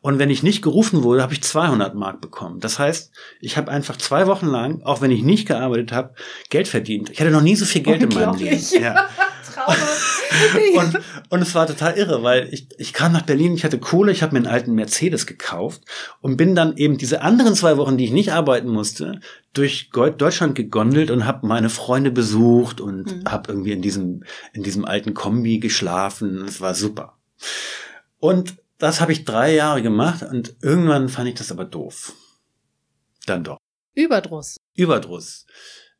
Und 0.00 0.18
wenn 0.18 0.28
ich 0.28 0.42
nicht 0.42 0.60
gerufen 0.60 1.02
wurde, 1.02 1.22
habe 1.22 1.32
ich 1.32 1.42
200 1.42 1.94
Mark 1.94 2.20
bekommen. 2.20 2.60
Das 2.60 2.78
heißt, 2.78 3.10
ich 3.40 3.56
habe 3.56 3.70
einfach 3.70 3.96
zwei 3.96 4.26
Wochen 4.26 4.46
lang, 4.46 4.82
auch 4.82 5.00
wenn 5.00 5.10
ich 5.10 5.22
nicht 5.22 5.48
gearbeitet 5.48 5.92
habe, 5.92 6.14
Geld 6.50 6.68
verdient. 6.68 7.08
Ich 7.10 7.20
hatte 7.20 7.30
noch 7.30 7.40
nie 7.40 7.56
so 7.56 7.64
viel 7.64 7.82
Geld 7.82 8.02
in 8.02 8.08
meinem 8.10 8.36
Leben. 8.36 8.50
Unglaublich. 8.50 8.80
Ja. 9.56 9.66
Und, 10.80 10.98
und 11.30 11.42
es 11.42 11.54
war 11.54 11.66
total 11.66 11.96
irre, 11.96 12.22
weil 12.22 12.52
ich, 12.52 12.68
ich 12.78 12.92
kam 12.92 13.12
nach 13.12 13.22
Berlin, 13.22 13.54
ich 13.54 13.64
hatte 13.64 13.78
Kohle, 13.78 14.10
ich 14.12 14.22
habe 14.22 14.32
mir 14.32 14.38
einen 14.38 14.52
alten 14.52 14.74
Mercedes 14.74 15.26
gekauft 15.26 15.82
und 16.20 16.36
bin 16.36 16.54
dann 16.54 16.76
eben 16.76 16.98
diese 16.98 17.22
anderen 17.22 17.54
zwei 17.54 17.76
Wochen, 17.76 17.96
die 17.96 18.04
ich 18.06 18.10
nicht 18.10 18.32
arbeiten 18.32 18.68
musste, 18.68 19.20
durch 19.52 19.90
Deutschland 19.90 20.54
gegondelt 20.56 21.10
und 21.10 21.26
habe 21.26 21.46
meine 21.46 21.70
Freunde 21.70 22.10
besucht 22.10 22.80
und 22.80 23.04
Mhm. 23.04 23.24
habe 23.30 23.52
irgendwie 23.52 23.72
in 23.72 23.82
diesem, 23.82 24.24
in 24.52 24.62
diesem 24.64 24.84
alten 24.84 25.14
Kombi 25.14 25.58
geschlafen. 25.60 26.44
Es 26.46 26.60
war 26.60 26.74
super. 26.74 27.16
Und 28.18 28.56
das 28.78 29.00
habe 29.00 29.12
ich 29.12 29.24
drei 29.24 29.54
Jahre 29.54 29.82
gemacht 29.82 30.22
und 30.24 30.56
irgendwann 30.62 31.08
fand 31.08 31.28
ich 31.28 31.34
das 31.36 31.52
aber 31.52 31.64
doof. 31.64 32.12
Dann 33.26 33.44
doch. 33.44 33.58
Überdruss. 33.94 34.56
Überdruss. 34.74 35.46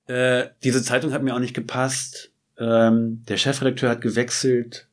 Äh, 0.07 0.49
diese 0.65 0.83
Zeitung 0.83 1.13
hat 1.13 1.23
mir 1.23 1.35
auch 1.35 1.39
nicht 1.41 1.55
gepasst. 1.55 2.33
Ähm, 2.59 3.25
der 3.27 3.37
Chefredakteur 3.37 3.91
hat 3.91 4.01
gewechselt. 4.01 4.89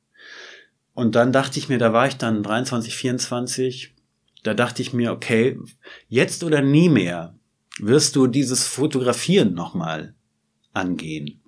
Und 0.94 1.16
dann 1.16 1.32
dachte 1.32 1.60
ich 1.60 1.70
mir, 1.70 1.78
da 1.78 1.94
war 1.94 2.08
ich 2.08 2.18
dann 2.18 2.44
23, 2.44 2.96
24. 2.96 3.96
Da 4.44 4.54
dachte 4.54 4.82
ich 4.82 4.94
mir, 4.94 5.12
okay, 5.12 5.60
jetzt 6.08 6.44
oder 6.44 6.62
nie 6.62 6.90
mehr 6.90 7.36
wirst 7.80 8.16
du 8.16 8.28
dieses 8.28 8.68
Fotografieren 8.68 9.54
nochmal 9.54 10.16
angehen. 10.74 11.42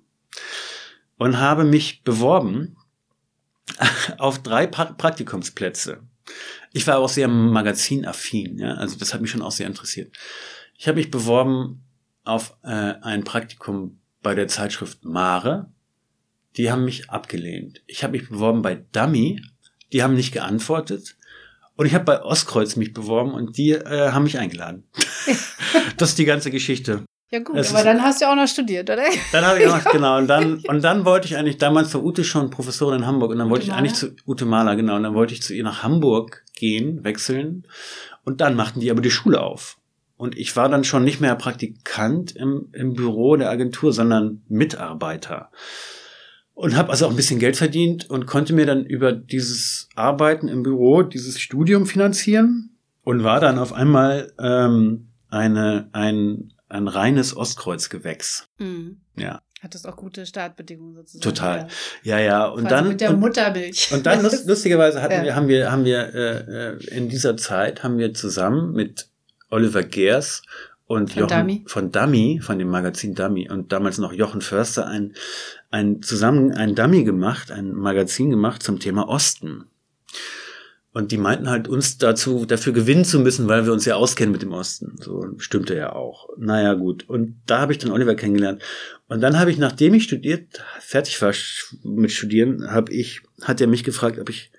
Und 1.16 1.38
habe 1.38 1.64
mich 1.64 2.02
beworben 2.02 2.76
auf 4.18 4.42
drei 4.42 4.66
pra 4.66 4.86
Praktikumsplätze. 4.86 6.02
Ich 6.72 6.86
war 6.86 6.98
auch 6.98 7.08
sehr 7.08 7.28
magazinaffin, 7.28 8.58
ja, 8.58 8.74
also 8.74 8.98
das 8.98 9.14
hat 9.14 9.20
mich 9.20 9.30
schon 9.30 9.42
auch 9.42 9.52
sehr 9.52 9.66
interessiert. 9.66 10.14
Ich 10.76 10.88
habe 10.88 10.96
mich 10.96 11.10
beworben 11.10 11.84
auf 12.24 12.56
äh, 12.62 12.94
ein 13.00 13.24
Praktikum 13.24 14.00
bei 14.22 14.34
der 14.34 14.48
Zeitschrift 14.48 15.04
Mare. 15.04 15.70
Die 16.56 16.70
haben 16.70 16.84
mich 16.84 17.10
abgelehnt. 17.10 17.82
Ich 17.86 18.04
habe 18.04 18.12
mich 18.18 18.28
beworben 18.28 18.62
bei 18.62 18.84
Dummy. 18.92 19.42
Die 19.92 20.02
haben 20.02 20.14
nicht 20.14 20.32
geantwortet. 20.32 21.16
Und 21.76 21.86
ich 21.86 21.94
habe 21.94 22.04
bei 22.04 22.22
Ostkreuz 22.22 22.76
mich 22.76 22.92
beworben 22.92 23.32
und 23.34 23.56
die 23.56 23.72
äh, 23.72 24.10
haben 24.12 24.24
mich 24.24 24.38
eingeladen. 24.38 24.84
das 25.96 26.10
ist 26.10 26.18
die 26.18 26.24
ganze 26.24 26.50
Geschichte. 26.50 27.02
Ja 27.30 27.40
gut, 27.40 27.56
Es 27.56 27.70
aber 27.70 27.78
ist- 27.80 27.84
dann 27.86 28.02
hast 28.02 28.20
du 28.22 28.26
auch 28.26 28.36
noch 28.36 28.46
studiert, 28.46 28.88
oder? 28.90 29.02
Dann 29.32 29.44
habe 29.44 29.58
ich 29.58 29.64
gemacht, 29.64 29.88
genau. 29.92 30.18
Und 30.18 30.28
dann, 30.28 30.60
und 30.68 30.84
dann 30.84 31.04
wollte 31.04 31.26
ich 31.26 31.36
eigentlich, 31.36 31.58
damals 31.58 31.92
war 31.94 32.04
Ute 32.04 32.22
schon 32.22 32.50
Professorin 32.50 33.00
in 33.00 33.06
Hamburg. 33.06 33.32
Und 33.32 33.38
dann 33.38 33.50
wollte 33.50 33.64
Ute 33.64 33.72
ich 33.72 33.76
eigentlich 33.76 33.94
zu 33.94 34.14
Ute 34.26 34.44
Mahler, 34.44 34.76
genau. 34.76 34.94
Und 34.96 35.02
dann 35.02 35.14
wollte 35.14 35.34
ich 35.34 35.42
zu 35.42 35.52
ihr 35.54 35.64
nach 35.64 35.82
Hamburg 35.82 36.44
gehen, 36.54 37.02
wechseln. 37.02 37.66
Und 38.24 38.40
dann 38.40 38.54
machten 38.54 38.78
die 38.80 38.90
aber 38.90 39.00
die 39.02 39.10
Schule 39.10 39.40
auf. 39.40 39.78
Und 40.16 40.38
ich 40.38 40.54
war 40.54 40.68
dann 40.68 40.84
schon 40.84 41.02
nicht 41.02 41.20
mehr 41.20 41.34
Praktikant 41.34 42.36
im, 42.36 42.68
im 42.72 42.94
Büro 42.94 43.34
der 43.34 43.50
Agentur, 43.50 43.92
sondern 43.92 44.42
Mitarbeiter. 44.48 45.50
Und 46.54 46.76
habe 46.76 46.90
also 46.90 47.06
auch 47.06 47.10
ein 47.10 47.16
bisschen 47.16 47.40
Geld 47.40 47.56
verdient 47.56 48.08
und 48.08 48.26
konnte 48.26 48.52
mir 48.52 48.64
dann 48.64 48.84
über 48.86 49.12
dieses 49.12 49.88
Arbeiten 49.96 50.46
im 50.46 50.62
Büro 50.62 51.02
dieses 51.02 51.40
Studium 51.40 51.84
finanzieren 51.84 52.70
und 53.02 53.24
war 53.24 53.40
dann 53.40 53.58
auf 53.58 53.72
einmal 53.72 54.32
ähm, 54.38 55.08
eine, 55.30 55.88
ein, 55.92 56.52
ein 56.68 56.86
reines 56.86 57.36
Ostkreuzgewächs. 57.36 58.48
Mhm. 58.58 59.00
Ja. 59.16 59.42
Hattest 59.60 59.88
auch 59.88 59.96
gute 59.96 60.26
Startbedingungen 60.26 60.94
sozusagen. 60.94 61.22
Total. 61.22 61.68
Ja. 62.02 62.18
Ja. 62.18 62.46
Und 62.46 62.70
dann 62.70 62.86
mit 62.88 63.00
der 63.00 63.10
und, 63.10 63.20
Muttermilch. 63.20 63.90
und 63.92 64.06
dann 64.06 64.22
lust, 64.22 64.46
lustigerweise 64.46 65.02
hatten 65.02 65.14
Ja. 65.14 65.24
wir, 65.24 65.36
haben 65.36 65.48
wir, 65.48 65.72
haben 65.72 65.84
wir 65.84 66.14
äh, 66.14 66.68
äh, 66.74 66.84
in 66.96 67.08
dieser 67.08 67.36
Zeit 67.36 67.82
haben 67.82 67.98
wir 67.98 68.14
zusammen 68.14 68.72
mit 68.72 69.08
Oliver 69.50 69.82
Gers 69.82 70.42
und 70.94 71.12
Von 71.12 71.22
Jochen 71.22 71.38
Dummy. 71.38 71.64
von 71.66 71.92
Dummy, 71.92 72.40
von 72.42 72.58
dem 72.58 72.68
Magazin 72.68 73.14
Dummy 73.14 73.50
und 73.50 73.72
damals 73.72 73.98
noch 73.98 74.12
Jochen 74.12 74.40
Förster 74.40 74.86
ein, 74.86 75.14
ein 75.70 76.02
zusammen 76.02 76.52
ein 76.52 76.74
Dummy 76.74 77.04
gemacht, 77.04 77.50
ein 77.50 77.72
Magazin 77.72 78.30
gemacht 78.30 78.62
zum 78.62 78.78
Thema 78.78 79.08
Osten. 79.08 79.66
Und 80.92 81.10
die 81.10 81.18
meinten 81.18 81.50
halt 81.50 81.66
uns 81.66 81.98
dazu, 81.98 82.46
dafür 82.46 82.72
gewinnen 82.72 83.04
zu 83.04 83.18
müssen, 83.18 83.48
weil 83.48 83.66
wir 83.66 83.72
uns 83.72 83.84
ja 83.84 83.96
auskennen 83.96 84.30
mit 84.30 84.42
dem 84.42 84.52
Osten. 84.52 84.96
So 85.00 85.26
stimmte 85.38 85.74
ja 85.74 85.92
auch. 85.92 86.28
Naja, 86.38 86.74
gut. 86.74 87.08
Und 87.08 87.40
da 87.46 87.58
habe 87.58 87.72
ich 87.72 87.78
dann 87.78 87.90
Oliver 87.90 88.14
kennengelernt. 88.14 88.62
Und 89.08 89.20
dann 89.20 89.36
habe 89.36 89.50
ich, 89.50 89.58
nachdem 89.58 89.94
ich 89.94 90.04
studiert, 90.04 90.62
fertig 90.78 91.20
war 91.20 91.34
mit 91.82 92.12
Studieren, 92.12 92.70
habe 92.70 92.92
ich, 92.92 93.22
hat 93.42 93.60
er 93.60 93.66
mich 93.66 93.82
gefragt, 93.82 94.20
ob 94.20 94.30
ich 94.30 94.52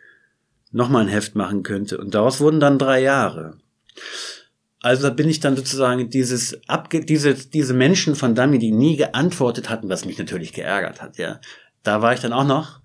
nochmal 0.73 1.03
ein 1.03 1.07
Heft 1.07 1.35
machen 1.35 1.63
könnte. 1.63 1.97
Und 1.97 2.13
daraus 2.13 2.41
wurden 2.41 2.59
dann 2.59 2.79
drei 2.79 3.01
Jahre. 3.01 3.57
Also 4.85 5.01
da 5.01 5.09
bin 5.09 5.27
ich 5.27 5.39
dann 5.39 5.55
sozusagen 5.55 6.11
dieses 6.11 6.59
abge 6.67 7.03
diese 7.03 7.33
diese 7.33 7.73
Menschen 7.73 8.15
von 8.15 8.35
Dummy, 8.35 8.59
die 8.59 8.71
nie 8.71 8.95
geantwortet 8.97 9.67
hatten, 9.71 9.89
was 9.89 10.05
mich 10.05 10.19
natürlich 10.19 10.53
geärgert 10.53 11.01
hat, 11.01 11.17
ja. 11.17 11.39
Da 11.81 12.03
war 12.03 12.13
ich 12.13 12.19
dann 12.19 12.33
auch 12.33 12.45
noch 12.45 12.81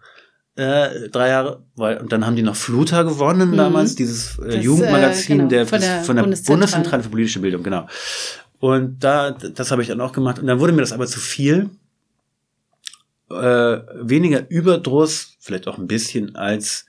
äh, 0.56 1.08
drei 1.10 1.28
Jahre, 1.28 1.62
weil, 1.76 1.98
und 1.98 2.10
dann 2.10 2.24
haben 2.24 2.36
die 2.36 2.42
noch 2.42 2.56
Fluter 2.56 3.04
gewonnen 3.04 3.50
Mhm. 3.50 3.56
damals, 3.58 3.96
dieses 3.96 4.38
äh, 4.38 4.56
Das, 4.56 4.64
Jugendmagazin 4.64 5.34
äh, 5.34 5.36
genau, 5.36 5.48
der, 5.50 5.66
von 5.66 5.80
der 5.80 6.04
von 6.04 6.16
der 6.16 6.22
Bundeszentrale. 6.22 7.02
Für 7.02 7.10
politische 7.10 7.40
Bildung, 7.40 7.62
genau. 7.62 7.86
Und 8.60 9.00
da, 9.04 9.32
das 9.32 9.70
habe 9.70 9.82
ich 9.82 9.88
dann 9.88 10.00
auch 10.00 10.12
gemacht. 10.12 10.38
Und 10.38 10.46
dann 10.46 10.58
wurde 10.58 10.72
mir 10.72 10.80
das 10.80 10.92
aber 10.92 11.06
zu 11.06 11.20
viel. 11.20 11.68
Äh, 13.30 13.78
weniger 14.14 14.50
Überdruss, 14.50 15.36
vielleicht 15.38 15.68
auch 15.68 15.78
ein 15.78 15.86
bisschen, 15.86 16.34
als 16.34 16.86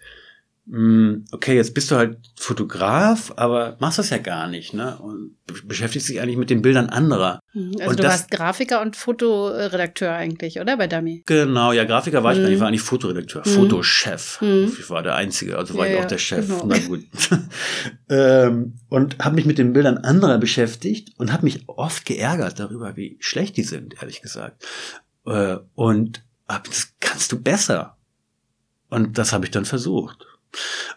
okay, 1.34 1.56
jetzt 1.58 1.74
bist 1.74 1.92
du 1.92 1.96
halt 1.98 2.18
Fotograf, 2.40 3.34
aber 3.36 3.76
machst 3.82 4.00
das 4.00 4.10
ja 4.10 4.20
gar 4.20 4.48
nicht, 4.48 4.74
ne? 4.74 4.98
Und 5.00 5.36
be- 5.46 5.62
beschäftigst 5.66 6.08
dich 6.08 6.22
eigentlich 6.22 6.38
mit 6.38 6.50
den 6.50 6.62
Bildern 6.62 6.88
anderer. 6.88 7.42
Mhm. 7.54 7.74
Also 7.80 7.90
Und 7.90 8.00
du 8.00 8.04
das- 8.04 8.12
warst 8.14 8.32
Grafiker 8.32 8.82
und 8.82 8.96
Fotoredakteur 8.96 10.14
eigentlich, 10.14 10.62
oder? 10.62 10.78
Bei 10.78 10.88
Dummy. 10.88 11.24
Genau, 11.26 11.74
ja, 11.74 11.84
Grafiker 11.84 12.24
war 12.24 12.32
ich 12.32 12.38
gar 12.38 12.44
nicht, 12.44 12.50
Mhm. 12.52 12.56
ich 12.56 12.60
war 12.62 12.68
eigentlich 12.70 12.82
Fotoredakteur, 12.84 13.44
Mhm. 13.46 13.50
Fotochef. 13.52 14.40
Mhm. 14.42 14.72
Ich 14.80 14.90
war 14.90 15.04
der 15.04 15.16
Einzige, 15.16 15.58
also 15.58 15.76
war 15.78 15.88
Ja, 15.88 15.96
ich 15.98 16.00
auch 16.04 16.08
der 16.08 16.18
Chef. 16.18 16.48
genau. 16.48 16.64
Na 16.66 16.78
gut. 16.78 17.04
ähm, 18.10 18.74
und 18.90 19.18
habe 19.20 19.36
mich 19.36 19.46
mit 19.46 19.58
den 19.58 19.74
Bildern 19.74 19.98
anderer 19.98 20.38
beschäftigt 20.38 21.14
und 21.18 21.34
habe 21.34 21.44
mich 21.44 21.68
oft 21.68 22.06
geärgert 22.06 22.60
darüber, 22.60 22.96
wie 22.96 23.18
schlecht 23.20 23.58
die 23.58 23.64
sind, 23.64 23.96
ehrlich 24.02 24.22
gesagt. 24.22 24.66
Äh, 25.26 25.58
und 25.76 26.24
hab, 26.48 26.64
das 26.66 26.94
kannst 27.00 27.32
du 27.32 27.42
besser. 27.42 27.98
Und 28.90 29.18
das 29.18 29.32
habe 29.34 29.46
ich 29.46 29.52
dann 29.52 29.66
versucht. 29.66 30.26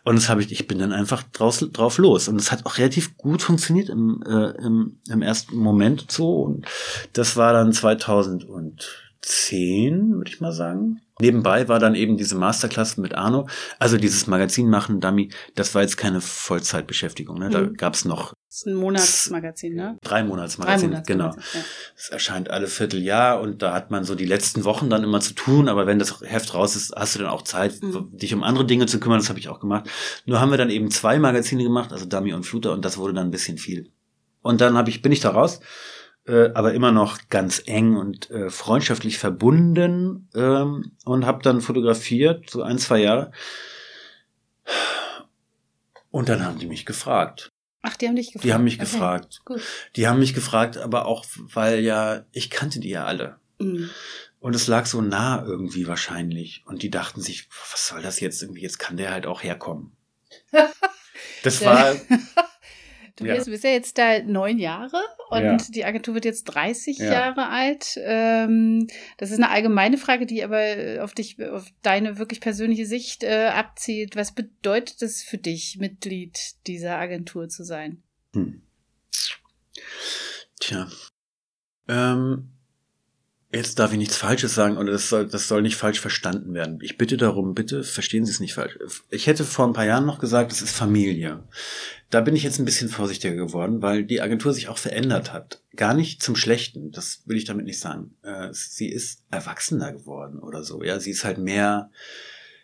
Und 0.02 0.16
das 0.16 0.28
habe 0.28 0.42
ich, 0.42 0.50
ich 0.52 0.66
bin 0.66 0.78
dann 0.78 0.92
einfach 0.92 1.22
draus, 1.22 1.66
drauf 1.72 1.96
los. 1.98 2.28
Und 2.28 2.36
es 2.36 2.52
hat 2.52 2.66
auch 2.66 2.76
relativ 2.78 3.16
gut 3.16 3.42
funktioniert 3.42 3.88
im, 3.88 4.22
äh, 4.26 4.50
im, 4.64 4.98
im 5.08 5.22
ersten 5.22 5.56
Moment 5.56 6.10
so. 6.10 6.42
Und 6.42 6.66
das 7.12 7.36
war 7.36 7.52
dann 7.52 7.72
2010, 7.72 10.16
würde 10.16 10.30
ich 10.30 10.40
mal 10.40 10.52
sagen. 10.52 11.00
Nebenbei 11.20 11.68
war 11.68 11.78
dann 11.78 11.94
eben 11.94 12.16
diese 12.16 12.34
Masterclass 12.34 12.96
mit 12.96 13.14
Arno. 13.14 13.48
Also 13.78 13.96
dieses 13.98 14.26
Magazin 14.26 14.68
machen, 14.68 15.00
Dummy, 15.00 15.30
das 15.54 15.74
war 15.74 15.82
jetzt 15.82 15.96
keine 15.96 16.20
Vollzeitbeschäftigung. 16.20 17.38
Ne? 17.38 17.50
Da 17.50 17.60
Mhm. 17.60 17.74
gab's 17.74 18.04
noch 18.04 18.32
Das 18.48 18.58
ist 18.60 18.66
ein 18.66 18.74
Monatsmagazin, 18.74 19.74
ne? 19.74 19.96
drei 20.02 20.24
Monatsmagazin. 20.24 20.90
Drei 20.90 21.02
genau. 21.02 21.24
Monatsmagazin, 21.26 21.60
ja. 21.60 21.66
Es 21.96 22.08
erscheint 22.08 22.50
alle 22.50 22.66
Vierteljahr 22.66 23.40
und 23.40 23.62
da 23.62 23.74
hat 23.74 23.90
man 23.92 24.02
so 24.04 24.14
die 24.16 24.24
letzten 24.26 24.64
Wochen 24.64 24.90
dann 24.90 25.04
immer 25.04 25.20
zu 25.20 25.34
tun, 25.34 25.68
aber 25.68 25.86
wenn 25.86 25.98
das 26.00 26.20
Heft 26.22 26.52
raus 26.54 26.74
ist, 26.74 26.92
hast 26.96 27.14
du 27.14 27.20
dann 27.20 27.28
auch 27.28 27.42
Zeit, 27.42 27.80
Mhm. 27.82 28.10
dich 28.16 28.34
um 28.34 28.42
andere 28.42 28.64
Dinge 28.66 28.86
zu 28.86 28.98
kümmern. 28.98 29.18
Das 29.20 29.28
habe 29.28 29.38
ich 29.38 29.48
auch 29.48 29.60
gemacht. 29.60 29.88
Nur 30.26 30.40
haben 30.40 30.50
wir 30.50 30.58
dann 30.58 30.70
eben 30.70 30.90
zwei 30.90 31.18
Magazine 31.20 31.62
gemacht, 31.62 31.92
also 31.92 32.06
Dummy 32.06 32.32
und 32.32 32.44
Fluter, 32.44 32.72
und 32.72 32.84
das 32.84 32.96
wurde 32.98 33.14
dann 33.14 33.28
ein 33.28 33.32
bisschen 33.32 33.58
viel. 33.58 33.90
Und 34.42 34.60
dann 34.60 34.76
habe 34.76 34.90
ich, 34.90 35.00
bin 35.00 35.12
ich 35.12 35.20
da 35.20 35.30
raus, 35.30 35.60
äh, 36.26 36.50
aber 36.54 36.74
immer 36.74 36.92
noch 36.92 37.18
ganz 37.28 37.62
eng 37.66 37.96
und 37.96 38.30
äh, 38.30 38.50
freundschaftlich 38.50 39.18
verbunden 39.18 40.28
ähm, 40.34 40.92
und 41.04 41.26
habe 41.26 41.42
dann 41.42 41.60
fotografiert, 41.60 42.48
so 42.50 42.62
ein, 42.62 42.78
zwei 42.78 43.00
Jahre. 43.00 43.32
Und 46.10 46.28
dann 46.28 46.44
haben 46.44 46.58
die 46.58 46.66
mich 46.66 46.86
gefragt. 46.86 47.50
Ach, 47.82 47.96
die 47.96 48.08
haben 48.08 48.16
dich 48.16 48.28
gefragt. 48.28 48.44
Die 48.44 48.54
haben 48.54 48.64
mich 48.64 48.74
Okay, 48.74 48.84
gefragt. 48.84 49.42
Gut. 49.44 49.60
Die 49.96 50.08
haben 50.08 50.18
mich 50.18 50.32
gefragt, 50.32 50.78
aber 50.78 51.06
auch, 51.06 51.26
weil 51.52 51.80
ja, 51.80 52.24
ich 52.32 52.48
kannte 52.48 52.80
die 52.80 52.88
ja 52.90 53.04
alle. 53.04 53.36
Mhm. 53.58 53.90
Und 54.40 54.54
es 54.54 54.66
lag 54.66 54.86
so 54.86 55.00
nah 55.00 55.42
irgendwie 55.44 55.86
wahrscheinlich. 55.86 56.62
Und 56.66 56.82
die 56.82 56.90
dachten 56.90 57.20
sich, 57.20 57.48
was 57.72 57.88
soll 57.88 58.02
das 58.02 58.20
jetzt 58.20 58.42
irgendwie? 58.42 58.62
Jetzt 58.62 58.78
kann 58.78 58.96
der 58.96 59.10
halt 59.10 59.26
auch 59.26 59.42
herkommen. 59.42 59.92
Das 61.42 61.62
war, 61.64 61.94
Du 63.16 63.24
Ja. 63.26 63.34
bist, 63.34 63.46
bist 63.46 63.62
ja 63.64 63.70
jetzt 63.70 63.96
da 63.96 64.18
neun 64.22 64.58
Jahre 64.58 64.96
und 65.30 65.42
Ja. 65.42 65.56
die 65.68 65.84
Agentur 65.84 66.14
wird 66.14 66.24
jetzt 66.24 66.44
30 66.44 66.98
Ja. 66.98 67.12
Jahre 67.12 67.48
alt. 67.48 67.96
Ähm, 68.02 68.88
das 69.18 69.30
ist 69.30 69.36
eine 69.36 69.50
allgemeine 69.50 69.98
Frage, 69.98 70.26
die 70.26 70.42
aber 70.42 71.02
auf 71.04 71.14
dich, 71.14 71.40
auf 71.42 71.66
deine 71.82 72.18
wirklich 72.18 72.40
persönliche 72.40 72.86
Sicht 72.86 73.22
äh, 73.22 73.50
abzielt. 73.54 74.16
Was 74.16 74.32
bedeutet 74.32 75.00
es 75.02 75.22
für 75.22 75.38
dich, 75.38 75.78
Mitglied 75.78 76.38
dieser 76.66 76.96
Agentur 76.98 77.48
zu 77.48 77.62
sein? 77.64 78.02
hm. 78.32 78.62
tja. 80.60 80.88
Ähm, 81.88 82.50
jetzt 83.54 83.78
darf 83.78 83.92
ich 83.92 83.98
nichts 83.98 84.16
Falsches 84.16 84.54
sagen 84.54 84.76
oder 84.76 84.92
das 84.92 85.08
soll, 85.08 85.26
das 85.26 85.48
soll 85.48 85.62
nicht 85.62 85.76
falsch 85.76 86.00
verstanden 86.00 86.54
werden. 86.54 86.78
Ich 86.82 86.98
bitte 86.98 87.16
darum, 87.16 87.54
bitte 87.54 87.84
verstehen 87.84 88.26
Sie 88.26 88.32
es 88.32 88.40
nicht 88.40 88.54
falsch. 88.54 88.78
Ich 89.10 89.26
hätte 89.26 89.44
vor 89.44 89.66
ein 89.66 89.72
paar 89.72 89.86
Jahren 89.86 90.06
noch 90.06 90.18
gesagt, 90.18 90.52
es 90.52 90.62
ist 90.62 90.74
Familie. 90.74 91.44
Da 92.10 92.20
bin 92.20 92.36
ich 92.36 92.42
jetzt 92.42 92.58
ein 92.58 92.64
bisschen 92.64 92.88
vorsichtiger 92.88 93.34
geworden, 93.34 93.80
weil 93.82 94.04
die 94.04 94.20
Agentur 94.20 94.52
sich 94.52 94.68
auch 94.68 94.78
verändert 94.78 95.32
hat. 95.32 95.60
Gar 95.76 95.94
nicht 95.94 96.22
zum 96.22 96.36
Schlechten, 96.36 96.90
das 96.90 97.22
will 97.26 97.36
ich 97.36 97.44
damit 97.44 97.66
nicht 97.66 97.80
sagen. 97.80 98.14
Äh, 98.22 98.48
Sie 98.52 98.88
ist 98.88 99.22
erwachsener 99.30 99.92
geworden 99.92 100.38
oder 100.40 100.62
so. 100.62 100.82
Ja, 100.82 101.00
sie 101.00 101.10
ist 101.10 101.24
halt 101.24 101.38
mehr, 101.38 101.90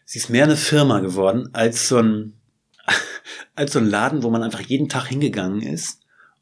sie 0.05 0.19
ist 0.19 0.31
mehr 0.31 0.45
eine 0.45 0.57
Firma 0.57 1.01
geworden 1.01 1.49
als 1.53 1.89
so 1.89 1.99
ein, 1.99 2.35
als 3.55 3.73
so 3.73 3.79
ein 3.79 3.89
Laden, 3.89 4.23
wo 4.23 4.31
man 4.31 4.43
einfach 4.43 4.61
jeden 4.61 4.89
Tag 4.89 5.07
hingegangen 5.07 5.63
ist, 5.63 6.00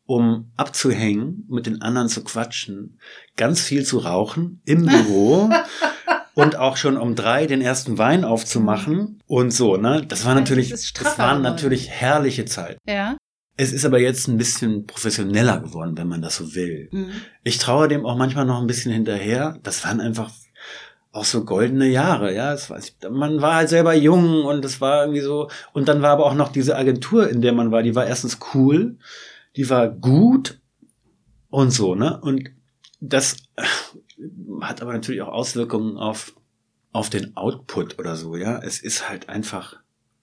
um 0.09 0.50
abzuhängen, 0.56 1.44
mit 1.50 1.66
den 1.66 1.82
anderen 1.82 2.09
zu 2.09 2.24
quatschen, 2.24 2.98
ganz 3.36 3.61
viel 3.61 3.84
zu 3.84 3.98
rauchen 3.98 4.62
im 4.64 4.86
Büro 4.86 5.50
und 6.34 6.56
auch 6.56 6.78
schon 6.78 6.96
um 6.96 7.14
drei 7.14 7.46
den 7.46 7.61
ersten 7.61 7.98
Wein 7.98 8.24
aufzumachen 8.24 9.20
und 9.26 9.50
so, 9.50 9.76
ne? 9.76 10.02
Das 10.09 10.24
war 10.24 10.34
natürlich, 10.34 10.70
das 10.70 10.94
das 10.94 11.18
waren 11.18 11.42
natürlich 11.42 11.90
herrliche 11.90 12.46
Zeiten. 12.46 12.80
Ja. 12.88 13.18
Es 13.59 13.70
ist 13.70 13.84
aber 13.84 14.00
jetzt 14.00 14.28
ein 14.28 14.38
bisschen 14.38 14.86
professioneller 14.86 15.61
geworden, 15.61 15.98
wenn 15.98 16.09
man 16.09 16.22
das 16.22 16.36
so 16.36 16.54
will. 16.54 16.88
Mhm. 16.90 17.11
Ich 17.44 17.59
traue 17.59 17.86
dem 17.86 18.06
auch 18.06 18.16
manchmal 18.16 18.46
noch 18.46 18.62
ein 18.62 18.66
bisschen 18.66 18.92
hinterher. 18.92 19.59
Das 19.62 19.84
waren 19.84 20.00
einfach 20.00 20.30
auch 21.12 21.26
so 21.26 21.44
goldene 21.44 21.88
Jahre, 21.88 22.34
ja. 22.34 22.56
War, 22.70 23.11
man 23.11 23.42
war 23.42 23.56
halt 23.56 23.68
selber 23.68 23.92
jung 23.92 24.46
und 24.46 24.64
es 24.64 24.80
war 24.80 25.02
irgendwie 25.02 25.20
so. 25.20 25.50
Und 25.74 25.86
dann 25.88 26.00
war 26.00 26.12
aber 26.12 26.24
auch 26.24 26.34
noch 26.34 26.50
diese 26.50 26.76
Agentur, 26.76 27.28
in 27.28 27.42
der 27.42 27.52
man 27.52 27.70
war, 27.70 27.82
die 27.82 27.94
war 27.94 28.06
erstens 28.06 28.38
cool, 28.54 28.96
die 29.59 29.68
war 29.68 29.88
gut 29.88 30.61
und 31.50 31.72
so, 31.72 31.96
ne? 31.96 32.20
Und 32.20 32.50
das 33.00 33.36
äh, 33.56 33.64
hat 34.61 34.80
aber 34.82 34.92
natürlich 34.92 35.20
auch 35.22 35.32
Auswirkungen 35.32 35.96
auf, 35.96 36.32
auf 36.92 37.11
den 37.11 37.36
Output 37.36 37.98
oder 37.98 38.14
so, 38.14 38.36
ja. 38.36 38.61
Es 38.62 38.78
ist 38.78 39.09
halt 39.09 39.28
einfach 39.28 39.76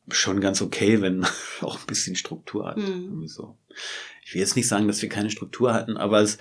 schon 0.10 0.40
ganz 0.40 0.62
okay, 0.62 1.02
wenn 1.02 1.18
man 1.18 1.30
auch 1.62 1.78
ein 1.80 1.86
bisschen 1.86 2.16
Struktur 2.16 2.66
hat. 2.66 2.78
Mhm. 2.78 3.28
So. 3.28 3.58
Ich 4.26 4.34
will 4.34 4.40
jetzt 4.40 4.56
nicht 4.56 4.70
sagen, 4.70 4.88
dass 4.88 5.02
wir 5.02 5.10
keine 5.10 5.30
Struktur 5.32 5.74
hatten, 5.74 5.98
aber 5.98 6.22
es, 6.22 6.38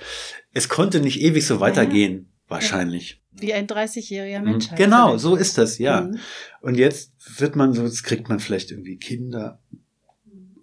es 0.52 0.68
konnte 0.68 1.00
nicht 1.00 1.20
ewig 1.20 1.44
so 1.44 1.58
weitergehen, 1.58 2.28
wahrscheinlich. 2.46 3.20
Wie 3.32 3.52
ein 3.52 3.66
30-jähriger 3.66 4.38
Mhm. 4.38 4.44
Mensch. 4.44 4.68
halt. 4.68 4.78
Genau, 4.78 5.16
so 5.18 5.34
ist 5.34 5.58
das, 5.58 5.78
ja. 5.78 6.02
Mhm. 6.02 6.18
Und 6.60 6.76
jetzt 6.76 7.12
wird 7.40 7.56
man 7.56 7.72
so, 7.72 7.82
jetzt 7.82 8.04
kriegt 8.04 8.28
man 8.28 8.38
vielleicht 8.38 8.70
irgendwie 8.70 8.98
Kinder 8.98 9.60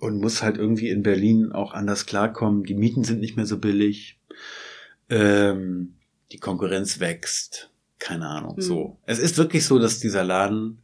und 0.01 0.19
muss 0.19 0.41
halt 0.41 0.57
irgendwie 0.57 0.89
in 0.89 1.03
Berlin 1.03 1.51
auch 1.51 1.73
anders 1.73 2.05
klarkommen. 2.05 2.63
Die 2.63 2.73
Mieten 2.73 3.03
sind 3.03 3.19
nicht 3.21 3.37
mehr 3.37 3.45
so 3.45 3.59
billig. 3.59 4.19
Ähm, 5.09 5.95
die 6.31 6.39
Konkurrenz 6.39 6.99
wächst. 6.99 7.69
Keine 7.99 8.27
Ahnung, 8.27 8.55
Mhm. 8.57 8.61
so. 8.61 8.97
Es 9.05 9.19
ist 9.19 9.37
wirklich 9.37 9.65
so, 9.65 9.77
dass 9.77 9.99
dieser 9.99 10.23
Laden 10.23 10.79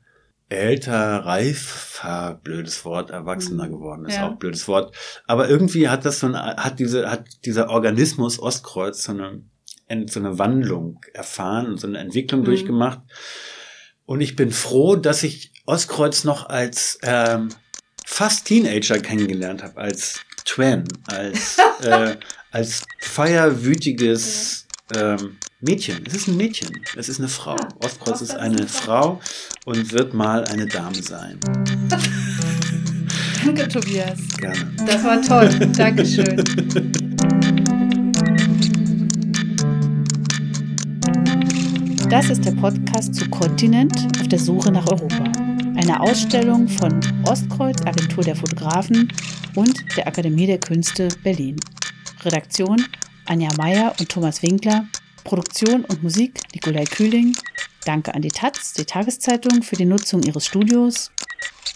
älter, 0.50 1.26
reifer, 1.26 2.40
blödes 2.44 2.86
Wort, 2.86 3.10
erwachsener 3.10 3.66
Mhm. 3.68 3.72
geworden 3.72 4.06
ist, 4.06 4.16
Ja. 4.18 4.28
auch 4.30 4.36
blödes 4.38 4.68
Wort. 4.68 4.96
Aber 5.26 5.50
irgendwie 5.50 5.90
hat 5.90 6.06
das 6.06 6.20
so 6.20 6.28
eine, 6.28 6.40
hat 6.58 6.80
diese, 6.80 7.10
hat 7.10 7.26
dieser 7.46 7.70
Organismus 7.70 8.40
Ostkreuz 8.40 9.04
so 9.04 9.14
eine, 9.14 9.42
so 10.10 10.20
eine 10.20 10.38
Wandlung 10.38 11.02
erfahren, 11.14 11.78
so 11.78 11.88
eine 11.88 11.98
Entwicklung 11.98 12.42
Mhm. 12.42 12.46
durchgemacht. 12.46 13.02
Und 14.06 14.22
ich 14.22 14.36
bin 14.36 14.52
froh, 14.52 14.96
dass 14.96 15.24
ich 15.24 15.52
Ostkreuz 15.66 16.24
noch 16.24 16.48
als 16.48 17.00
ähm, 17.04 17.50
fast 18.08 18.46
Teenager 18.46 18.98
kennengelernt 19.00 19.62
habe, 19.62 19.78
als 19.80 20.22
Twan, 20.46 20.86
als, 21.08 21.58
äh, 21.84 22.16
als 22.52 22.84
feierwütiges 23.00 24.66
ähm, 24.96 25.38
Mädchen. 25.60 26.04
Es 26.06 26.16
ist 26.16 26.28
ein 26.28 26.38
Mädchen, 26.38 26.70
es 26.96 27.10
ist 27.10 27.20
eine 27.20 27.28
Frau. 27.28 27.58
Ostkreuz 27.84 28.22
ist 28.22 28.32
Ostkreuz 28.32 28.42
eine 28.42 28.56
ist 28.56 28.62
eine 28.62 28.68
Frau 28.70 29.22
und 29.66 29.92
wird 29.92 30.14
mal 30.14 30.46
eine 30.46 30.66
Dame 30.66 30.96
sein. 30.96 31.38
Danke, 33.44 33.68
Tobias. 33.68 34.20
Gerne. 34.38 34.74
Das 34.86 35.04
war 35.04 35.22
toll. 35.22 35.50
Dankeschön. 35.76 36.44
Das 42.10 42.30
ist 42.30 42.46
der 42.46 42.54
Podcast 42.54 43.14
zu 43.14 43.30
Kontinent 43.30 44.08
auf 44.22 44.28
der 44.30 44.40
Suche 44.40 44.72
nach 44.72 44.88
Europa. 44.88 45.37
Eine 45.78 46.02
Ausstellung 46.02 46.68
von 46.68 47.00
Ostkreuz, 47.24 47.82
Agentur 47.86 48.24
der 48.24 48.36
Fotografen 48.36 49.14
und 49.56 49.86
der 49.96 50.08
Akademie 50.08 50.48
der 50.48 50.60
Künste 50.60 51.08
Berlin. 51.24 51.56
Redaktion 52.26 52.84
Anja 53.26 53.50
Meier 53.58 53.94
und 54.00 54.10
Thomas 54.10 54.42
Winkler. 54.42 54.88
Produktion 55.24 55.86
und 55.86 56.02
Musik 56.02 56.42
Nikolai 56.54 56.84
Kühling. 56.86 57.36
Danke 57.86 58.14
an 58.16 58.24
die 58.24 58.30
Taz, 58.30 58.74
die 58.74 58.86
Tageszeitung, 58.86 59.62
für 59.62 59.76
die 59.76 59.86
Nutzung 59.86 60.24
ihres 60.24 60.48
Studios 60.48 61.12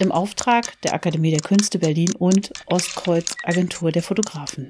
im 0.00 0.10
Auftrag 0.10 0.80
der 0.82 0.94
Akademie 0.94 1.30
der 1.30 1.40
Künste 1.40 1.78
Berlin 1.78 2.12
und 2.18 2.52
Ostkreuz 2.66 3.36
Agentur 3.44 3.92
der 3.92 4.02
Fotografen. 4.02 4.68